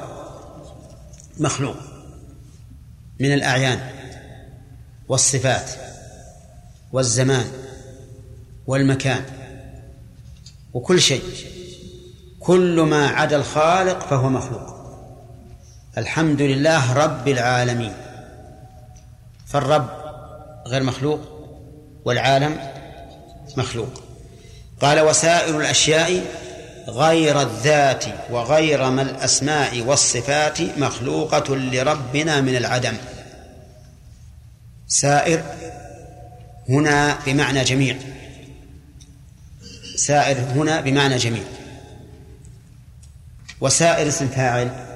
مخلوق 1.37 1.75
من 3.19 3.33
الأعيان 3.33 3.89
والصفات 5.07 5.69
والزمان 6.91 7.51
والمكان 8.67 9.25
وكل 10.73 11.01
شيء. 11.01 11.23
كل 12.39 12.81
ما 12.81 13.07
عدا 13.07 13.35
الخالق 13.35 13.99
فهو 13.99 14.29
مخلوق. 14.29 14.80
الحمد 15.97 16.41
لله 16.41 16.93
رب 16.93 17.27
العالمين. 17.27 17.93
فالرب 19.47 19.89
غير 20.67 20.83
مخلوق 20.83 21.19
والعالم 22.05 22.59
مخلوق. 23.57 24.03
قال 24.81 24.99
وسائر 24.99 25.59
الأشياء 25.59 26.23
غير 26.87 27.41
الذات 27.41 28.05
وغير 28.29 28.89
ما 28.89 29.01
الأسماء 29.01 29.81
والصفات 29.81 30.61
مخلوقة 30.61 31.55
لربنا 31.55 32.41
من 32.41 32.55
العدم. 32.55 32.93
سائر 34.87 35.43
هنا 36.69 37.17
بمعنى 37.25 37.63
جميع. 37.63 37.97
سائر 39.95 40.37
هنا 40.37 40.81
بمعنى 40.81 41.17
جميع. 41.17 41.43
وسائر 43.61 44.07
اسم 44.07 44.27
فاعل 44.27 44.90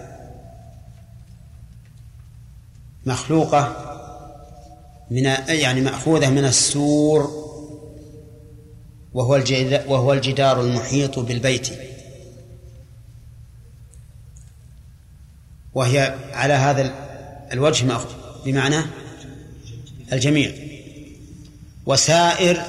مخلوقة 3.06 3.92
من 5.12 5.24
يعني 5.48 5.82
مأخوذة 5.82 6.30
من 6.30 6.46
السور 6.46 7.46
وهو 9.14 9.44
وهو 9.88 10.14
الجدار 10.14 10.62
المحيط 10.62 11.20
بالبيت 11.20 11.68
وهي 15.74 16.16
على 16.34 16.54
هذا 16.54 16.94
الوجه 17.52 17.86
مأخوذ 17.86 18.12
بمعنى 18.46 18.78
الجميع 20.14 20.52
وسائر 21.86 22.64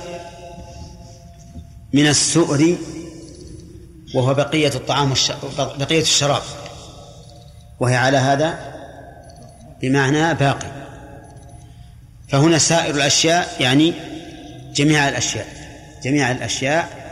من 1.92 2.06
السؤر 2.06 2.76
وهو 4.14 4.34
بقية 4.34 4.72
الطعام. 4.74 5.14
بقية 5.58 6.00
الشراب 6.00 6.42
وهي 7.80 7.96
على 7.96 8.16
هذا 8.16 8.75
بمعنى 9.82 10.34
باقي. 10.34 10.86
فهنا 12.28 12.58
سائر 12.58 12.94
الأشياء 12.94 13.56
يعني 13.60 13.94
جميع 14.74 15.08
الأشياء 15.08 15.46
جميع 16.04 16.30
الأشياء 16.30 17.06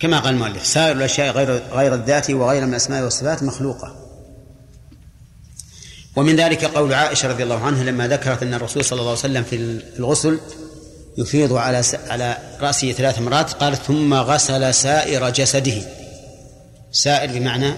كما 0.00 0.18
قال 0.18 0.34
المؤلف 0.34 0.66
سائر 0.66 0.96
الأشياء 0.96 1.30
غير 1.30 1.62
غير 1.72 1.94
الذات 1.94 2.30
وغير 2.30 2.66
من 2.66 2.70
الأسماء 2.70 3.04
والصفات 3.04 3.42
مخلوقة. 3.42 3.96
ومن 6.16 6.36
ذلك 6.36 6.64
قول 6.64 6.94
عائشة 6.94 7.28
رضي 7.28 7.42
الله 7.42 7.64
عنها 7.64 7.84
لما 7.84 8.08
ذكرت 8.08 8.42
أن 8.42 8.54
الرسول 8.54 8.84
صلى 8.84 8.98
الله 9.00 9.10
عليه 9.10 9.20
وسلم 9.20 9.42
في 9.42 9.80
الغسل 9.98 10.40
يفيض 11.18 11.52
على 11.52 11.82
على 12.08 12.36
رأسه 12.60 12.92
ثلاث 12.92 13.18
مرات 13.18 13.52
قالت 13.52 13.82
ثم 13.82 14.14
غسل 14.14 14.74
سائر 14.74 15.30
جسده. 15.30 15.82
سائر 16.92 17.38
بمعنى 17.38 17.72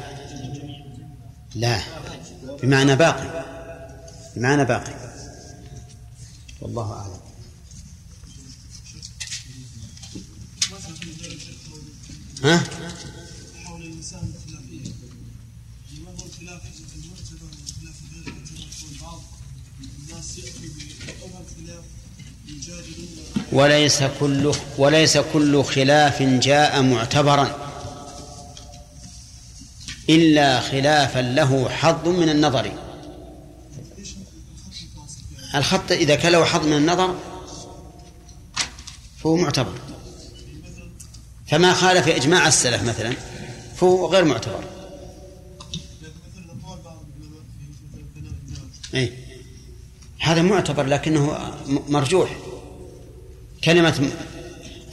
لا. 1.55 1.81
بمعنى 2.63 2.97
باقي. 2.97 3.45
بمعنى 4.37 4.65
باقي. 4.65 4.95
والله 6.61 6.93
أعلم. 6.93 7.19
ها؟ 12.45 12.65
وليس 23.53 24.03
كل 24.21 24.55
وليس 24.79 25.19
كل 25.19 25.65
خلاف 25.65 26.23
جاء 26.23 26.83
معتبرا. 26.83 27.68
إلا 30.11 30.61
خلافا 30.61 31.19
له 31.19 31.69
حظ 31.69 32.09
من 32.09 32.29
النظر. 32.29 32.73
الخط 35.55 35.93
إذا 35.93 36.15
كان 36.15 36.33
له 36.33 36.45
حظ 36.45 36.67
من 36.67 36.77
النظر 36.77 37.15
فهو 39.19 39.37
معتبر. 39.37 39.75
فما 41.47 41.75
خالف 41.75 42.09
إجماع 42.09 42.49
السلف 42.49 42.83
مثلا 42.83 43.13
فهو 43.77 44.07
غير 44.07 44.25
معتبر. 44.25 44.65
أي 48.95 49.13
هذا 50.19 50.43
معتبر 50.43 50.87
لكنه 50.87 51.55
مرجوح. 51.89 52.37
كلمة 53.65 54.11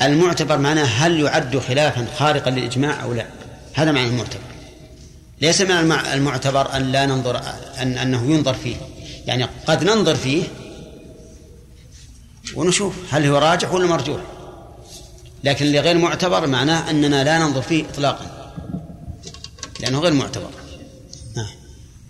المعتبر 0.02 0.58
معناه 0.58 0.84
هل 0.84 1.20
يعد 1.20 1.58
خلافا 1.58 2.08
خارقا 2.18 2.52
للإجماع 2.52 3.04
أو 3.04 3.14
لا؟ 3.14 3.28
هذا 3.74 3.92
معنى 3.92 4.08
المعتبر. 4.08 4.55
ليس 5.42 5.62
من 5.62 5.72
المع- 5.72 6.14
المعتبر 6.14 6.76
أن 6.76 6.92
لا 6.92 7.06
ننظر 7.06 7.38
أن 7.82 7.98
أنه 7.98 8.32
ينظر 8.32 8.54
فيه. 8.54 8.76
يعني 9.28 9.44
قد 9.44 9.84
ننظر 9.84 10.16
فيه 10.16 10.44
ونشوف 12.56 12.96
هل 13.14 13.26
هو 13.26 13.38
راجح 13.38 13.74
ولا 13.74 13.88
مرجوح. 13.88 14.22
لكن 15.44 15.66
اللي 15.66 15.80
غير 15.80 15.98
معتبر 15.98 16.48
معناه 16.48 16.90
أننا 16.90 17.24
لا 17.24 17.40
ننظر 17.40 17.62
فيه 17.62 17.86
إطلاقا. 17.90 18.54
لأنه 19.80 20.00
غير 20.00 20.14
معتبر. 20.14 20.50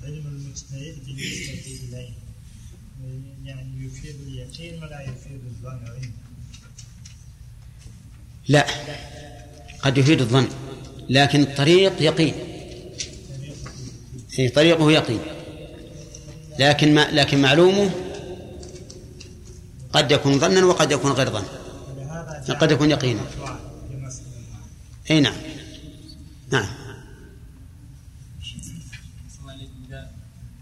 علم 0.03 0.25
المجتهد 0.27 1.05
بالنسبة 1.05 1.53
إليه. 1.89 2.09
يعني 3.45 3.85
يفيد 3.85 4.15
اليقين 4.27 4.83
ولا 4.83 5.01
يفيد 5.01 5.41
الظن؟ 5.45 6.09
لا. 8.47 8.65
قد 9.81 9.97
يفيد 9.97 10.21
الظن 10.21 10.47
لكن 11.09 11.41
الطريق 11.41 12.01
يقين. 12.01 12.33
إيه، 14.39 14.53
طريقه 14.53 14.91
يقين. 14.91 15.19
لكن 16.59 16.95
ما 16.95 17.11
لكن 17.11 17.41
معلومه 17.41 17.91
قد 19.93 20.11
يكون 20.11 20.39
ظنا 20.39 20.65
وقد 20.65 20.91
يكون 20.91 21.11
غير 21.11 21.29
ظن. 21.29 21.43
قد 22.55 22.71
يكون 22.71 22.91
يقينا. 22.91 23.21
اي 25.11 25.19
نعم. 25.19 25.35
نعم. 26.51 26.67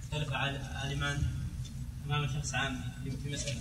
اختلف 0.03 0.33
عال- 0.33 0.61
عالمان 0.75 1.17
أمام 2.05 2.27
شخص 2.27 2.53
عام 2.53 2.81
في 3.03 3.11
في 3.23 3.29
مسألة 3.29 3.59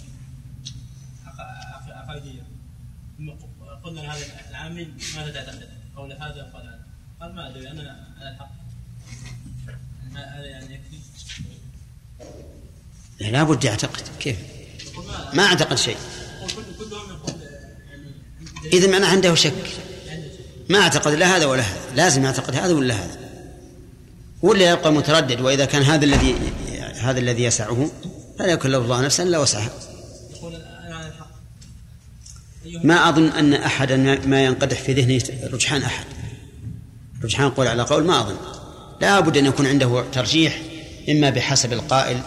عق- 1.27 1.41
عق- 1.75 1.97
عقائدية 1.97 2.43
ثم 3.19 3.31
ق- 3.31 3.81
قلنا 3.85 4.01
لهذا 4.01 4.51
العامي 4.51 4.85
ماذا 5.17 5.31
تعتقد؟ 5.33 5.69
قول 5.97 6.13
هذا 6.13 6.51
قال 6.55 6.67
هذا. 6.67 6.81
قال 7.21 7.35
ما 7.35 7.49
أدري 7.51 7.71
أنا 7.71 8.07
على 8.21 8.31
الحق. 8.31 8.51
هذا 10.17 10.47
يعني 10.47 10.75
يكفي 10.75 10.97
لا 13.31 13.43
بد 13.43 13.65
يعتقد 13.65 14.03
كيف؟ 14.21 14.37
ما 15.33 15.43
أعتقد 15.43 15.79
شيء. 15.79 15.97
يعني 18.65 18.73
اذا 18.73 18.87
معناه 18.87 19.09
عنده 19.09 19.35
شك. 19.35 19.69
ما 20.69 20.79
أعتقد 20.79 21.13
لا 21.13 21.37
هذا 21.37 21.47
ولا 21.47 21.63
هذا. 21.63 21.81
لازم 21.97 22.25
يعتقد 22.25 22.55
هذا 22.55 22.73
ولا 22.75 22.95
هذا. 22.95 23.19
ولا 24.43 24.71
يبقى 24.71 24.93
متردد 24.93 25.41
وإذا 25.41 25.65
كان 25.65 25.83
هذا 25.83 26.05
الذي 26.05 26.37
هذا 27.01 27.21
الذي 27.21 27.43
يسعه 27.43 27.91
فلا 28.39 28.53
يكلف 28.53 28.85
الله 28.85 29.01
نفسا 29.01 29.23
إلا 29.23 29.39
وسعها. 29.39 29.71
ما 32.85 33.09
أظن 33.09 33.29
أن 33.29 33.55
احدا 33.55 33.97
ما 34.27 34.45
ينقدح 34.45 34.81
في 34.81 34.93
ذهنه 34.93 35.49
رجحان 35.53 35.83
أحد. 35.83 36.05
رجحان 37.25 37.51
قول 37.51 37.67
على 37.67 37.83
قول 37.83 38.05
ما 38.05 38.21
أظن. 38.21 38.37
لا 39.03 39.20
بد 39.20 39.36
أن 39.36 39.46
يكون 39.46 39.66
عنده 39.66 40.05
ترجيح 40.12 40.62
إما 41.09 41.30
بحسب 41.30 41.72
القائل 41.72 42.22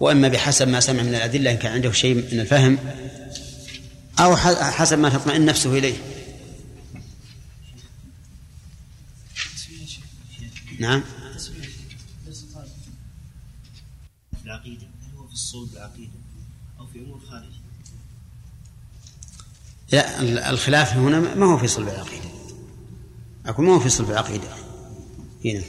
وإما 0.00 0.28
بحسب 0.28 0.68
ما 0.68 0.80
سمع 0.80 1.02
من 1.02 1.08
الأدلة 1.14 1.50
إن 1.52 1.56
كان 1.56 1.72
عنده 1.72 1.92
شيء 1.92 2.14
من 2.14 2.40
الفهم 2.40 2.78
أو 4.18 4.36
ح- 4.36 4.70
حسب 4.70 4.98
ما 4.98 5.08
تطمئن 5.08 5.44
نفسه 5.44 5.78
إليه. 5.78 5.94
نعم. 10.78 11.02
العقيدة 14.44 14.82
هل 14.86 15.16
هو 15.18 15.26
في 15.26 15.32
الصلب 15.32 15.72
العقيدة 15.72 16.10
أو 16.80 16.86
في 16.86 16.98
أمور 16.98 17.20
خارجة 17.30 17.46
لا 19.92 20.20
ال- 20.20 20.38
الخلاف 20.38 20.92
هنا 20.92 21.34
ما 21.34 21.46
هو 21.46 21.58
في 21.58 21.66
صلب 21.68 21.88
العقيدة. 21.88 22.24
أقول 23.46 23.66
ما 23.66 23.74
هو 23.74 23.80
في 23.80 23.88
صلب 23.88 24.10
العقيدة. 24.10 24.48
هنا. 25.44 25.62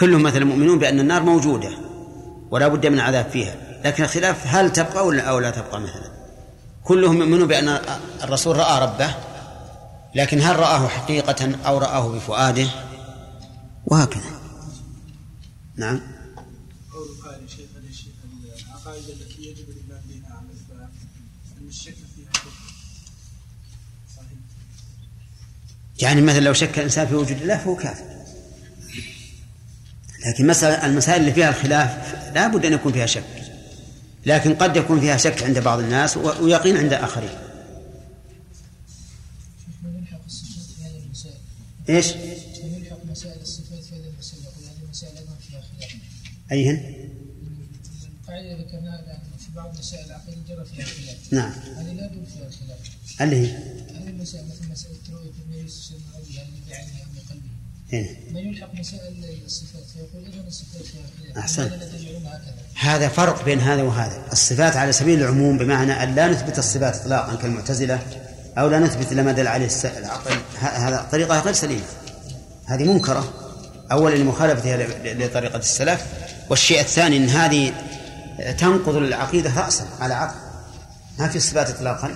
كلهم 0.00 0.22
مثلا 0.22 0.44
مؤمنون 0.44 0.78
بأن 0.78 1.00
النار 1.00 1.22
موجودة 1.22 1.70
ولا 2.50 2.68
بد 2.68 2.86
من 2.86 2.94
العذاب 2.94 3.30
فيها. 3.30 3.54
لكن 3.84 4.04
الخلاف 4.04 4.46
هل 4.46 4.72
تبقى 4.72 5.06
ولا 5.06 5.22
أو 5.22 5.38
لا 5.38 5.50
تبقى 5.50 5.80
مثلا؟ 5.80 6.10
كلهم 6.84 7.20
يؤمنون 7.20 7.46
بأن 7.46 7.68
الرسول 8.22 8.56
رأى 8.56 8.82
ربه 8.82 9.14
لكن 10.14 10.40
هل 10.40 10.56
رآه 10.56 10.88
حقيقة 10.88 11.56
أو 11.66 11.78
رآه 11.78 12.08
بفؤاده؟ 12.08 12.66
وهكذا. 13.86 14.40
نعم. 15.76 16.00
العقائد 18.84 19.08
التي 19.08 19.42
يجب 19.42 19.66
بها 19.66 19.96
على 20.30 20.88
أن 21.60 21.68
الشك 21.68 21.94
فيها 22.16 22.30
كفر؟ 22.32 22.50
صحيح. 24.16 24.38
يعني 26.00 26.22
مثلا 26.22 26.40
لو 26.40 26.52
شك 26.52 26.78
الإنسان 26.78 27.06
في 27.06 27.14
وجود 27.14 27.42
الله 27.42 27.58
فهو 27.58 27.76
كافر. 27.76 28.13
لكن 30.26 30.46
مسألة 30.46 30.86
المسائل 30.86 31.20
اللي 31.20 31.32
فيها 31.32 31.48
الخلاف 31.48 32.14
لا 32.34 32.46
بد 32.46 32.66
أن 32.66 32.72
يكون 32.72 32.92
فيها 32.92 33.06
شك 33.06 33.24
لكن 34.26 34.54
قد 34.54 34.76
يكون 34.76 35.00
فيها 35.00 35.16
شك 35.16 35.42
عند 35.42 35.58
بعض 35.58 35.78
الناس 35.78 36.16
ويقين 36.16 36.76
عند 36.76 36.92
المسائل 41.04 41.38
إيش؟ 41.88 42.06
مسائل 43.10 43.40
الصفات 43.40 43.84
في 43.84 43.94
هذه 43.94 44.12
المسائل 44.82 45.16
هذه 45.16 45.26
فيها 45.50 45.60
خلاف 45.60 45.94
أيهن؟ 46.52 46.94
القاعده 48.28 48.56
في 49.38 49.52
بعض 49.56 49.78
مسائل 49.78 50.12
جرى 50.48 50.64
فيها 50.64 51.14
نعم. 51.30 51.52
هذه 51.52 51.92
لا 51.92 52.08
فيها 52.08 52.46
الخلاف 52.46 52.78
اللي 53.20 53.36
هي 53.36 53.50
هذه 53.50 54.08
المسائل 54.08 54.44
مثل 54.46 54.70
مسألة 54.72 54.96
رؤية 55.12 55.32
النبي 55.46 55.68
صلى 55.68 55.96
الله 55.96 56.08
عليه 56.14 56.24
وسلم 56.24 56.38
هل 56.38 56.70
بعينه 56.70 57.02
ام 57.02 57.08
بقلبه. 57.14 57.63
من 58.30 58.36
يلحق 58.36 58.74
مسائل 58.74 59.24
الصفات؟ 59.46 59.82
فيقول 59.94 60.26
اذا 60.32 60.46
الصفات 60.46 60.82
فيها 60.82 61.34
هكذا؟ 62.26 62.54
هذا 62.74 63.08
فرق 63.08 63.44
بين 63.44 63.60
هذا 63.60 63.82
وهذا. 63.82 64.22
الصفات 64.32 64.76
على 64.76 64.92
سبيل 64.92 65.22
العموم 65.22 65.58
بمعنى 65.58 66.02
أن 66.02 66.14
لا 66.14 66.28
نثبت 66.28 66.58
الصفات 66.58 66.96
إطلاقا 66.96 67.34
كالمعتزلة 67.34 67.98
أو 68.58 68.68
لا 68.68 68.78
نثبت 68.78 69.12
إلا 69.12 69.22
ما 69.22 69.32
دل 69.32 69.46
عليه 69.48 69.68
العقل. 69.98 70.36
هذا 70.60 71.06
طريقة 71.12 71.40
غير 71.40 71.52
سليمة. 71.54 71.82
هذه 72.66 72.84
منكرة. 72.84 73.32
أولا 73.92 74.14
لمخالفتها 74.14 74.76
ل- 74.76 75.24
لطريقة 75.26 75.58
السلف. 75.58 76.06
والشيء 76.50 76.80
الثاني 76.80 77.16
أن 77.16 77.28
هذه 77.28 77.72
تنقض 78.58 78.96
العقيدة 78.96 79.60
رأسا 79.60 79.86
على 80.00 80.14
عقل. 80.14 80.34
ما 81.18 81.28
في 81.28 81.40
صفات 81.40 81.70
إطلاقا. 81.70 82.10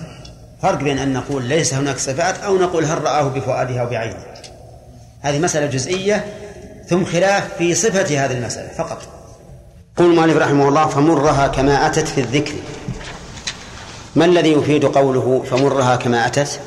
فرق 0.61 0.83
بين 0.83 0.99
أن 0.99 1.13
نقول 1.13 1.45
ليس 1.45 1.73
هناك 1.73 1.97
صفات 1.97 2.37
أو 2.37 2.57
نقول 2.57 2.85
هل 2.85 3.01
رآه 3.01 3.27
بفؤاده 3.27 3.81
أو 3.81 3.89
بعينه. 3.89 4.23
هذه 5.21 5.39
مسألة 5.39 5.65
جزئية 5.65 6.33
ثم 6.89 7.05
خلاف 7.05 7.57
في 7.57 7.75
صفة 7.75 8.25
هذه 8.25 8.37
المسألة 8.37 8.73
فقط. 8.77 9.01
يقول 9.97 10.11
المؤلف 10.11 10.37
رحمه 10.37 10.67
الله 10.67 10.87
فمرها 10.87 11.47
كما 11.47 11.87
أتت 11.87 12.07
في 12.07 12.21
الذكر. 12.21 12.53
ما 14.15 14.25
الذي 14.25 14.51
يفيد 14.51 14.85
قوله 14.85 15.43
فمرها 15.49 15.95
كما 15.95 16.25
أتت 16.25 16.59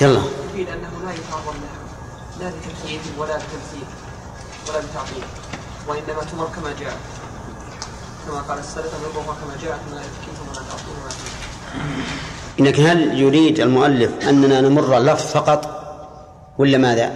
يلا. 0.00 0.22
يفيد 0.50 0.68
أنه 0.68 0.90
لا 1.04 1.12
يتعظم 1.12 1.54
لها 1.62 1.78
لا 2.40 2.56
لتكييف 2.56 3.02
ولا 3.18 3.32
لتمثيل 3.32 3.88
ولا 4.68 4.78
لتعظيم 4.78 5.24
وإنما 5.88 6.24
تمر 6.32 6.48
كما 6.56 6.72
جاءت. 6.80 6.96
كما 8.26 8.40
قال 8.40 8.58
السلف 8.58 8.92
نمرها 8.94 9.36
كما 9.40 9.56
جاءت 9.62 9.80
من 9.90 9.96
لا 9.96 10.02
تكييف 10.02 10.38
ولا 10.48 10.62
تعظيم 10.68 10.96
ولا 11.04 11.14
لكن 12.58 12.86
هل 12.86 13.20
يريد 13.20 13.60
المؤلف 13.60 14.28
أننا 14.28 14.60
نمر 14.60 14.96
اللفظ 14.96 15.26
فقط 15.26 15.78
ولا 16.58 16.78
ماذا؟ 16.78 17.12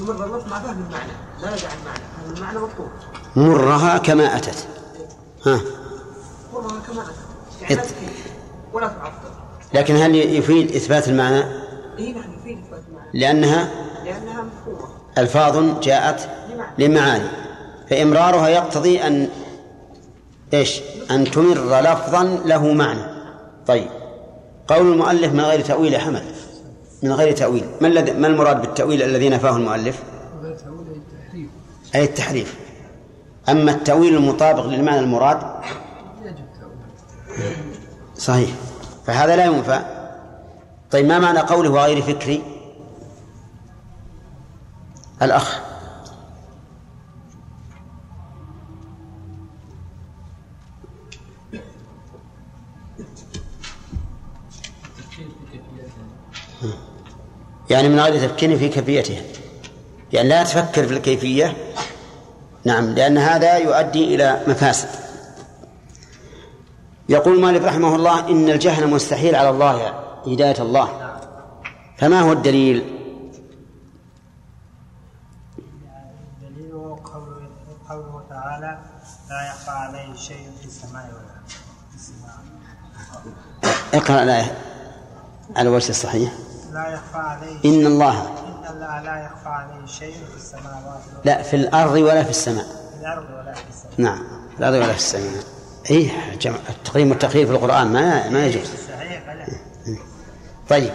نمر 0.00 0.24
اللفظ 0.24 0.50
مع 0.50 0.60
فهم 0.60 0.84
المعنى 0.86 1.12
لا 1.42 1.56
يدع 1.56 1.68
المعنى 1.80 2.36
المعنى 2.36 2.58
مطلوب. 2.58 2.88
مرها 3.36 3.98
كما 3.98 4.36
أتت. 4.36 4.66
ها؟ 5.46 5.60
مرها 6.54 6.80
كما 6.88 7.02
أتت 7.62 7.94
يعني 7.94 8.12
ولا 8.72 8.86
تعطل. 8.86 9.28
لكن 9.74 9.96
هل 9.96 10.14
يفيد 10.14 10.76
إثبات 10.76 11.08
المعنى؟ 11.08 11.44
اي 11.98 12.12
نعم 12.12 12.24
يفيد 12.40 12.58
إثبات 12.58 12.82
المعنى. 12.88 13.10
لأنها 13.14 13.68
لأنها 14.04 14.42
مفهومة. 14.42 14.88
ألفاظ 15.18 15.80
جاءت 15.80 16.28
لمعاني. 16.78 17.28
فإمرارها 17.90 18.48
يقتضي 18.48 19.02
أن 19.02 19.28
إيش؟ 20.54 20.80
أن 21.10 21.30
تمر 21.30 21.80
لفظا 21.80 22.24
له 22.44 22.72
معنى. 22.72 23.15
طيب. 23.66 23.88
قول 24.68 24.92
المؤلف 24.92 25.32
من 25.32 25.40
غير 25.40 25.60
تأويل 25.60 25.96
حمد. 25.96 26.22
من 27.02 27.12
غير 27.12 27.32
تأويل. 27.32 27.64
ما 27.80 27.88
الذي 27.88 28.12
ما 28.12 28.26
المراد 28.26 28.60
بالتأويل 28.60 29.02
الذي 29.02 29.28
نفاه 29.28 29.56
المؤلف؟ 29.56 30.02
وغير 30.40 30.56
تأويل 30.56 30.86
أي 30.88 30.94
التحريف 30.96 31.50
أي 31.94 32.04
التحريف. 32.04 32.56
أما 33.48 33.70
التأويل 33.70 34.16
المطابق 34.16 34.66
للمعنى 34.66 35.00
المراد؟ 35.00 35.40
صحيح. 38.18 38.50
فهذا 39.06 39.36
لا 39.36 39.44
ينفع. 39.44 39.82
طيب 40.90 41.06
ما 41.06 41.18
معنى 41.18 41.38
قوله 41.38 41.70
وغير 41.70 42.02
فكري؟ 42.02 42.42
الأخ. 45.22 45.65
يعني 57.70 57.88
من 57.88 58.00
غير 58.00 58.28
تفكير 58.28 58.58
في 58.58 58.68
كيفيتها. 58.68 59.22
يعني 60.12 60.28
لا 60.28 60.44
تفكر 60.44 60.86
في 60.86 60.92
الكيفية. 60.92 61.56
نعم 62.64 62.84
لأن 62.84 63.18
هذا 63.18 63.56
يؤدي 63.56 64.14
إلى 64.14 64.42
مفاسد. 64.46 64.88
يقول 67.08 67.40
مالك 67.40 67.62
رحمه 67.62 67.94
الله 67.94 68.28
إن 68.28 68.48
الجهل 68.48 68.90
مستحيل 68.90 69.34
على 69.34 69.50
الله 69.50 69.86
هداية 70.26 70.62
الله. 70.62 71.16
فما 71.98 72.20
هو 72.20 72.32
الدليل؟ 72.32 72.84
دليله 76.42 77.00
قوله, 77.04 77.48
قوله 77.88 78.22
تعالى 78.28 78.78
لا 79.30 79.48
يخفى 79.48 79.70
عليه 79.70 80.14
شيء 80.14 80.50
في 80.60 80.66
السماء 80.66 81.06
ولا 81.06 81.46
في 81.90 81.96
السماء. 81.96 82.36
اقرأ 83.94 84.22
الآية 84.22 84.58
على 85.56 85.68
الوجه 85.68 85.90
الصحيح. 85.90 86.32
لا 86.76 86.88
يخفى 86.88 87.18
عليه 87.18 87.64
إن 87.64 87.86
الله. 87.86 88.20
إن 88.20 88.74
الله 88.74 89.00
لا 89.00 89.24
يخفى 89.24 89.48
عليه 89.48 89.86
شيء 89.86 90.14
في 90.30 90.36
السماوات 90.36 91.00
ولا 91.12 91.22
لا 91.24 91.42
في 91.42 91.56
الأرض 91.56 91.92
ولا 91.92 92.22
في 92.24 92.30
السماء. 92.30 92.64
في 92.64 93.00
الأرض 93.00 93.24
ولا 93.30 93.52
في 93.52 93.68
السماء. 93.68 93.94
نعم 93.98 94.18
في 94.50 94.58
الأرض 94.58 94.74
ولا 94.74 94.92
في 94.92 94.98
السماء. 94.98 95.44
إيه 95.90 96.36
جمع 96.40 96.56
التقديم 96.68 97.10
والتأخير 97.10 97.46
في 97.46 97.52
القرآن 97.52 97.92
ما 97.92 98.28
ما 98.28 98.46
يجوز. 98.46 98.66
صحيح 98.66 99.22
طيب. 100.68 100.92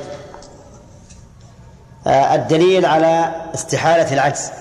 آه 2.08 2.36
الدليل 2.36 2.86
على 2.86 3.36
استحالة 3.54 4.14
العجز. 4.14 4.52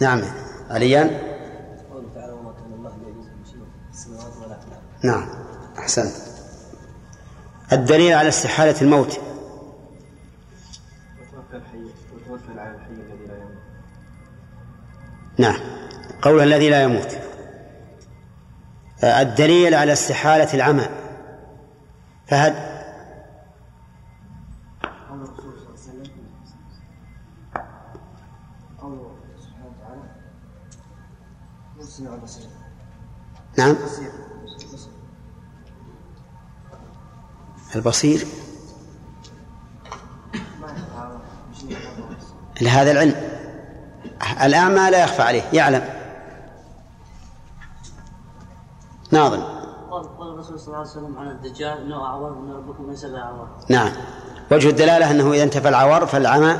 نعم. 0.00 0.22
عليان؟ 0.70 1.06
قوله 1.92 2.08
تعالى 2.14 2.32
وما 2.32 2.52
كان 2.52 2.72
الله 2.72 2.90
ليعجزه 2.90 3.50
شيء 3.50 3.60
في 3.60 3.98
السماوات 3.98 4.36
ولا 4.36 4.58
في 4.58 4.66
الأرض 4.66 5.20
نعم 5.20 5.28
أحسنت. 5.78 6.25
الدليل 7.72 8.14
على 8.14 8.28
استحالة 8.28 8.80
الموت. 8.82 9.20
نعم. 15.38 15.60
قول 16.22 16.42
الذي 16.42 16.70
لا 16.70 16.82
يموت. 16.82 17.18
الدليل 19.04 19.74
على 19.74 19.92
استحالة 19.92 20.54
العمى 20.54 20.88
فهد 22.26 22.54
قول 33.58 33.76
البصير؟ 37.76 38.26
ما 40.60 41.20
لهذا 42.60 42.92
العلم. 42.92 43.14
الأعمى 44.42 44.90
لا 44.90 45.04
يخفى 45.04 45.22
عليه 45.22 45.42
يعلم. 45.52 45.84
ناظم. 49.10 49.42
قال 49.90 50.34
الرسول 50.34 50.58
صلى 50.58 50.66
الله 50.66 50.78
عليه 50.78 50.90
وسلم 50.90 51.18
عن 51.18 51.28
الدجال 51.28 51.78
إنه 51.78 52.04
أعور 52.04 52.34
من 52.34 52.52
ربكم 52.52 52.90
ليس 52.90 53.04
بأعور. 53.04 53.48
نعم. 53.68 53.92
وجه 54.52 54.68
الدلالة 54.68 55.10
أنه 55.10 55.32
إذا 55.32 55.42
انتفى 55.42 55.68
العور 55.68 56.06
فالعمى 56.06 56.56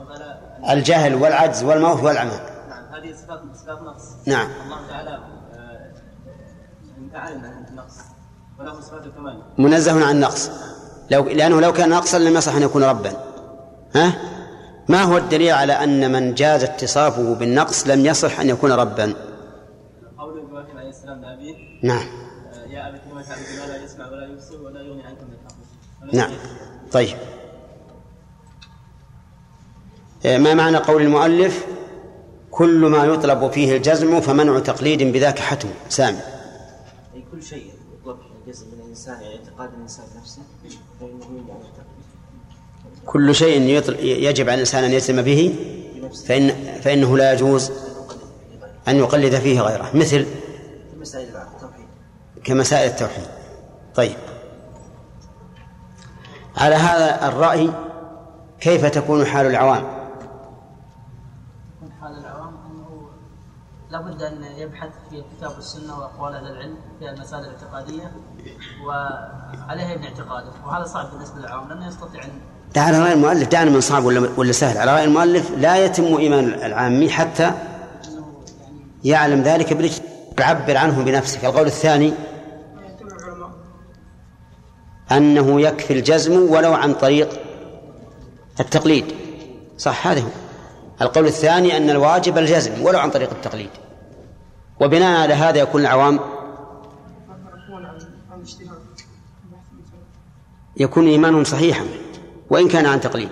وتعالى 0.01 0.39
الجهل 0.69 1.15
والعجز 1.15 1.63
والموت 1.63 2.03
والعمى 2.03 2.39
نعم. 2.69 2.85
هذه 2.93 3.13
صفات 3.13 3.41
صفات 3.55 3.81
نقص 3.81 4.03
نعم. 4.25 4.47
الله 4.65 4.87
تعالى 4.89 5.19
متعالم 6.97 7.45
عن 7.45 7.65
النقص 7.69 7.97
منزه 9.57 10.05
عن 10.05 10.15
النقص. 10.15 10.49
لو 11.11 11.23
لأنه 11.23 11.61
لو 11.61 11.73
كان 11.73 11.89
ناقصا 11.89 12.19
لم 12.19 12.35
يصح 12.35 12.55
أن 12.55 12.61
يكون 12.61 12.83
ربا. 12.83 13.11
ها؟ 13.95 14.13
ما 14.89 15.03
هو 15.03 15.17
الدليل 15.17 15.53
على 15.53 15.73
أن 15.73 16.11
من 16.11 16.33
جاز 16.33 16.63
اتصافه 16.63 17.35
بالنقص 17.35 17.87
لم 17.87 18.05
يصح 18.05 18.39
أن 18.39 18.49
يكون 18.49 18.71
ربا؟ 18.71 19.13
قول 20.17 20.39
إبراهيم 20.39 20.77
عليه 20.77 20.89
السلام 20.89 21.21
لابيه 21.21 21.55
نعم. 21.83 22.07
يا 22.67 22.89
أبت 22.89 23.01
لم 23.11 23.21
تعبد 23.21 23.41
ما 23.59 23.67
لا 23.67 23.83
يسمع 23.83 24.07
ولا 24.07 24.25
يبصر 24.25 24.61
ولا 24.61 24.81
يغني 24.81 25.03
عنك 25.03 25.17
من 25.21 25.32
الحق 25.32 25.32
نعم. 26.13 26.31
طيب. 26.91 27.17
آه، 30.25 30.37
ما 30.37 30.53
معنى 30.53 30.77
قول 30.77 31.01
المؤلف؟ 31.01 31.65
كل 32.51 32.85
ما 32.85 33.05
يطلب 33.05 33.51
فيه 33.51 33.77
الجزم 33.77 34.21
فمنع 34.21 34.59
تقليد 34.59 35.03
بذاك 35.03 35.39
حتم 35.39 35.69
سامي. 35.89 36.17
أي 37.15 37.23
كل 37.31 37.43
شيء 37.43 37.73
يطلب 38.01 38.17
الجزم 38.47 38.65
من 38.67 38.79
الإنسان 38.83 39.21
يعني 39.21 39.35
اعتقاد 39.39 39.69
الإنسان 39.73 40.05
نفسه 40.21 40.41
فإنه 40.99 41.25
يمنع 41.25 41.53
كل 43.05 43.35
شيء 43.35 43.61
يطل- 43.61 43.99
يجب 43.99 44.45
على 44.45 44.53
الإنسان 44.53 44.83
أن 44.83 44.91
يلزم 44.93 45.21
به 45.21 45.55
فإن 46.27 46.49
فإنه 46.81 47.17
لا 47.17 47.33
يجوز 47.33 47.71
أن 48.87 48.95
يقلد 48.95 49.35
فيه 49.35 49.61
غيره. 49.61 49.91
مثل؟ 49.93 50.25
كمسائل 52.43 52.89
التوحيد. 52.91 53.25
طيب. 53.95 54.15
على 56.57 56.75
هذا 56.75 57.27
الرأي 57.27 57.69
كيف 58.59 58.85
تكون 58.85 59.25
حال 59.25 59.45
العوام؟ 59.45 59.83
حال 62.01 62.17
العوام 62.17 62.53
أنه 62.71 63.09
لابد 63.91 64.21
أن 64.21 64.43
يبحث 64.57 64.89
في 65.09 65.15
الكتاب 65.15 65.51
والسنة 65.55 65.99
وأقوال 65.99 66.35
أهل 66.35 66.47
العلم 66.47 66.75
في 66.99 67.09
المسائل 67.09 67.43
الاعتقادية 67.43 68.11
وعليها 68.85 69.91
يبني 69.91 70.07
اعتقاده 70.07 70.49
وهذا 70.65 70.85
صعب 70.85 71.11
بالنسبة 71.11 71.39
للعوام 71.39 71.69
لأنه 71.69 71.87
يستطيع 71.87 72.23
أن 72.23 72.31
ده 72.75 72.81
على 72.81 72.99
رأي 72.99 73.13
المؤلف. 73.13 73.47
دعنا 73.47 73.71
من 73.71 73.81
صعب 73.81 74.03
ولا 74.05 74.29
ولا 74.37 74.51
سهل؟ 74.51 74.77
على 74.77 74.93
رأي 74.93 75.03
المؤلف 75.03 75.51
لا 75.51 75.85
يتم 75.85 76.03
إيمان 76.03 76.45
العامي 76.45 77.09
حتى 77.09 77.51
يعلم 79.03 79.41
ذلك 79.41 79.73
بالإجتهاد. 79.73 80.13
يعبر 80.39 80.77
عنه 80.77 81.03
بنفسه. 81.03 81.47
القول 81.49 81.65
الثاني 81.65 82.13
أنه 85.11 85.61
يكفي 85.61 85.93
الجزم 85.93 86.51
ولو 86.51 86.73
عن 86.73 86.93
طريق 86.93 87.29
التقليد. 88.59 89.05
صح 89.77 90.07
هذا 90.07 90.21
هو. 90.21 90.27
القول 91.01 91.25
الثاني 91.25 91.77
أن 91.77 91.89
الواجب 91.89 92.37
الجزم 92.37 92.81
ولو 92.81 92.99
عن 92.99 93.11
طريق 93.11 93.29
التقليد. 93.29 93.69
وبناء 94.81 95.21
على 95.21 95.33
هذا 95.33 95.59
يكون 95.59 95.81
العوام 95.81 96.19
يكون 100.77 101.07
إيمانهم 101.07 101.43
صحيحا 101.43 101.85
وإن 102.49 102.67
كان 102.67 102.85
عن 102.85 103.01
تقليد 103.01 103.29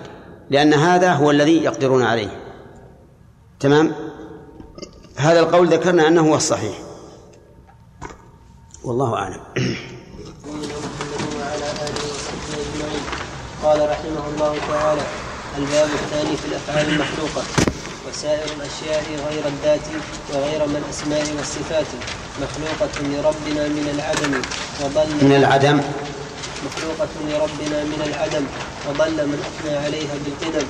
لأن 0.50 0.74
هذا 0.74 1.12
هو 1.12 1.30
الذي 1.30 1.64
يقدرون 1.64 2.02
عليه. 2.02 2.40
تمام؟ 3.60 3.92
هذا 5.16 5.40
القول 5.40 5.68
ذكرنا 5.68 6.08
أنه 6.08 6.30
هو 6.30 6.34
الصحيح. 6.34 6.78
والله 8.84 9.14
أعلم 9.14 9.40
نبينا 10.46 10.74
محمد 10.78 11.34
وعلى 11.36 11.66
اله 11.72 12.04
وصحبه 12.14 12.54
اجمعين 12.60 13.02
قال 13.62 13.90
رحمه 13.90 14.24
الله 14.34 14.56
تعالى 14.68 15.02
الباب 15.58 15.88
الثاني 16.02 16.36
في 16.36 16.44
الأفعال 16.44 16.88
المخلوقة 16.88 17.42
وسائر 18.08 18.48
الأشياء 18.56 19.04
غير 19.28 19.44
الذات 19.46 19.86
وغير 20.34 20.66
من 20.66 20.76
الأسماء 20.84 21.36
والصفات 21.36 21.86
مخلوقة 22.42 22.94
لربنا 23.02 23.68
من 23.68 23.86
العدم 23.94 24.32
وضل 24.80 25.24
من 25.26 25.36
العدم. 25.36 25.80
مخلوقة 26.66 27.08
لربنا 27.28 27.78
من 27.84 28.00
العدم 28.08 28.44
وضل 28.88 29.26
من 29.26 29.38
أثنى 29.48 29.76
عليها 29.76 30.14
بالقدم. 30.24 30.66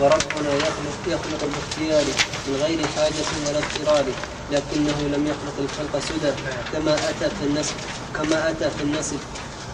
وربنا 0.00 0.52
يخلق 0.66 1.00
يخلق 1.06 1.40
باختيار 1.52 2.04
من 2.46 2.62
غير 2.64 2.80
حاجة 2.96 3.28
ولا 3.48 3.58
اضطرار 3.58 4.04
لكنه 4.52 4.98
لم 5.14 5.26
يخلق 5.26 5.56
الخلق 5.58 6.02
سدى 6.08 6.32
كما 6.72 6.94
أتى 6.94 7.30
في 7.36 7.44
النص 7.46 7.68
كما 8.16 8.50
أتى 8.50 8.70
في 8.70 8.82
النص 8.82 9.10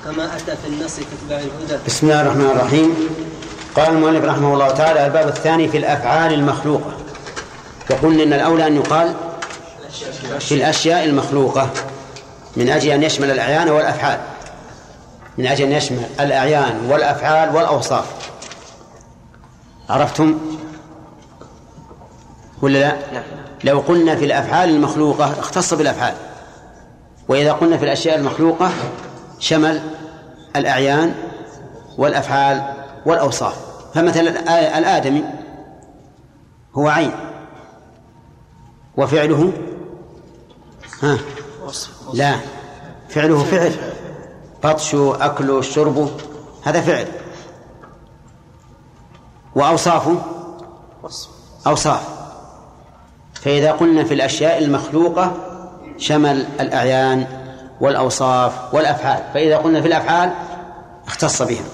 كما 0.07 0.37
أتى 0.37 0.57
في 0.57 0.69
النص 0.69 0.97
تتبع 0.97 1.37
الهدى. 1.37 1.83
بسم 1.87 2.07
الله 2.07 2.20
الرحمن 2.20 2.47
الرحيم. 2.47 2.95
قال 3.77 3.89
المؤلف 3.89 4.24
رحمه 4.24 4.55
الله 4.55 4.70
تعالى 4.70 5.07
الباب 5.07 5.28
الثاني 5.28 5.69
في 5.69 5.77
الأفعال 5.77 6.33
المخلوقة. 6.33 6.93
وقلنا 7.91 8.23
إن 8.23 8.33
الأولى 8.33 8.66
أن 8.66 8.77
يقال 8.77 9.15
في 10.41 10.55
الأشياء 10.55 11.05
المخلوقة 11.05 11.70
من 12.57 12.69
أجل 12.69 12.91
أن 12.91 13.03
يشمل 13.03 13.31
الأعيان 13.31 13.69
والأفعال. 13.69 14.19
من 15.39 15.47
أجل 15.47 15.65
أن 15.65 15.73
يشمل 15.73 16.03
الأعيان 16.20 16.91
والأفعال 16.91 17.57
والأوصاف. 17.57 18.05
عرفتم؟ 19.89 20.39
ولا 22.62 22.78
لا؟ 22.78 22.97
لو 23.65 23.81
قلنا 23.81 24.16
في 24.16 24.24
الأفعال 24.24 24.69
المخلوقة 24.69 25.41
اختص 25.41 25.74
بالأفعال. 25.74 26.15
وإذا 27.28 27.53
قلنا 27.53 27.77
في 27.77 27.85
الأشياء 27.85 28.19
المخلوقة 28.19 28.70
شمل 29.39 29.95
الأعيان 30.59 31.15
والأفعال 31.99 32.62
والأوصاف. 33.07 33.57
فمثلا 33.95 34.78
الآدمي 34.78 35.24
هو 36.74 36.89
عين. 36.89 37.12
وفعله 38.97 39.53
ها؟ 41.03 41.19
لا. 42.15 42.37
فعله 43.09 43.45
فعل. 43.45 43.73
بطشه 44.65 45.16
أكله 45.20 45.62
شربه 45.62 46.11
هذا 46.65 46.81
فعل. 46.81 47.07
وأوصافه 49.55 50.16
أوصاف. 51.66 52.09
فإذا 53.35 53.73
قلنا 53.73 54.05
في 54.05 54.15
الأشياء 54.15 54.59
المخلوقة 54.59 55.33
شمل 55.99 56.47
الأعيان 56.61 57.27
والأوصاف 57.81 58.74
والأفعال. 58.74 59.23
فإذا 59.35 59.57
قلنا 59.57 59.81
في 59.81 59.87
الأفعال 59.87 60.33
اختص 61.07 61.43
بها. 61.43 61.65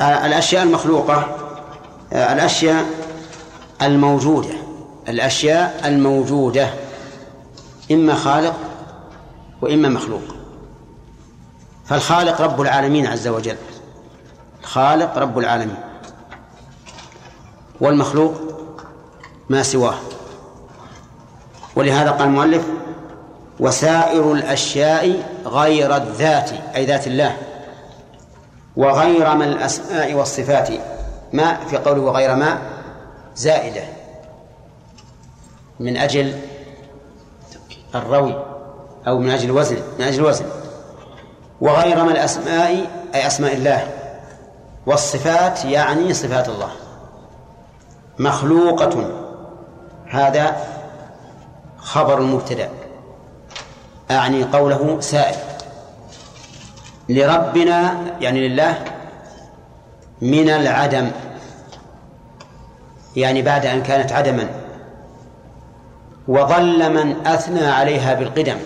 آه، 0.00 0.26
الأشياء 0.26 0.62
المخلوقة 0.62 1.36
آه، 2.12 2.32
الأشياء 2.32 2.84
الموجودة 3.82 4.54
الأشياء 5.08 5.80
الموجودة 5.84 6.70
إما 7.90 8.14
خالق 8.14 8.56
وإما 9.62 9.88
مخلوق. 9.88 10.22
فالخالق 11.84 12.40
رب 12.40 12.60
العالمين 12.60 13.06
عز 13.06 13.28
وجل. 13.28 13.56
الخالق 14.60 15.18
رب 15.18 15.38
العالمين. 15.38 15.76
والمخلوق 17.80 18.34
ما 19.50 19.62
سواه. 19.62 19.94
ولهذا 21.76 22.10
قال 22.10 22.28
المؤلف 22.28 22.64
وسائر 23.60 24.32
الأشياء 24.32 25.28
غير 25.46 25.96
الذات 25.96 26.50
أي 26.52 26.86
ذات 26.86 27.06
الله. 27.06 27.36
وغير 28.76 29.34
من 29.34 29.42
الأسماء 29.42 30.14
والصفات. 30.14 30.68
ما 31.32 31.56
في 31.64 31.76
قوله 31.76 32.00
وغير 32.00 32.34
ما 32.34 32.58
زائدة. 33.36 33.82
من 35.80 35.96
أجل 35.96 36.40
الروي 37.94 38.44
أو 39.06 39.18
من 39.18 39.30
أجل 39.30 39.44
الوزن 39.44 39.76
من 39.98 40.04
أجل 40.04 40.20
الوزن. 40.20 40.44
وغير 41.60 42.04
من 42.04 42.10
الأسماء 42.10 42.86
أي 43.14 43.26
أسماء 43.26 43.54
الله. 43.54 43.88
والصفات 44.86 45.64
يعني 45.64 46.14
صفات 46.14 46.48
الله. 46.48 46.70
مخلوقة. 48.18 49.22
هذا 50.10 50.56
خبر 51.78 52.18
المبتدأ 52.18 52.68
أعني 54.10 54.44
قوله 54.44 55.00
سائر 55.00 55.36
لربنا 57.12 58.04
يعني 58.20 58.48
لله 58.48 58.84
من 60.22 60.48
العدم. 60.48 61.10
يعني 63.16 63.42
بعد 63.42 63.66
أن 63.66 63.82
كانت 63.82 64.12
عدما. 64.12 64.48
وظل 66.28 66.92
من 66.92 67.26
أثنى 67.26 67.66
عليها 67.66 68.14
بالقدم. 68.14 68.56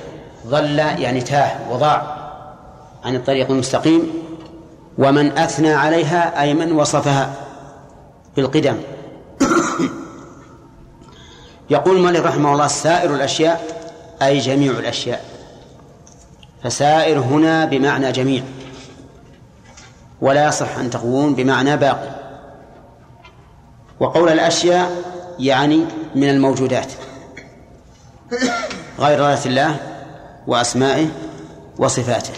ظل 0.46 0.78
يعني 0.78 1.20
تاه 1.20 1.50
وضاع 1.70 2.16
عن 3.04 3.14
الطريق 3.14 3.50
المستقيم. 3.50 4.12
ومن 4.98 5.38
أثنى 5.38 5.72
عليها 5.72 6.42
أي 6.42 6.54
من 6.54 6.72
وصفها 6.72 7.34
بالقدم. 8.36 8.76
يقول 11.70 11.96
المؤلف 11.96 12.26
رحمه 12.26 12.52
الله 12.52 12.66
سائر 12.66 13.14
الأشياء 13.14 13.60
أي 14.22 14.38
جميع 14.38 14.72
الأشياء. 14.72 15.35
فسائر 16.66 17.18
هنا 17.18 17.64
بمعنى 17.64 18.12
جميع 18.12 18.44
ولا 20.20 20.48
يصح 20.48 20.78
أن 20.78 20.90
تقولون 20.90 21.34
بمعنى 21.34 21.76
باقي. 21.76 22.08
وقول 24.00 24.28
الأشياء 24.28 24.90
يعني 25.38 25.84
من 26.14 26.30
الموجودات 26.30 26.92
غير 28.98 29.18
ذات 29.18 29.46
الله 29.46 29.76
وأسمائه 30.46 31.08
وصفاته. 31.78 32.32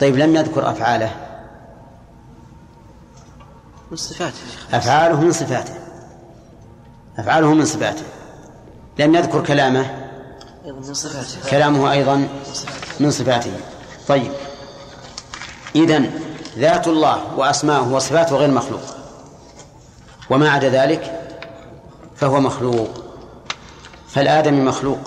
طيب 0.00 0.16
لم 0.16 0.36
يذكر 0.36 0.70
أفعاله. 0.70 1.10
من 3.90 3.96
صفاته 3.96 4.38
أفعاله 4.72 5.20
من 5.20 5.32
صفاته. 5.32 5.74
أفعاله 7.18 7.54
من 7.54 7.64
صفاته. 7.64 8.04
لم 8.98 9.14
يذكر 9.14 9.44
كلامه. 9.44 10.03
كلامه 11.50 11.92
أيضا 11.92 12.28
من 13.00 13.10
صفاته. 13.10 13.52
طيب. 14.08 14.32
إذن 15.76 16.10
ذات 16.58 16.88
الله 16.88 17.38
وأسماؤه 17.38 17.92
وصفاته 17.92 18.36
غير 18.36 18.50
مخلوق. 18.50 18.80
وما 20.30 20.50
عدا 20.50 20.68
ذلك 20.68 21.20
فهو 22.16 22.40
مخلوق. 22.40 22.88
فالآدم 24.08 24.64
مخلوق. 24.64 24.98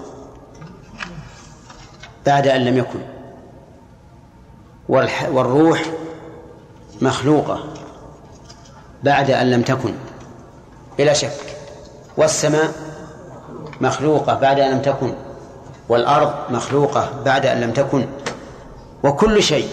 بعد 2.25 2.47
أن 2.47 2.61
لم 2.65 2.77
يكن. 2.77 2.99
والروح 5.29 5.83
مخلوقة. 7.01 7.73
بعد 9.03 9.31
أن 9.31 9.51
لم 9.51 9.61
تكن. 9.61 9.93
بلا 10.97 11.13
شك. 11.13 11.57
والسماء 12.17 12.73
مخلوقة 13.81 14.33
بعد 14.33 14.59
أن 14.59 14.71
لم 14.71 14.81
تكن. 14.81 15.26
والأرض 15.89 16.33
مخلوقة 16.49 17.09
بعد 17.25 17.45
أن 17.45 17.61
لم 17.61 17.71
تكن 17.71 18.05
وكل 19.03 19.43
شيء 19.43 19.67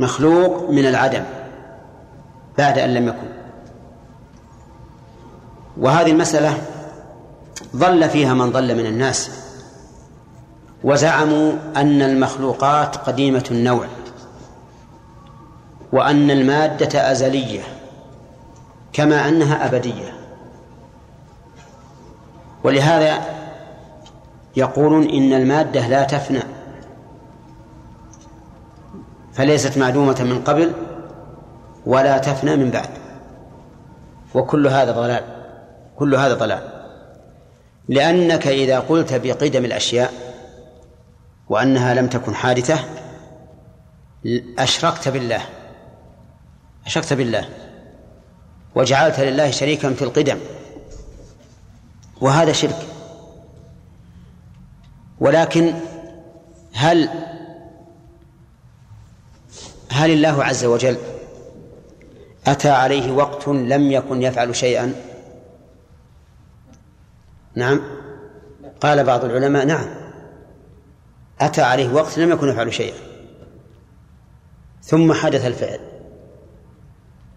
مخلوق 0.00 0.70
من 0.70 0.86
العدم 0.86 1.24
بعد 2.58 2.78
أن 2.78 2.94
لم 2.94 3.08
يكن. 3.08 3.28
وهذه 5.76 6.10
المسألة 6.10 6.58
ضل 7.76 8.10
فيها 8.10 8.34
من 8.34 8.52
ضل 8.52 8.74
من 8.74 8.86
الناس 8.86 9.30
وزعموا 10.84 11.52
أن 11.76 12.02
المخلوقات 12.02 12.96
قديمة 12.96 13.44
النوع 13.50 13.86
وأن 15.92 16.30
المادة 16.30 17.10
أزلية 17.12 17.60
كما 18.92 19.28
أنها 19.28 19.66
أبدية. 19.66 20.12
ولهذا 22.64 23.35
يقولون 24.56 25.10
إن 25.10 25.32
المادة 25.32 25.88
لا 25.88 26.04
تفنى. 26.04 26.42
فليست 29.32 29.78
معدومة 29.78 30.22
من 30.22 30.44
قبل 30.44 30.72
ولا 31.86 32.18
تفنى 32.18 32.56
من 32.56 32.70
بعد. 32.70 32.88
وكل 34.34 34.66
هذا 34.66 34.92
ضلال. 34.92 35.24
كل 35.96 36.14
هذا 36.14 36.34
ضلال. 36.34 36.68
لأنك 37.88 38.46
إذا 38.46 38.78
قلت 38.78 39.14
بقدم 39.14 39.64
الأشياء 39.64 40.12
وأنها 41.48 41.94
لم 41.94 42.06
تكن 42.06 42.34
حادثة 42.34 42.78
أشركت 44.58 45.08
بالله. 45.08 45.42
أشركت 46.86 47.12
بالله. 47.12 47.48
وجعلت 48.74 49.20
لله 49.20 49.50
شريكا 49.50 49.94
في 49.94 50.02
القدم. 50.02 50.38
وهذا 52.20 52.52
شرك. 52.52 52.95
ولكن 55.20 55.74
هل 56.74 57.08
هل 59.90 60.10
الله 60.10 60.44
عز 60.44 60.64
وجل 60.64 60.96
أتى 62.46 62.70
عليه 62.70 63.12
وقت 63.12 63.48
لم 63.48 63.92
يكن 63.92 64.22
يفعل 64.22 64.56
شيئا؟ 64.56 64.92
نعم. 67.54 67.80
قال 68.80 69.04
بعض 69.04 69.24
العلماء 69.24 69.64
نعم. 69.64 69.88
أتى 71.40 71.62
عليه 71.62 71.92
وقت 71.92 72.18
لم 72.18 72.30
يكن 72.30 72.48
يفعل 72.48 72.74
شيئا. 72.74 72.96
ثم 74.82 75.12
حدث 75.12 75.46
الفعل. 75.46 75.80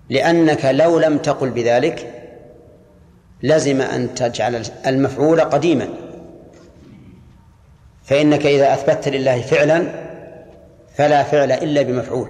لأنك 0.09 0.65
لو 0.65 0.99
لم 0.99 1.17
تقل 1.17 1.49
بذلك 1.49 2.25
لزم 3.43 3.81
أن 3.81 4.15
تجعل 4.15 4.65
المفعول 4.85 5.41
قديما. 5.41 6.08
فإنك 8.09 8.45
إذا 8.45 8.73
أثبتت 8.73 9.07
لله 9.07 9.41
فعلا 9.41 9.87
فلا 10.95 11.23
فعل 11.23 11.51
إلا 11.51 11.81
بمفعول. 11.81 12.29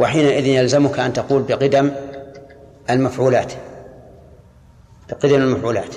وحينئذ 0.00 0.46
يلزمك 0.46 0.98
أن 0.98 1.12
تقول 1.12 1.42
بقدم 1.42 1.90
المفعولات 2.90 3.52
بقدم 5.08 5.34
المفعولات 5.34 5.94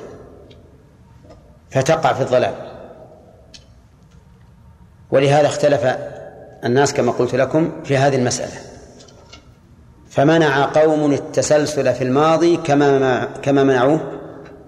فتقع 1.72 2.14
في 2.14 2.22
الضلال 2.22 2.54
ولهذا 5.12 5.48
اختلف 5.48 5.86
الناس 6.64 6.94
كما 6.94 7.12
قلت 7.12 7.36
لكم 7.36 7.84
في 7.84 7.98
هذه 7.98 8.16
المسألة. 8.16 8.62
فمنع 10.10 10.66
قوم 10.66 11.14
التسلسل 11.14 11.94
في 11.94 12.04
الماضي 12.04 12.58
كما 12.58 13.26
كما 13.42 13.64
منعوه 13.64 14.12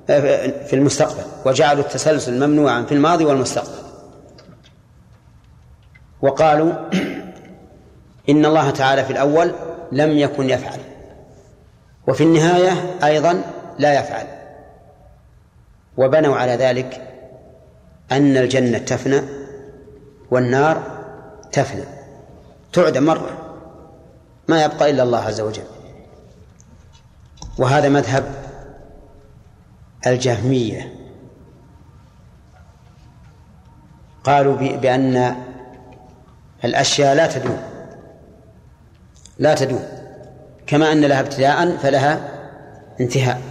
في 0.07 0.73
المستقبل 0.73 1.23
وجعلوا 1.45 1.83
التسلسل 1.83 2.47
ممنوعا 2.47 2.83
في 2.83 2.91
الماضي 2.91 3.25
والمستقبل. 3.25 3.87
وقالوا 6.21 6.73
إن 8.29 8.45
الله 8.45 8.69
تعالى 8.69 9.05
في 9.05 9.11
الأول 9.11 9.51
لم 9.91 10.17
يكن 10.17 10.49
يفعل 10.49 10.79
وفي 12.07 12.23
النهاية 12.23 12.71
أيضا 13.03 13.41
لا 13.79 13.99
يفعل. 13.99 14.27
وبنوا 15.97 16.35
على 16.35 16.51
ذلك 16.51 17.01
أن 18.11 18.37
الجنة 18.37 18.77
تفنى 18.77 19.21
والنار 20.31 20.83
تفنى 21.51 21.83
تعدم 22.73 23.05
مرة 23.05 23.37
ما 24.47 24.63
يبقى 24.63 24.89
إلا 24.89 25.03
الله 25.03 25.19
عز 25.19 25.41
وجل. 25.41 25.63
وهذا 27.57 27.89
مذهب 27.89 28.46
الجهمية. 30.07 30.93
قالوا 34.23 34.77
بأن 34.77 35.35
الأشياء 36.63 37.15
لا 37.15 37.27
تدوم. 37.27 37.61
لا 39.39 39.55
تدوم. 39.55 39.83
كما 40.67 40.91
أن 40.91 41.01
لها 41.01 41.19
ابتداء 41.19 41.77
فلها 41.77 42.29
انتهاء. 42.99 43.41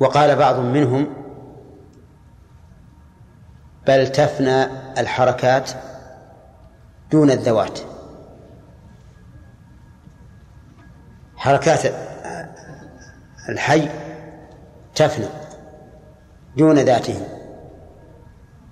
وقال 0.00 0.36
بعض 0.36 0.58
منهم 0.58 1.06
بل 3.86 4.12
تفنى 4.12 4.64
الحركات 4.98 5.70
دون 7.12 7.30
الذوات. 7.30 7.78
حركات 11.36 12.11
الحي 13.48 13.88
تفنى 14.94 15.26
دون 16.56 16.78
ذاتهم 16.78 17.22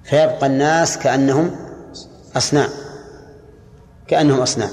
فيبقى 0.05 0.47
الناس 0.47 0.99
كأنهم 0.99 1.57
أصنام 2.37 2.69
كأنهم 4.09 4.41
أصنام. 4.41 4.71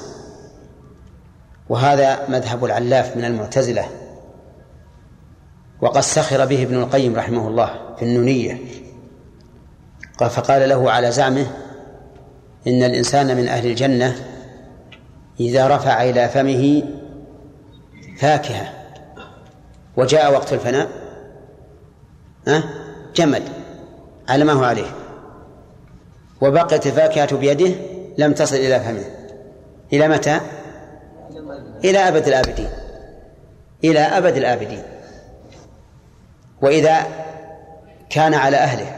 وهذا 1.70 2.30
مذهب 2.30 2.66
العلاف 2.66 3.18
من 3.18 3.26
المعتزلة 3.26 3.86
وقد 5.82 6.02
سخر 6.02 6.46
به 6.46 6.64
ابن 6.64 6.76
القيم 6.76 7.16
رحمه 7.16 7.48
الله 7.48 7.96
في 7.96 8.06
النونية. 8.06 8.58
فقال 10.20 10.70
له 10.70 10.92
على 10.92 11.12
زعمه 11.12 11.48
إن 12.68 12.84
الإنسان 12.84 13.38
من 13.38 13.48
أهل 13.48 13.68
الجنة 13.68 14.16
إذا 15.40 15.68
رفع 15.68 16.04
إلى 16.04 16.30
فمه 16.30 16.84
فاكهة. 18.20 18.77
وجاء 19.98 20.34
وقت 20.34 20.54
الفناء. 20.54 20.90
ها؟ 22.48 22.64
جمد 23.16 23.44
على 24.30 24.44
ما 24.44 24.54
هو 24.54 24.64
عليه. 24.64 24.92
وبقيت 26.42 26.88
الفاكهة 26.88 27.38
بيده 27.38 27.76
لم 28.18 28.34
تصل 28.34 28.56
إلى 28.56 28.80
فمه. 28.80 29.06
إلى 29.94 30.08
متى؟ 30.08 30.40
إلى 31.84 32.00
أبد 32.00 32.28
الآبدين. 32.28 32.70
إلى 33.84 34.00
أبد 34.00 34.38
الآبدين. 34.38 34.84
وإذا 36.62 36.98
كان 38.10 38.34
على 38.34 38.58
أهله. 38.58 38.98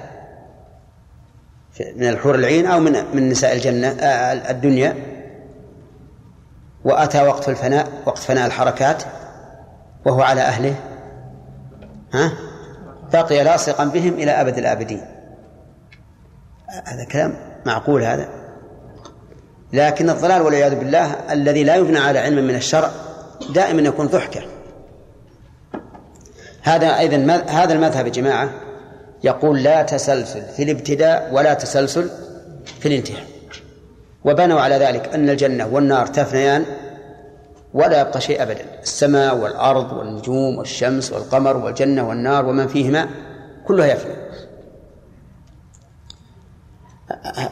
من 1.95 2.09
الحور 2.09 2.35
العين 2.35 2.65
أو 2.65 2.79
من 2.79 3.05
من 3.13 3.29
نساء 3.29 3.55
الجنة 3.55 3.87
آه، 3.87 4.51
الدنيا. 4.51 4.95
وأتى 6.85 7.21
وقت 7.27 7.49
الفناء 7.49 7.87
وقت 8.05 8.17
فناء 8.17 8.45
الحركات. 8.45 9.03
وهو 10.05 10.21
على 10.21 10.41
أهله. 10.41 10.75
ها؟ 12.13 12.33
بقي 13.13 13.43
لاصقا 13.43 13.85
بهم 13.85 14.13
إلى 14.13 14.31
أبد 14.31 14.57
الآبدين. 14.57 15.01
هذا 16.85 17.03
كلام 17.03 17.35
معقول 17.65 18.03
هذا. 18.03 18.29
لكن 19.73 20.09
الضلال 20.09 20.41
والعياذ 20.41 20.75
بالله 20.75 21.15
الذي 21.31 21.63
لا 21.63 21.75
يبنى 21.75 21.97
على 21.97 22.19
علم 22.19 22.47
من 22.47 22.55
الشرع 22.55 22.91
دائما 23.53 23.81
يكون 23.81 24.07
ضحكة. 24.07 24.41
هذا 26.61 26.99
أيضا 26.99 27.43
هذا 27.47 27.73
المذهب 27.73 28.07
يا 28.07 28.11
جماعة 28.11 28.49
يقول 29.23 29.63
لا 29.63 29.83
تسلسل 29.83 30.41
في 30.41 30.63
الابتداء 30.63 31.29
ولا 31.33 31.53
تسلسل 31.53 32.09
في 32.79 32.87
الانتهاء. 32.87 33.23
وبنوا 34.23 34.61
على 34.61 34.75
ذلك 34.75 35.13
أن 35.13 35.29
الجنة 35.29 35.67
والنار 35.67 36.07
تفنيان 36.07 36.65
ولا 37.73 38.01
يبقى 38.01 38.21
شيء 38.21 38.41
أبدا. 38.41 38.81
السماء 38.81 39.37
والأرض 39.37 39.93
والنجوم 39.93 40.57
والشمس 40.57 41.11
والقمر 41.11 41.57
والجنة 41.57 42.09
والنار 42.09 42.45
ومن 42.45 42.67
فيهما 42.67 43.09
كلها 43.67 43.87
يفنى. 43.87 44.13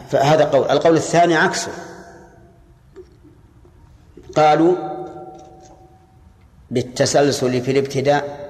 فهذا 0.09 0.45
قول. 0.45 0.69
القول 0.69 0.95
الثاني 0.95 1.35
عكسه. 1.35 1.71
قالوا 4.35 4.75
بالتسلسل 6.71 7.61
في 7.61 7.71
الابتداء 7.71 8.47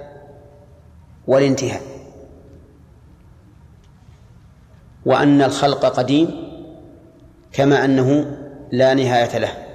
والانتهاء. 1.26 1.82
وأن 5.06 5.42
الخلق 5.42 5.86
قديم 5.86 6.48
كما 7.52 7.84
أنه 7.84 8.36
لا 8.72 8.94
نهاية 8.94 9.38
له. 9.38 9.67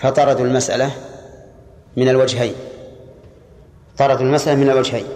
فطردوا 0.00 0.44
المسألة 0.44 0.90
من 1.96 2.08
الوجهين. 2.08 2.54
طردوا 3.98 4.26
المسألة 4.26 4.54
من 4.54 4.70
الوجهين. 4.70 5.06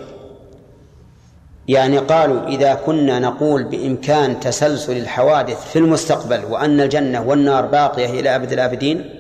يعني 1.69 1.99
قالوا 1.99 2.47
إذا 2.47 2.75
كنا 2.75 3.19
نقول 3.19 3.65
بإمكان 3.65 4.41
تسلسل 4.41 4.97
الحوادث 4.97 5.71
في 5.71 5.79
المستقبل 5.79 6.45
وأن 6.45 6.81
الجنة 6.81 7.23
والنار 7.23 7.67
باقية 7.67 8.21
إلى 8.21 8.37
أبد 8.37 8.53
الآبدين 8.53 9.11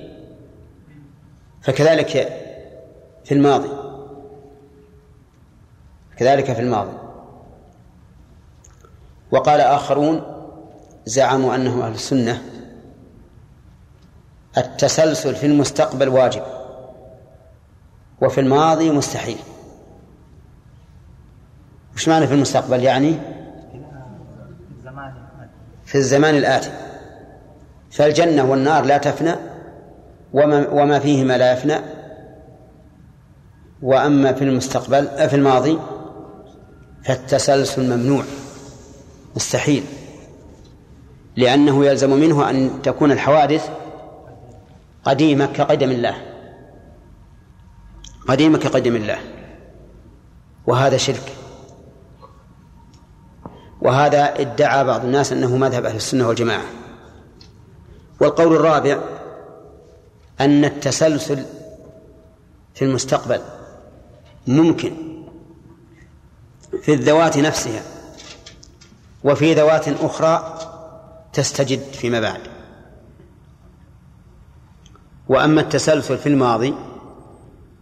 فكذلك 1.62 2.08
في 3.24 3.34
الماضي. 3.34 3.68
كذلك 6.16 6.52
في 6.52 6.60
الماضي. 6.60 6.96
وقال 9.30 9.60
آخرون 9.60 10.22
زعموا 11.06 11.54
أنهم 11.54 11.80
أهل 11.80 11.94
السنة 11.94 12.42
التسلسل 14.58 15.34
في 15.34 15.46
المستقبل 15.46 16.08
واجب 16.08 16.42
وفي 18.22 18.40
الماضي 18.40 18.90
مستحيل. 18.90 19.38
وش 21.94 22.08
معنى 22.08 22.26
في 22.26 22.34
المستقبل 22.34 22.82
يعني؟ 22.82 23.18
في 25.84 25.94
الزمان 25.94 26.34
الآتي. 26.34 26.70
فالجنة 27.90 28.50
والنار 28.50 28.84
لا 28.84 28.98
تفنى 28.98 29.34
وما, 30.32 30.68
وما 30.68 30.98
فيهما 30.98 31.38
لا 31.38 31.52
يفنى. 31.52 31.76
وأما 33.82 34.32
في 34.32 34.44
المستقبل 34.44 35.28
في 35.28 35.36
الماضي 35.36 35.78
فالتسلسل 37.04 37.96
ممنوع. 37.96 38.24
مستحيل. 39.36 39.84
لأنه 41.36 41.86
يلزم 41.86 42.10
منه 42.10 42.50
أن 42.50 42.82
تكون 42.82 43.12
الحوادث 43.12 43.70
قديمة 45.04 45.46
كقدم 45.46 45.90
الله. 45.90 46.16
قديمة 48.28 48.58
كقدم 48.58 48.96
الله. 48.96 49.18
وهذا 50.66 50.96
شرك. 50.96 51.36
وهذا 53.80 54.40
ادعى 54.40 54.84
بعض 54.84 55.04
الناس 55.04 55.32
أنه 55.32 55.56
مذهب 55.56 55.84
أهل 55.84 55.96
السنة 55.96 56.28
والجماعة. 56.28 56.64
والقول 58.20 58.56
الرابع 58.56 58.98
أن 60.40 60.64
التسلسل 60.64 61.44
في 62.74 62.84
المستقبل 62.84 63.40
ممكن 64.46 64.92
في 66.82 66.94
الذوات 66.94 67.38
نفسها 67.38 67.82
وفي 69.24 69.54
ذوات 69.54 69.88
أخرى 69.88 70.58
تستجد 71.32 71.82
فيما 71.92 72.20
بعد. 72.20 72.53
وأما 75.28 75.60
التسلسل 75.60 76.18
في 76.18 76.28
الماضي 76.28 76.74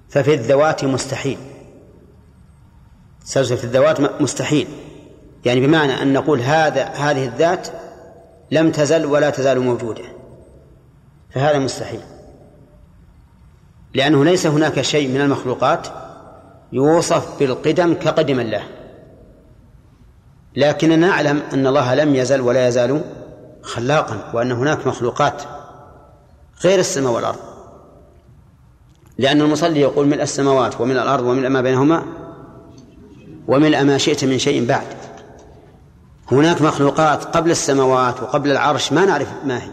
ففي 0.08 0.34
الذوات 0.34 0.84
مستحيل. 0.84 1.38
التسلسل 3.20 3.56
في 3.56 3.64
الذوات 3.64 4.22
مستحيل. 4.22 4.68
يعني 5.44 5.66
بمعنى 5.66 6.02
أن 6.02 6.12
نقول 6.12 6.40
هذا 6.40 6.84
هذه 6.84 7.24
الذات 7.24 7.68
لم 8.50 8.70
تزل 8.70 9.06
ولا 9.06 9.30
تزال 9.30 9.60
موجودة. 9.60 10.02
فهذا 11.30 11.58
مستحيل. 11.58 12.00
لأنه 13.94 14.24
ليس 14.24 14.46
هناك 14.46 14.80
شيء 14.80 15.08
من 15.08 15.20
المخلوقات 15.20 15.86
يوصف 16.72 17.38
بالقدم 17.38 17.94
كقدم 17.94 18.40
الله. 18.40 18.62
لكننا 20.56 20.96
نعلم 20.96 21.42
أن 21.52 21.66
الله 21.66 21.94
لم 21.94 22.14
يزل 22.14 22.40
ولا 22.40 22.68
يزال 22.68 23.02
خلاقا 23.62 24.30
وأن 24.34 24.52
هناك 24.52 24.86
مخلوقات 24.86 25.42
غير 26.64 26.78
السماء 26.78 27.12
والأرض. 27.12 27.38
لأن 29.18 29.40
المصلي 29.40 29.80
يقول 29.80 30.06
ملء 30.06 30.22
السماوات 30.22 30.80
وملء 30.80 31.02
الأرض 31.02 31.24
وملء 31.24 31.48
ما 31.48 31.60
بينهما 31.60 32.04
وملء 33.48 33.82
ما 33.82 33.98
شئت 33.98 34.24
من 34.24 34.38
شيء 34.38 34.66
بعد. 34.66 34.86
هناك 36.32 36.62
مخلوقات 36.62 37.24
قبل 37.24 37.50
السماوات 37.50 38.22
وقبل 38.22 38.50
العرش 38.50 38.92
ما 38.92 39.04
نعرف 39.04 39.28
ما 39.44 39.62
هي. 39.62 39.70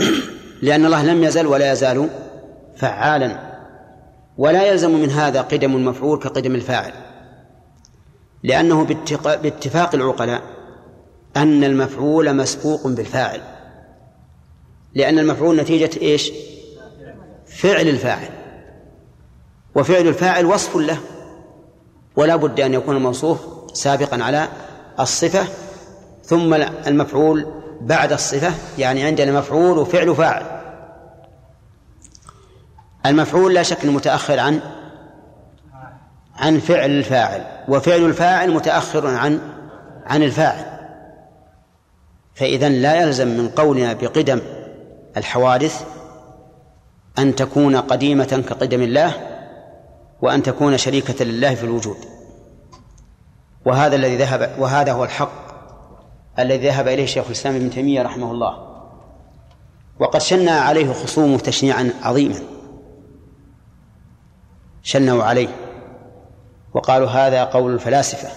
لأن 0.62 0.84
الله 0.84 1.04
لم 1.04 1.24
يزل 1.24 1.46
ولا 1.46 1.72
يزال 1.72 2.08
فعالا. 2.76 3.56
ولا 4.38 4.62
يلزم 4.62 4.90
من 4.90 5.10
هذا 5.10 5.40
قدم 5.40 5.76
المفعول 5.76 6.18
كقدم 6.18 6.54
الفاعل. 6.54 6.92
لأنه 8.42 8.84
باتفاق 9.42 9.94
العقلاء 9.94 10.42
أن 11.36 11.64
المفعول 11.64 12.36
مسبوق 12.36 12.86
بالفاعل. 12.86 13.55
لأن 14.96 15.18
المفعول 15.18 15.56
نتيجة 15.56 15.90
إيش؟ 16.02 16.32
فعل 17.46 17.88
الفاعل. 17.88 18.28
وفعل 19.74 20.08
الفاعل 20.08 20.46
وصف 20.46 20.76
له. 20.76 20.98
ولا 22.16 22.36
بد 22.36 22.60
أن 22.60 22.74
يكون 22.74 22.96
الموصوف 22.96 23.40
سابقا 23.72 24.22
على 24.22 24.48
الصفة 25.00 25.44
ثم 26.24 26.54
المفعول 26.86 27.46
بعد 27.80 28.12
الصفة 28.12 28.54
يعني 28.78 29.04
عندنا 29.04 29.38
مفعول 29.38 29.78
وفعل 29.78 30.14
فاعل. 30.14 30.60
المفعول 33.06 33.54
لا 33.54 33.62
شك 33.62 33.84
متأخر 33.84 34.38
عن 34.38 34.60
عن 36.36 36.58
فعل 36.58 36.90
الفاعل 36.90 37.46
وفعل 37.68 38.04
الفاعل 38.04 38.50
متأخر 38.50 39.06
عن 39.06 39.40
عن 40.06 40.22
الفاعل. 40.22 40.64
فإذا 42.34 42.68
لا 42.68 43.02
يلزم 43.02 43.28
من 43.28 43.48
قولنا 43.48 43.92
بقدم 43.92 44.40
الحوادث 45.16 45.84
أن 47.18 47.34
تكون 47.34 47.76
قديمة 47.76 48.44
كقدم 48.48 48.82
الله 48.82 49.12
وأن 50.22 50.42
تكون 50.42 50.78
شريكة 50.78 51.24
لله 51.24 51.54
في 51.54 51.64
الوجود. 51.64 51.96
وهذا 53.66 53.96
الذي 53.96 54.16
ذهب 54.16 54.54
وهذا 54.58 54.92
هو 54.92 55.04
الحق 55.04 55.46
الذي 56.38 56.68
ذهب 56.68 56.88
إليه 56.88 57.06
شيخ 57.06 57.26
الإسلام 57.26 57.56
ابن 57.56 57.70
تيمية 57.70 58.02
رحمه 58.02 58.30
الله. 58.30 58.66
وقد 60.00 60.20
شنع 60.20 60.52
عليه 60.52 60.92
خصومه 60.92 61.38
تشنيعا 61.38 61.90
عظيما. 62.02 62.38
شنوا 64.82 65.24
عليه 65.24 65.48
وقالوا 66.74 67.08
هذا 67.08 67.44
قول 67.44 67.74
الفلاسفة 67.74 68.28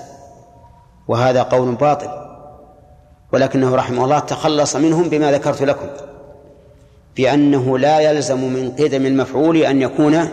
وهذا 1.07 1.43
قول 1.43 1.75
باطل. 1.75 2.09
ولكنه 3.33 3.75
رحمه 3.75 4.03
الله 4.03 4.19
تخلص 4.19 4.75
منهم 4.75 5.09
بما 5.09 5.31
ذكرت 5.31 5.63
لكم. 5.63 5.87
بأنه 7.17 7.77
لا 7.77 7.99
يلزم 7.99 8.53
من 8.53 8.71
قدم 8.71 9.05
المفعول 9.05 9.57
أن 9.57 9.81
يكون 9.81 10.29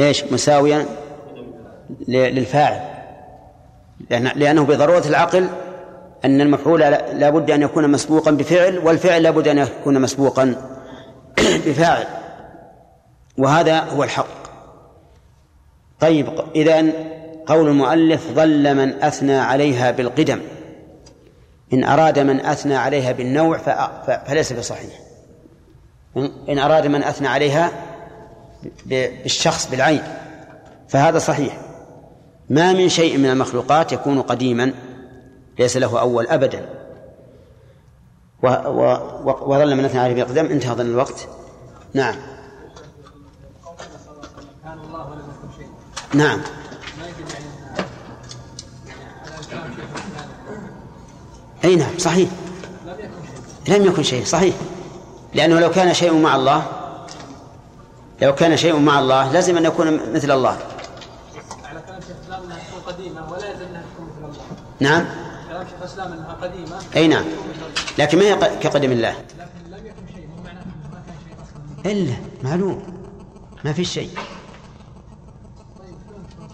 إيش؟ 0.00 0.24
مساويا 0.24 0.86
للفاعل. 2.08 2.80
لأنه 4.10 4.64
بضرورة 4.64 5.02
العقل 5.06 5.48
أن 6.24 6.40
المفعول 6.40 6.80
لا 6.80 7.30
بد 7.30 7.50
أن 7.50 7.62
يكون 7.62 7.90
مسبوقا 7.90 8.30
بفعل 8.30 8.78
والفعل 8.78 9.22
لا 9.22 9.30
بد 9.30 9.48
أن 9.48 9.58
يكون 9.58 10.00
مسبوقا 10.00 10.54
بفاعل. 11.66 12.06
وهذا 13.38 13.80
هو 13.80 14.04
الحق. 14.04 14.42
طيب 16.00 16.28
إذا 16.54 16.84
قول 17.46 17.68
المؤلف 17.68 18.32
ظل 18.34 18.74
من 18.74 19.02
أثنى 19.02 19.38
عليها 19.38 19.90
بالقدم. 19.90 20.40
إن 21.72 21.84
أراد 21.84 22.18
من 22.18 22.40
أثنى 22.40 22.76
عليها 22.76 23.12
بالنوع 23.12 23.58
فليس 24.26 24.52
بصحيح. 24.52 25.11
إن 26.48 26.58
أراد 26.58 26.86
من 26.86 27.02
أثنى 27.02 27.28
عليها 27.28 27.72
بالشخص 28.86 29.70
بالعين. 29.70 30.02
فهذا 30.88 31.18
صحيح. 31.18 31.60
ما 32.50 32.72
من 32.72 32.88
شيء 32.88 33.18
من 33.18 33.26
المخلوقات 33.26 33.92
يكون 33.92 34.22
قديما 34.22 34.74
ليس 35.58 35.76
له 35.76 36.00
أول 36.00 36.26
أبدا. 36.26 36.68
وظل 38.42 39.76
من 39.76 39.84
أثنى 39.84 40.00
عليه 40.00 40.14
بالقدم 40.14 40.46
انتهى 40.46 40.74
ظن 40.74 40.86
الوقت. 40.86 41.28
نعم. 41.94 42.14
نعم. 46.14 46.40
أي 51.64 51.76
نعم 51.76 51.98
صحيح. 51.98 52.30
لم 53.68 53.84
يكن 53.84 54.02
شيء 54.02 54.24
صحيح. 54.24 54.54
لأنه 55.34 55.60
لو 55.60 55.70
كان 55.70 55.94
شيء 55.94 56.14
مع 56.14 56.36
الله 56.36 56.66
لو 58.22 58.34
كان 58.34 58.56
شيء 58.56 58.78
مع 58.78 58.98
الله 58.98 59.32
لازم 59.32 59.56
أن 59.56 59.64
يكون 59.64 60.12
مثل 60.14 60.30
الله. 60.30 60.58
على 61.64 61.80
كلام 61.86 62.00
شيخ 62.00 62.10
الإسلام 62.18 62.42
أنها 62.42 62.58
تكون 62.58 62.92
قديمة 62.92 63.32
ولا 63.32 63.50
يلزم 63.50 63.64
أنها 63.64 63.82
تكون 63.94 64.06
مثل 64.06 64.28
الله. 64.28 64.44
نعم. 64.80 65.04
كلام 65.48 65.64
شيخ 65.64 65.78
الإسلام 65.78 66.12
أنها 66.12 66.32
قديمة. 66.42 66.76
أي 66.96 67.08
نعم. 67.08 67.24
لكن 67.98 68.18
ما 68.18 68.24
هي 68.24 68.34
كقدم 68.60 68.92
الله؟ 68.92 69.10
لكن 69.10 69.70
لم 69.70 69.86
يكن 69.86 70.14
شيء 70.14 70.28
مو 70.28 70.42
معناه 70.44 70.64
ما 70.92 71.02
كان 71.06 71.16
شيء 71.24 71.34
أصلا. 71.42 71.92
إلا 71.92 72.14
معلوم. 72.42 72.82
ما 73.64 73.72
في 73.72 73.84
شيء. 73.84 74.10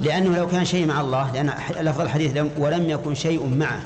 لأنه 0.00 0.36
لو 0.36 0.48
كان 0.48 0.64
شيء 0.64 0.86
مع 0.86 1.00
الله 1.00 1.32
لأن 1.32 1.52
لفظ 1.80 2.00
الحديث 2.00 2.36
ولم 2.58 2.90
يكن 2.90 3.14
شيء 3.14 3.46
معه. 3.46 3.80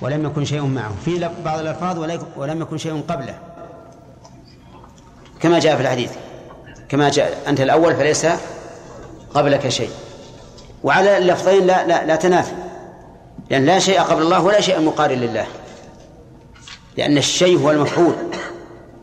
ولم 0.00 0.26
يكن 0.26 0.44
شيء 0.44 0.62
معه. 0.62 0.92
في 1.04 1.30
بعض 1.44 1.58
الألفاظ 1.58 1.98
ولم 2.36 2.60
يكن 2.60 2.78
شيء 2.78 3.02
قبله. 3.08 3.38
كما 5.40 5.58
جاء 5.58 5.76
في 5.76 5.82
الحديث. 5.82 6.12
كما 6.88 7.08
جاء 7.08 7.42
أنت 7.48 7.60
الأول 7.60 7.96
فليس 7.96 8.26
قبلك 9.34 9.68
شيء. 9.68 9.90
وعلى 10.84 11.18
اللفظين 11.18 11.66
لا 11.66 11.86
لا, 11.86 12.04
لا 12.06 12.16
تنافي. 12.16 12.52
لأن 13.50 13.64
لا 13.64 13.78
شيء 13.78 14.00
قبل 14.00 14.22
الله 14.22 14.42
ولا 14.42 14.60
شيء 14.60 14.80
مقارن 14.80 15.18
لله. 15.18 15.46
لأن 16.96 17.18
الشيء 17.18 17.58
هو 17.58 17.70
المفعول. 17.70 18.14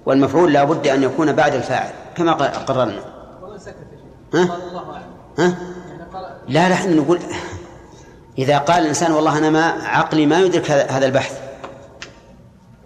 والمفعول 0.06 0.54
لا 0.54 0.64
بد 0.64 0.88
أن 0.88 1.04
يكون 1.04 1.32
بعد 1.32 1.54
الفاعل 1.54 1.92
كما 2.16 2.32
قررنا. 2.34 3.02
ها؟ 4.34 4.58
ها؟ 5.40 5.58
لا 6.48 6.70
لا 6.70 6.74
إحنا 6.74 6.96
نقول 6.96 7.20
إذا 8.38 8.58
قال 8.58 8.82
الإنسان 8.82 9.12
والله 9.12 9.38
أنا 9.38 9.50
ما 9.50 9.66
عقلي 9.84 10.26
ما 10.26 10.40
يدرك 10.40 10.72
هذا 10.72 11.06
البحث. 11.06 11.42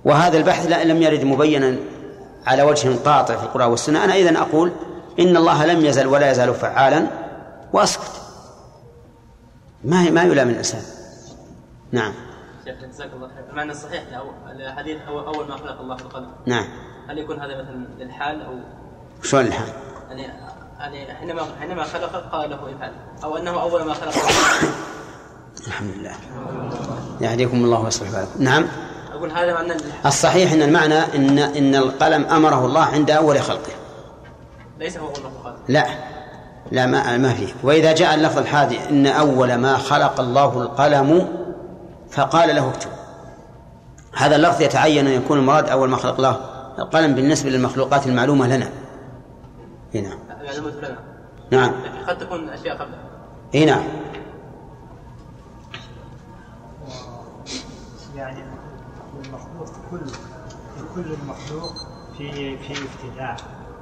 وهذا 0.06 0.38
البحث 0.38 0.66
لم 0.66 1.02
يرد 1.02 1.24
مبينا 1.24 1.76
على 2.46 2.64
وجه 2.64 2.96
قاطع 3.06 3.36
في 3.36 3.44
القرآن 3.44 3.70
والسنة. 3.70 4.04
أنا 4.04 4.16
إذن 4.16 4.36
أقول 4.36 4.72
إن 5.20 5.38
الله 5.38 5.66
لم 5.66 5.86
يزل 5.86 6.08
ولا 6.08 6.32
يزال 6.32 6.54
فعالا 6.54 7.08
وأسكت. 7.74 8.12
ما 9.84 10.10
ما 10.10 10.24
يلام 10.24 10.50
الإنسان. 10.50 10.82
نعم. 11.92 12.14
شيخ 12.66 12.76
جزاك 12.92 13.10
الله 13.16 13.28
خير. 13.28 13.50
المعنى 13.50 13.72
الصحيح 13.72 14.04
الحديث 14.52 14.98
أول 15.08 15.48
ما 15.48 15.58
خلق 15.58 15.82
الله 15.82 15.96
القلم 15.96 16.32
نعم. 16.46 16.66
هل 17.10 17.18
يكون 17.18 17.40
هذا 17.40 17.62
مثلا 17.62 17.88
للحال 18.00 18.42
أو 18.42 18.54
شلون 19.24 19.46
الحال؟ 19.46 19.68
يعني 20.10 20.28
يعني 20.80 21.14
حينما 21.14 21.42
حينما 21.60 21.84
خلق 21.84 22.32
قال 22.32 22.50
له 22.50 22.76
إفعل. 22.76 22.94
أو 23.24 23.38
أنه 23.38 23.62
أول 23.62 23.84
ما 23.84 23.94
خلق 23.94 24.14
الحمد 25.68 25.90
لله 25.98 26.12
يهديكم 27.22 27.58
الله 27.58 27.80
ويصلح 27.80 28.10
بالكم. 28.10 28.44
نعم. 28.44 28.68
أقول 29.14 29.32
هذا 29.32 29.54
معنى 29.54 29.74
الصحيح 30.06 30.52
إن 30.52 30.62
المعنى 30.62 31.00
إن 31.00 31.40
إن 31.40 31.76
القلم 31.76 32.26
أمره 32.26 32.66
الله 32.66 32.82
عند 32.82 33.12
أول 33.12 33.42
خلقه. 33.42 33.72
ليس 34.80 34.98
هو 34.98 35.14
خلق 35.14 35.56
لا. 35.68 35.86
لا 36.72 36.86
ما 36.86 37.18
ما 37.18 37.34
فيه. 37.34 37.54
وإذا 37.64 37.92
جاء 37.92 38.16
اللفظ 38.16 38.38
الحادي 38.38 38.90
إن 38.90 39.08
أول 39.08 39.56
ما 39.56 39.78
خلق 39.78 40.20
الله 40.20 40.62
القلم 40.62 41.28
فقال 42.12 42.56
له 42.56 42.70
اكتب. 42.70 42.90
هذا 44.16 44.36
اللفظ 44.36 44.62
يتعين 44.62 45.08
أن 45.08 45.14
يكون 45.14 45.38
المراد 45.38 45.70
أول 45.70 45.90
ما 45.90 45.98
خلق 45.98 46.16
الله 46.16 46.40
القلم 46.80 47.16
بالنسبة 47.16 47.50
للمخلوقات 47.50 48.08
المعلومة 48.08 48.48
لنا. 48.48 48.70
هنا. 49.96 50.10
يعني 50.44 50.60
مثلنا 50.60 50.98
نعم. 51.52 51.72
لكن 51.86 52.06
قد 52.08 52.18
تكون 52.18 52.50
أشياء 52.50 52.76
قبلها 52.76 53.00
اي 53.56 53.66
نعم 53.66 53.84
المخلوق 59.96 60.96
كل 60.96 61.04
كل 61.04 61.14
المخلوق 61.14 61.74
في 62.18 62.58
في 62.58 62.74
ابتداع 62.74 63.36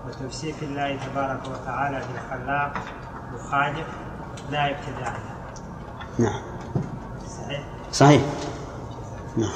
وتوصيف 0.08 0.64
الله 0.64 1.00
تبارك 1.06 1.42
وتعالى 1.46 2.02
بالخلاق 2.14 2.74
مخالف 3.34 3.88
لا 4.52 4.70
ابتداع 4.70 5.18
نعم. 6.20 6.42
صحيح؟ 7.28 7.64
صحيح. 7.92 8.22
نعم. 9.38 9.50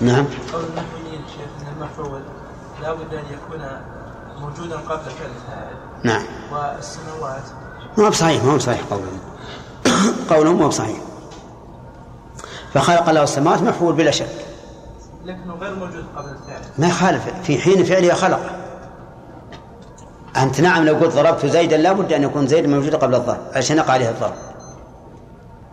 نعم. 0.00 0.24
قول 0.52 0.64
المؤمنين 0.64 1.24
شيخ 1.28 1.48
إن 1.60 1.72
المفعول 1.76 2.22
لا 2.82 2.92
بد 2.92 3.14
أن 3.14 3.24
يكون 3.24 3.66
موجودا 4.40 4.76
قبل 4.76 5.10
فعل 5.10 5.30
الفاعل. 5.30 5.74
نعم. 6.04 6.22
والسماوات. 6.52 7.42
ما 7.98 8.04
هو 8.04 8.10
بصحيح 8.10 8.44
ما 8.44 8.52
هو 8.52 8.56
بصحيح 8.56 8.80
قولهم. 8.90 9.20
قولهم 10.30 10.58
ما 10.58 10.64
هو 10.64 10.68
بصحيح. 10.68 11.11
فخلق 12.74 13.08
الله 13.08 13.22
السماوات 13.22 13.62
مفعول 13.62 13.94
بلا 13.94 14.10
شك. 14.10 14.26
لكنه 15.24 15.54
غير 15.54 15.74
موجود 15.74 16.04
قبل 16.16 16.28
الفعل. 16.28 16.60
ما 16.78 16.86
يخالف. 16.86 17.22
في 17.42 17.58
حين 17.58 17.84
فعله 17.84 18.14
خلق. 18.14 18.40
أنت 20.36 20.60
نعم 20.60 20.84
لو 20.84 20.94
قلت 20.94 21.14
ضربت 21.14 21.46
زيدا 21.46 21.76
لا 21.76 21.92
بد 21.92 22.12
أن 22.12 22.22
يكون 22.22 22.46
زيد 22.46 22.66
موجود 22.66 22.94
قبل 22.94 23.14
الضرب 23.14 23.40
عشان 23.54 23.76
يقع 23.76 23.92
عليه 23.92 24.10
الضرب. 24.10 24.34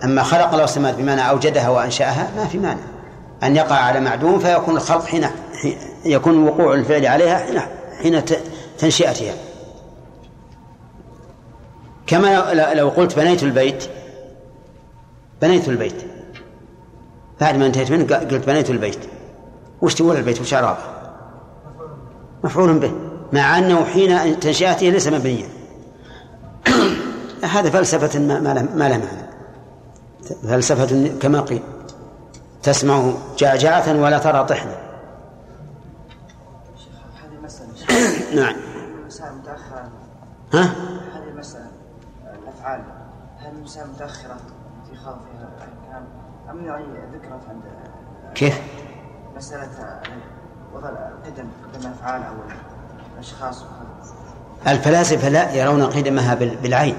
أما 0.04 0.24
خلق 0.24 0.52
الله 0.52 0.64
السماوات 0.64 0.96
بمعنى 0.96 1.30
أوجدها 1.30 1.70
وأنشأها 1.70 2.32
ما 2.38 2.46
في 2.46 2.58
مانع. 2.58 2.82
أن 3.44 3.56
يقع 3.56 3.76
على 3.76 4.00
معدوم 4.00 4.40
فيكون 4.40 4.76
الخلق 4.76 5.06
حين 5.06 5.28
يكون 6.06 6.48
وقوع 6.48 6.74
الفعل 6.74 7.06
عليها 7.06 7.38
حين 7.38 7.62
حين 8.02 8.26
تنشئتها. 8.78 9.34
كما 12.08 12.54
لو 12.74 12.90
قلت 12.90 13.16
بنيت 13.16 13.44
البيت 13.44 13.90
بنيت 15.42 15.70
البيت. 15.70 16.09
بعد 17.42 17.56
ما 17.56 17.66
انتهيت 17.66 17.92
منه 17.92 18.16
قلت 18.16 18.48
بنيت 18.48 18.70
البيت. 18.70 19.00
وش 19.82 19.96
تقول 19.96 20.18
البيت؟ 20.18 20.42
وش 20.42 20.54
أعرابه 20.54 20.80
مفعول 22.44 22.80
به 22.80 22.92
مع 23.34 23.58
أنه 23.58 23.86
حين 23.86 24.40
تنشئته 24.40 24.90
ليس 24.90 25.08
مبنيا. 25.08 25.50
هذا 27.54 27.70
فلسفة 27.70 28.20
ما 28.20 28.40
ما 28.40 28.54
لها 28.54 28.98
معنى. 28.98 29.30
فلسفة 30.44 31.18
كما 31.22 31.42
قيل 31.42 31.62
تسمع 32.64 33.12
جعجعة 33.38 34.02
ولا 34.02 34.18
ترى 34.18 34.44
طحنا. 34.44 34.90
نعم. 38.36 38.56
ها؟ 40.54 40.64
هذه 41.14 41.30
المسألة 41.32 41.72
الأفعال 42.44 42.82
هل 43.38 43.52
المسائل 43.58 43.88
متأخرة 43.88 44.38
في 44.86 44.94
الكلام 44.94 46.06
أم 46.50 46.72
عند 46.72 47.09
كيف؟ 48.36 48.62
مسألة 49.38 49.70
وضع 50.76 50.90
القدم 50.90 51.48
قدم 51.74 51.88
الأفعال 51.88 52.24
أو 52.24 52.34
الأشخاص 53.16 53.64
الفلاسفة 54.68 55.30
لا 55.30 55.54
يرون 55.54 55.84
قدمها 55.84 56.36
بال- 56.36 56.56
بالعين. 56.58 56.96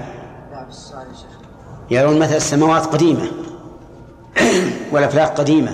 لا 0.51 0.63
بالسؤال 0.63 1.07
يا 1.07 1.13
شيخ 1.13 1.39
يرون 1.91 2.19
مثل 2.19 2.35
السماوات 2.35 2.85
قديمة 2.85 3.27
والأفلاك 4.91 5.29
قديمة. 5.39 5.71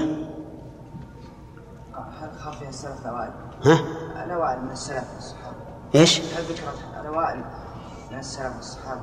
هل 2.21 2.53
فيها 2.59 2.69
السلف 2.69 3.01
الأوائل؟ 3.05 3.31
ها؟ 3.65 3.79
الأوائل 4.25 4.61
من 4.61 4.71
السلف 4.71 5.03
والصحابة. 5.15 5.55
إيش؟ 5.95 6.19
هل 6.21 6.43
ذكرت 6.43 6.75
الأوائل 7.01 7.41
من 8.11 8.19
السلف 8.19 8.55
والصحابة؟ 8.57 9.01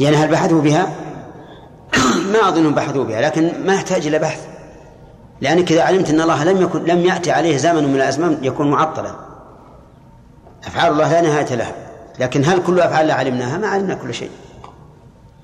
يعني 0.00 0.16
هل 0.16 0.30
بحثوا 0.30 0.60
بها؟ 0.62 0.86
ما 2.32 2.48
أظنهم 2.48 2.74
بحثوا 2.74 3.04
بها 3.04 3.20
لكن 3.20 3.66
ما 3.66 3.74
يحتاج 3.74 4.06
إلى 4.06 4.18
بحث. 4.18 4.53
لأنك 5.44 5.72
إذا 5.72 5.82
علمت 5.82 6.10
أن 6.10 6.20
الله 6.20 6.44
لم 6.44 6.62
يكن 6.62 6.84
لم 6.84 7.00
يأتي 7.06 7.30
عليه 7.30 7.56
زمن 7.56 7.84
من 7.84 7.96
الأزمان 7.96 8.38
يكون 8.42 8.70
معطلا. 8.70 9.14
أفعال 10.66 10.92
الله 10.92 11.12
لا 11.12 11.20
نهاية 11.20 11.54
لها. 11.54 11.72
لكن 12.18 12.44
هل 12.44 12.62
كل 12.66 12.80
أفعال 12.80 13.06
لا 13.06 13.14
علمناها؟ 13.14 13.58
ما 13.58 13.68
علمنا 13.68 13.94
كل 13.94 14.14
شيء. 14.14 14.30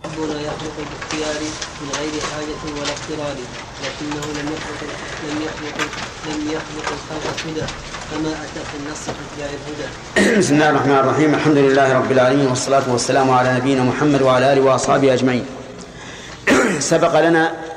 ربنا 0.05 0.41
يخلق 0.41 0.77
باختيار 0.77 1.41
من 1.83 1.89
غير 1.99 2.13
حاجة 2.33 2.63
ولا 2.75 2.93
اضطرار 2.93 3.37
لكنه 3.85 4.25
لم 4.41 4.49
يخلق 4.55 4.91
لم 5.29 5.43
يخلق 5.43 5.79
لم 6.27 6.51
يخلق 6.51 6.93
الخلق 6.93 7.41
هدى. 7.47 7.67
كما 8.11 8.31
أتى 8.31 8.61
في 8.71 8.77
النص 8.81 9.05
في 9.05 9.43
الهدى. 9.43 10.39
بسم 10.39 10.55
الله 10.55 10.71
الرحمن 10.71 10.99
الرحيم. 10.99 11.35
الحمد 11.35 11.57
لله 11.57 11.99
رب 11.99 12.13
العالمين 12.13 12.47
والصلاة 12.47 12.93
والسلام 12.93 13.31
على 13.31 13.55
نبينا 13.55 13.83
محمد 13.83 14.23
وعلى 14.23 14.53
آله 14.53 14.61
وأصحابه 14.61 15.15
أجمعين. 15.15 15.47
سبق 16.93 17.21
لنا 17.21 17.70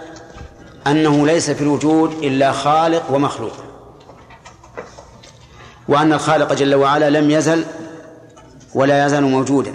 أنه 0.87 1.25
ليس 1.25 1.51
في 1.51 1.61
الوجود 1.61 2.11
إلا 2.11 2.51
خالق 2.51 3.11
ومخلوق. 3.11 3.53
وأن 5.87 6.13
الخالق 6.13 6.53
جل 6.53 6.75
وعلا 6.75 7.09
لم 7.09 7.31
يزل 7.31 7.65
ولا 8.75 9.05
يزال 9.05 9.23
موجودا. 9.23 9.73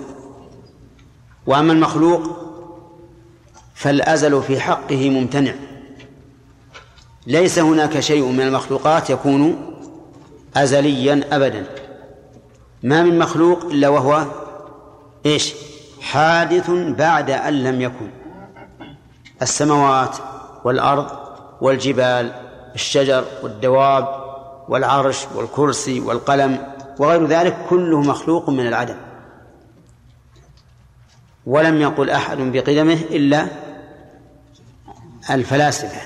وأما 1.47 1.73
المخلوق 1.73 2.23
فالأزل 3.75 4.43
في 4.43 4.61
حقه 4.61 5.11
ممتنع. 5.11 5.55
ليس 7.27 7.59
هناك 7.59 8.01
شيء 8.01 8.25
من 8.25 8.41
المخلوقات 8.41 9.11
يكون 9.11 9.75
أزليا 10.57 11.25
أبدا. 11.33 11.67
ما 12.83 13.03
من 13.03 13.19
مخلوق 13.19 13.65
إلا 13.65 13.89
وهو 13.89 14.27
إيش؟ 15.27 15.55
حادث 16.01 16.71
بعد 16.71 17.31
أن 17.31 17.65
لم 17.65 17.81
يكن. 17.81 18.11
السماوات 19.43 20.17
والأرض 20.69 21.07
والجبال 21.61 22.33
الشجر 22.75 23.25
والدواب 23.43 24.09
والعرش 24.69 25.27
والكرسي 25.35 26.01
والقلم 26.01 26.67
وغير 26.99 27.27
ذلك 27.27 27.57
كله 27.71 28.01
مخلوق 28.01 28.51
من 28.51 28.67
العدم. 28.67 28.97
ولم 31.47 31.81
يقل 31.81 32.11
أحد 32.11 32.37
بقدمه 32.37 32.99
إلا 33.11 33.47
الفلاسفة 35.31 36.01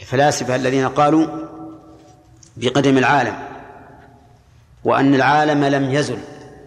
الفلاسفة 0.00 0.56
الذين 0.56 0.88
قالوا 0.88 1.26
بقدم 2.56 2.98
العالم 2.98 3.34
وأن 4.84 5.14
العالم 5.14 5.64
لم 5.64 5.90
يزل 5.90 6.18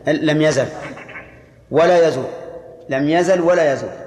لم 0.07 0.41
يزل 0.41 0.67
ولا 1.71 2.07
يزول 2.07 2.27
لم 2.89 3.09
يزل 3.09 3.41
ولا 3.41 3.73
يزول. 3.73 4.06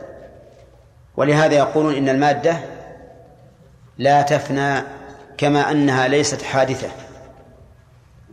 ولهذا 1.16 1.54
يقولون 1.54 1.94
إن 1.94 2.08
المادة 2.08 2.58
لا 3.98 4.22
تفنى 4.22 4.82
كما 5.38 5.70
أنها 5.70 6.08
ليست 6.08 6.42
حادثة 6.42 6.88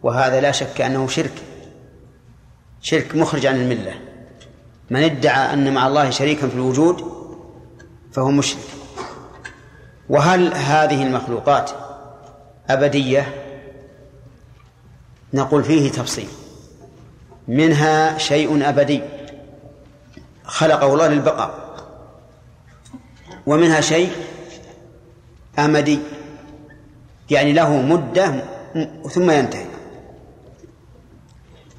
وهذا 0.03 0.41
لا 0.41 0.51
شك 0.51 0.81
أنه 0.81 1.07
شرك 1.07 1.33
شرك 2.81 3.15
مخرج 3.15 3.45
عن 3.45 3.55
الملة. 3.55 3.93
من 4.89 5.03
ادعى 5.03 5.53
أن 5.53 5.73
مع 5.73 5.87
الله 5.87 6.09
شريكا 6.09 6.47
في 6.47 6.55
الوجود 6.55 7.11
فهو 8.11 8.31
مشرك. 8.31 8.63
وهل 10.09 10.53
هذه 10.53 11.03
المخلوقات 11.03 11.71
أبدية؟ 12.69 13.33
نقول 15.33 15.63
فيه 15.63 15.91
تفصيل. 15.91 16.27
منها 17.47 18.17
شيء 18.17 18.69
أبدي 18.69 19.01
خلقه 20.43 20.93
الله 20.93 21.07
للبقاء. 21.07 21.66
ومنها 23.47 23.81
شيء 23.81 24.11
أمدي 25.59 25.99
يعني 27.29 27.53
له 27.53 27.81
مدة 27.81 28.43
ثم 29.09 29.31
ينتهي. 29.31 29.65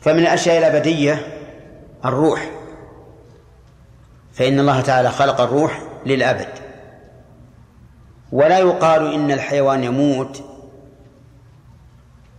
فمن 0.01 0.19
الأشياء 0.19 0.59
الأبدية 0.59 1.27
الروح 2.05 2.51
فإن 4.33 4.61
الله 4.61 4.81
تعالى 4.81 5.11
خلق 5.11 5.41
الروح 5.41 5.83
للأبد. 6.07 6.49
ولا 8.33 8.59
يقال 8.59 9.15
إن 9.15 9.31
الحيوان 9.31 9.85
يموت 9.85 10.45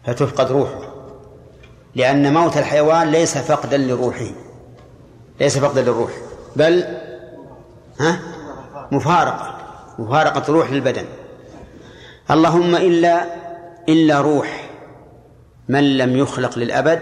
فتفقد 0.06 0.52
روحه 0.52 0.82
لأن 1.96 2.34
موت 2.34 2.58
الحيوان 2.58 3.12
ليس 3.12 3.38
فقدا 3.38 3.78
لروحه 3.78 4.32
ليس 5.40 5.58
فقدا 5.58 5.82
للروح. 5.82 6.12
بل 6.56 6.98
ها؟ 8.00 8.29
مفارقة 8.92 9.58
مفارقة 10.00 10.44
الروح 10.50 10.72
للبدن 10.72 11.06
اللهم 12.32 12.76
إلا 12.76 13.26
إلا 13.90 14.22
روح 14.22 14.70
من 15.70 15.98
لم 15.98 16.18
يخلق 16.18 16.60
للأبد 16.60 17.02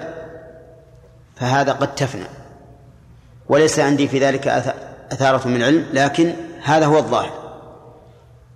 فهذا 1.36 1.72
قد 1.72 1.96
تفنى. 1.96 2.28
وليس 3.50 3.80
عندي 3.80 4.08
في 4.08 4.20
ذلك 4.20 4.48
أثارة 5.12 5.48
من 5.48 5.64
علم 5.64 5.86
لكن 5.94 6.34
هذا 6.64 6.86
هو 6.86 6.98
الظاهر. 6.98 7.32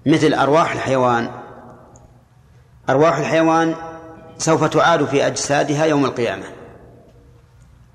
مثل 0.05 0.33
أرواح 0.33 0.71
الحيوان. 0.71 1.31
أرواح 2.89 3.17
الحيوان 3.17 3.75
سوف 4.37 4.63
تعاد 4.63 5.05
في 5.05 5.27
أجسادها 5.27 5.85
يوم 5.85 6.05
القيامة. 6.05 6.45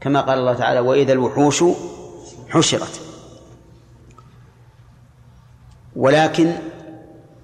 كما 0.00 0.20
قال 0.20 0.38
الله 0.38 0.54
تعالى 0.54 0.80
وإذا 0.80 1.12
الوحوش 1.12 1.64
حشرت. 2.48 3.00
ولكن 5.96 6.52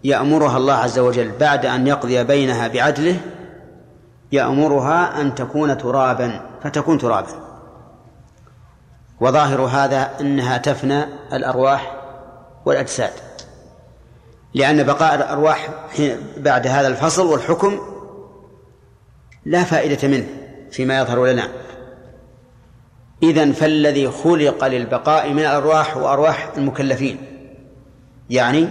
يأمرها 0.05 0.57
الله 0.57 0.75
عز 0.75 0.99
وجل 0.99 1.31
بعد 1.41 1.67
أن 1.67 1.87
يقضي 1.87 2.25
بينها 2.25 2.69
بعدله 2.69 3.17
يأمرها 4.33 5.21
أن 5.21 5.35
تكون 5.35 5.79
ترابا 5.79 6.41
فتكون 6.63 6.99
ترابا. 6.99 7.29
وظاهر 9.21 9.61
هذا 9.61 10.11
أنها 10.21 10.59
تفنى 10.59 11.05
الأرواح 11.33 11.97
والأجساد 12.65 13.13
لأن 14.55 14.83
بقاء 14.83 15.15
الأرواح 15.15 15.69
بعد 16.37 16.67
هذا 16.67 16.89
الفصل 16.89 17.27
والحكم 17.27 17.81
لا 19.45 19.65
فائدة 19.65 20.09
منه 20.09 20.27
فيما 20.71 20.99
يظهر 20.99 21.27
لنا. 21.27 21.49
إذن 23.23 23.53
فالذي 23.53 24.11
خلق 24.11 24.65
للبقاء 24.67 25.33
من 25.33 25.39
الأرواح 25.39 25.97
وأرواح 25.97 26.49
المكلفين. 26.57 27.32
يعني 28.31 28.69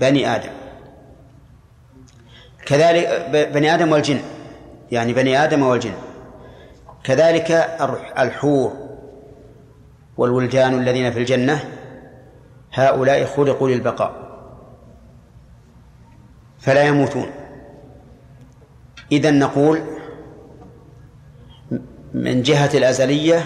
بني 0.00 0.36
آدم. 0.36 0.50
كذلك 2.66 3.26
بني 3.54 3.74
آدم 3.74 3.92
والجن. 3.92 4.20
يعني 4.92 5.12
بني 5.12 5.44
آدم 5.44 5.62
والجن. 5.62 5.92
كذلك 7.04 7.50
الحور 8.18 8.72
والولدان 10.16 10.78
الذين 10.78 11.12
في 11.12 11.18
الجنة 11.18 11.64
هؤلاء 12.72 13.24
خلقوا 13.24 13.68
للبقاء. 13.68 14.30
فلا 16.58 16.82
يموتون. 16.82 17.30
إذا 19.12 19.30
نقول 19.30 19.80
من 22.14 22.42
جهة 22.42 22.70
الأزلية 22.74 23.44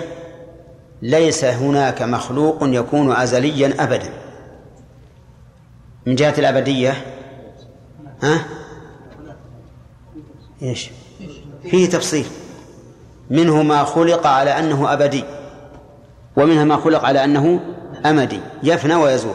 ليس 1.02 1.44
هناك 1.44 2.02
مخلوق 2.02 2.58
يكون 2.62 3.12
أزليا 3.12 3.74
أبدا. 3.78 4.23
من 6.06 6.14
جهة 6.14 6.34
الأبدية؟ 6.38 7.04
ها؟ 8.22 8.44
إيش؟ 10.62 10.90
فيه 11.70 11.90
تفصيل. 11.90 12.26
منه 13.30 13.62
ما 13.62 13.84
خلق 13.84 14.26
على 14.26 14.58
أنه 14.58 14.92
أبدي 14.92 15.24
ومنها 16.36 16.64
ما 16.64 16.76
خلق 16.76 17.04
على 17.04 17.24
أنه 17.24 17.60
أمدي. 18.06 18.40
يفنى 18.62 18.94
ويزول. 18.94 19.34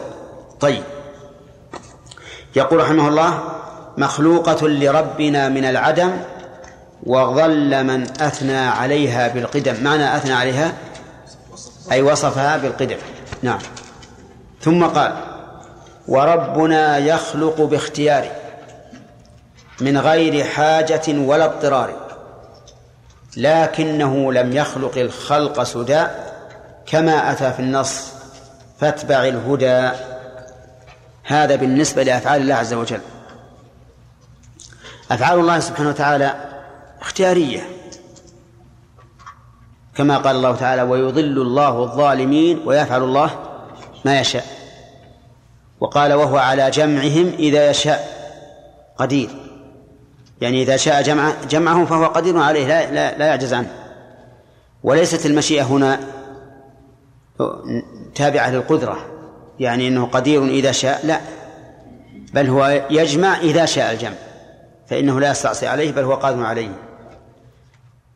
طيب. 0.59 0.83
يقول 2.55 2.79
رحمه 2.79 3.07
الله 3.07 3.43
مخلوقة 3.97 4.67
لربنا 4.67 5.49
من 5.49 5.65
العدم 5.65 6.11
وظل 7.03 7.83
من 7.83 8.03
أثنى 8.21 8.57
عليها 8.57 9.27
بالقدم. 9.27 9.83
معنى 9.83 10.17
أثنى 10.17 10.33
عليها؟ 10.33 10.73
أي 11.91 12.01
وصفها 12.01 12.57
بالقدم. 12.57 12.97
نعم. 13.43 13.59
ثم 14.61 14.85
قال 14.85 15.28
وربنا 16.09 16.97
يخلق 16.97 17.61
باختياره 17.61 18.31
من 19.81 19.97
غير 19.97 20.43
حاجة 20.43 21.01
ولا 21.07 21.45
اضطرار 21.45 21.93
لكنه 23.37 24.33
لم 24.33 24.53
يخلق 24.53 24.97
الخلق 24.97 25.63
سدى 25.63 26.05
كما 26.85 27.31
أتى 27.31 27.53
في 27.53 27.59
النص 27.59 28.11
فاتبع 28.79 29.23
الهدى. 29.23 29.89
هذا 31.23 31.55
بالنسبة 31.55 32.03
لأفعال 32.03 32.41
الله 32.41 32.55
عز 32.55 32.73
وجل. 32.73 33.01
أفعال 35.11 35.39
الله 35.39 35.59
سبحانه 35.59 35.89
وتعالى 35.89 36.35
اختيارية. 37.01 37.61
كما 39.95 40.17
قال 40.17 40.35
الله 40.35 40.55
تعالى 40.55 40.81
ويضل 40.81 41.41
الله 41.41 41.83
الظالمين 41.83 42.61
ويفعل 42.65 43.03
الله 43.03 43.29
ما 44.05 44.19
يشاء. 44.19 44.58
وقال 45.79 46.13
وهو 46.13 46.37
على 46.37 46.71
جمعهم 46.71 47.33
إذا 47.39 47.69
يشاء. 47.69 48.19
قدير. 48.97 49.29
يعني 50.41 50.63
إذا 50.63 50.77
شاء 50.77 51.01
جمع 51.01 51.33
جمعهم 51.49 51.85
فهو 51.85 52.05
قدير 52.05 52.37
عليه 52.37 52.67
لا, 52.67 52.91
لا, 52.91 53.17
لا 53.17 53.25
يعجز 53.25 53.53
عنه. 53.53 53.71
وليست 54.83 55.25
المشيئة 55.25 55.63
هنا 55.63 55.99
تابعة 58.15 58.49
للقدرة. 58.49 59.05
يعني 59.59 59.87
أنه 59.87 60.05
قدير 60.05 60.45
إذا 60.45 60.71
شاء 60.71 61.05
لا. 61.05 61.21
بل 62.33 62.49
هو 62.49 62.85
يجمع 62.89 63.37
إذا 63.37 63.65
شاء 63.65 63.91
الجمع. 63.91 64.15
فإنه 64.87 65.19
لا 65.19 65.31
يستعصي 65.31 65.67
عليه 65.67 65.91
بل 65.91 66.03
هو 66.03 66.13
قادر 66.13 66.45
عليه. 66.45 66.71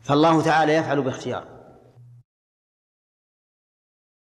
فالله 0.02 0.42
تعالى 0.42 0.74
يفعل 0.74 1.02
باختيار. 1.02 1.53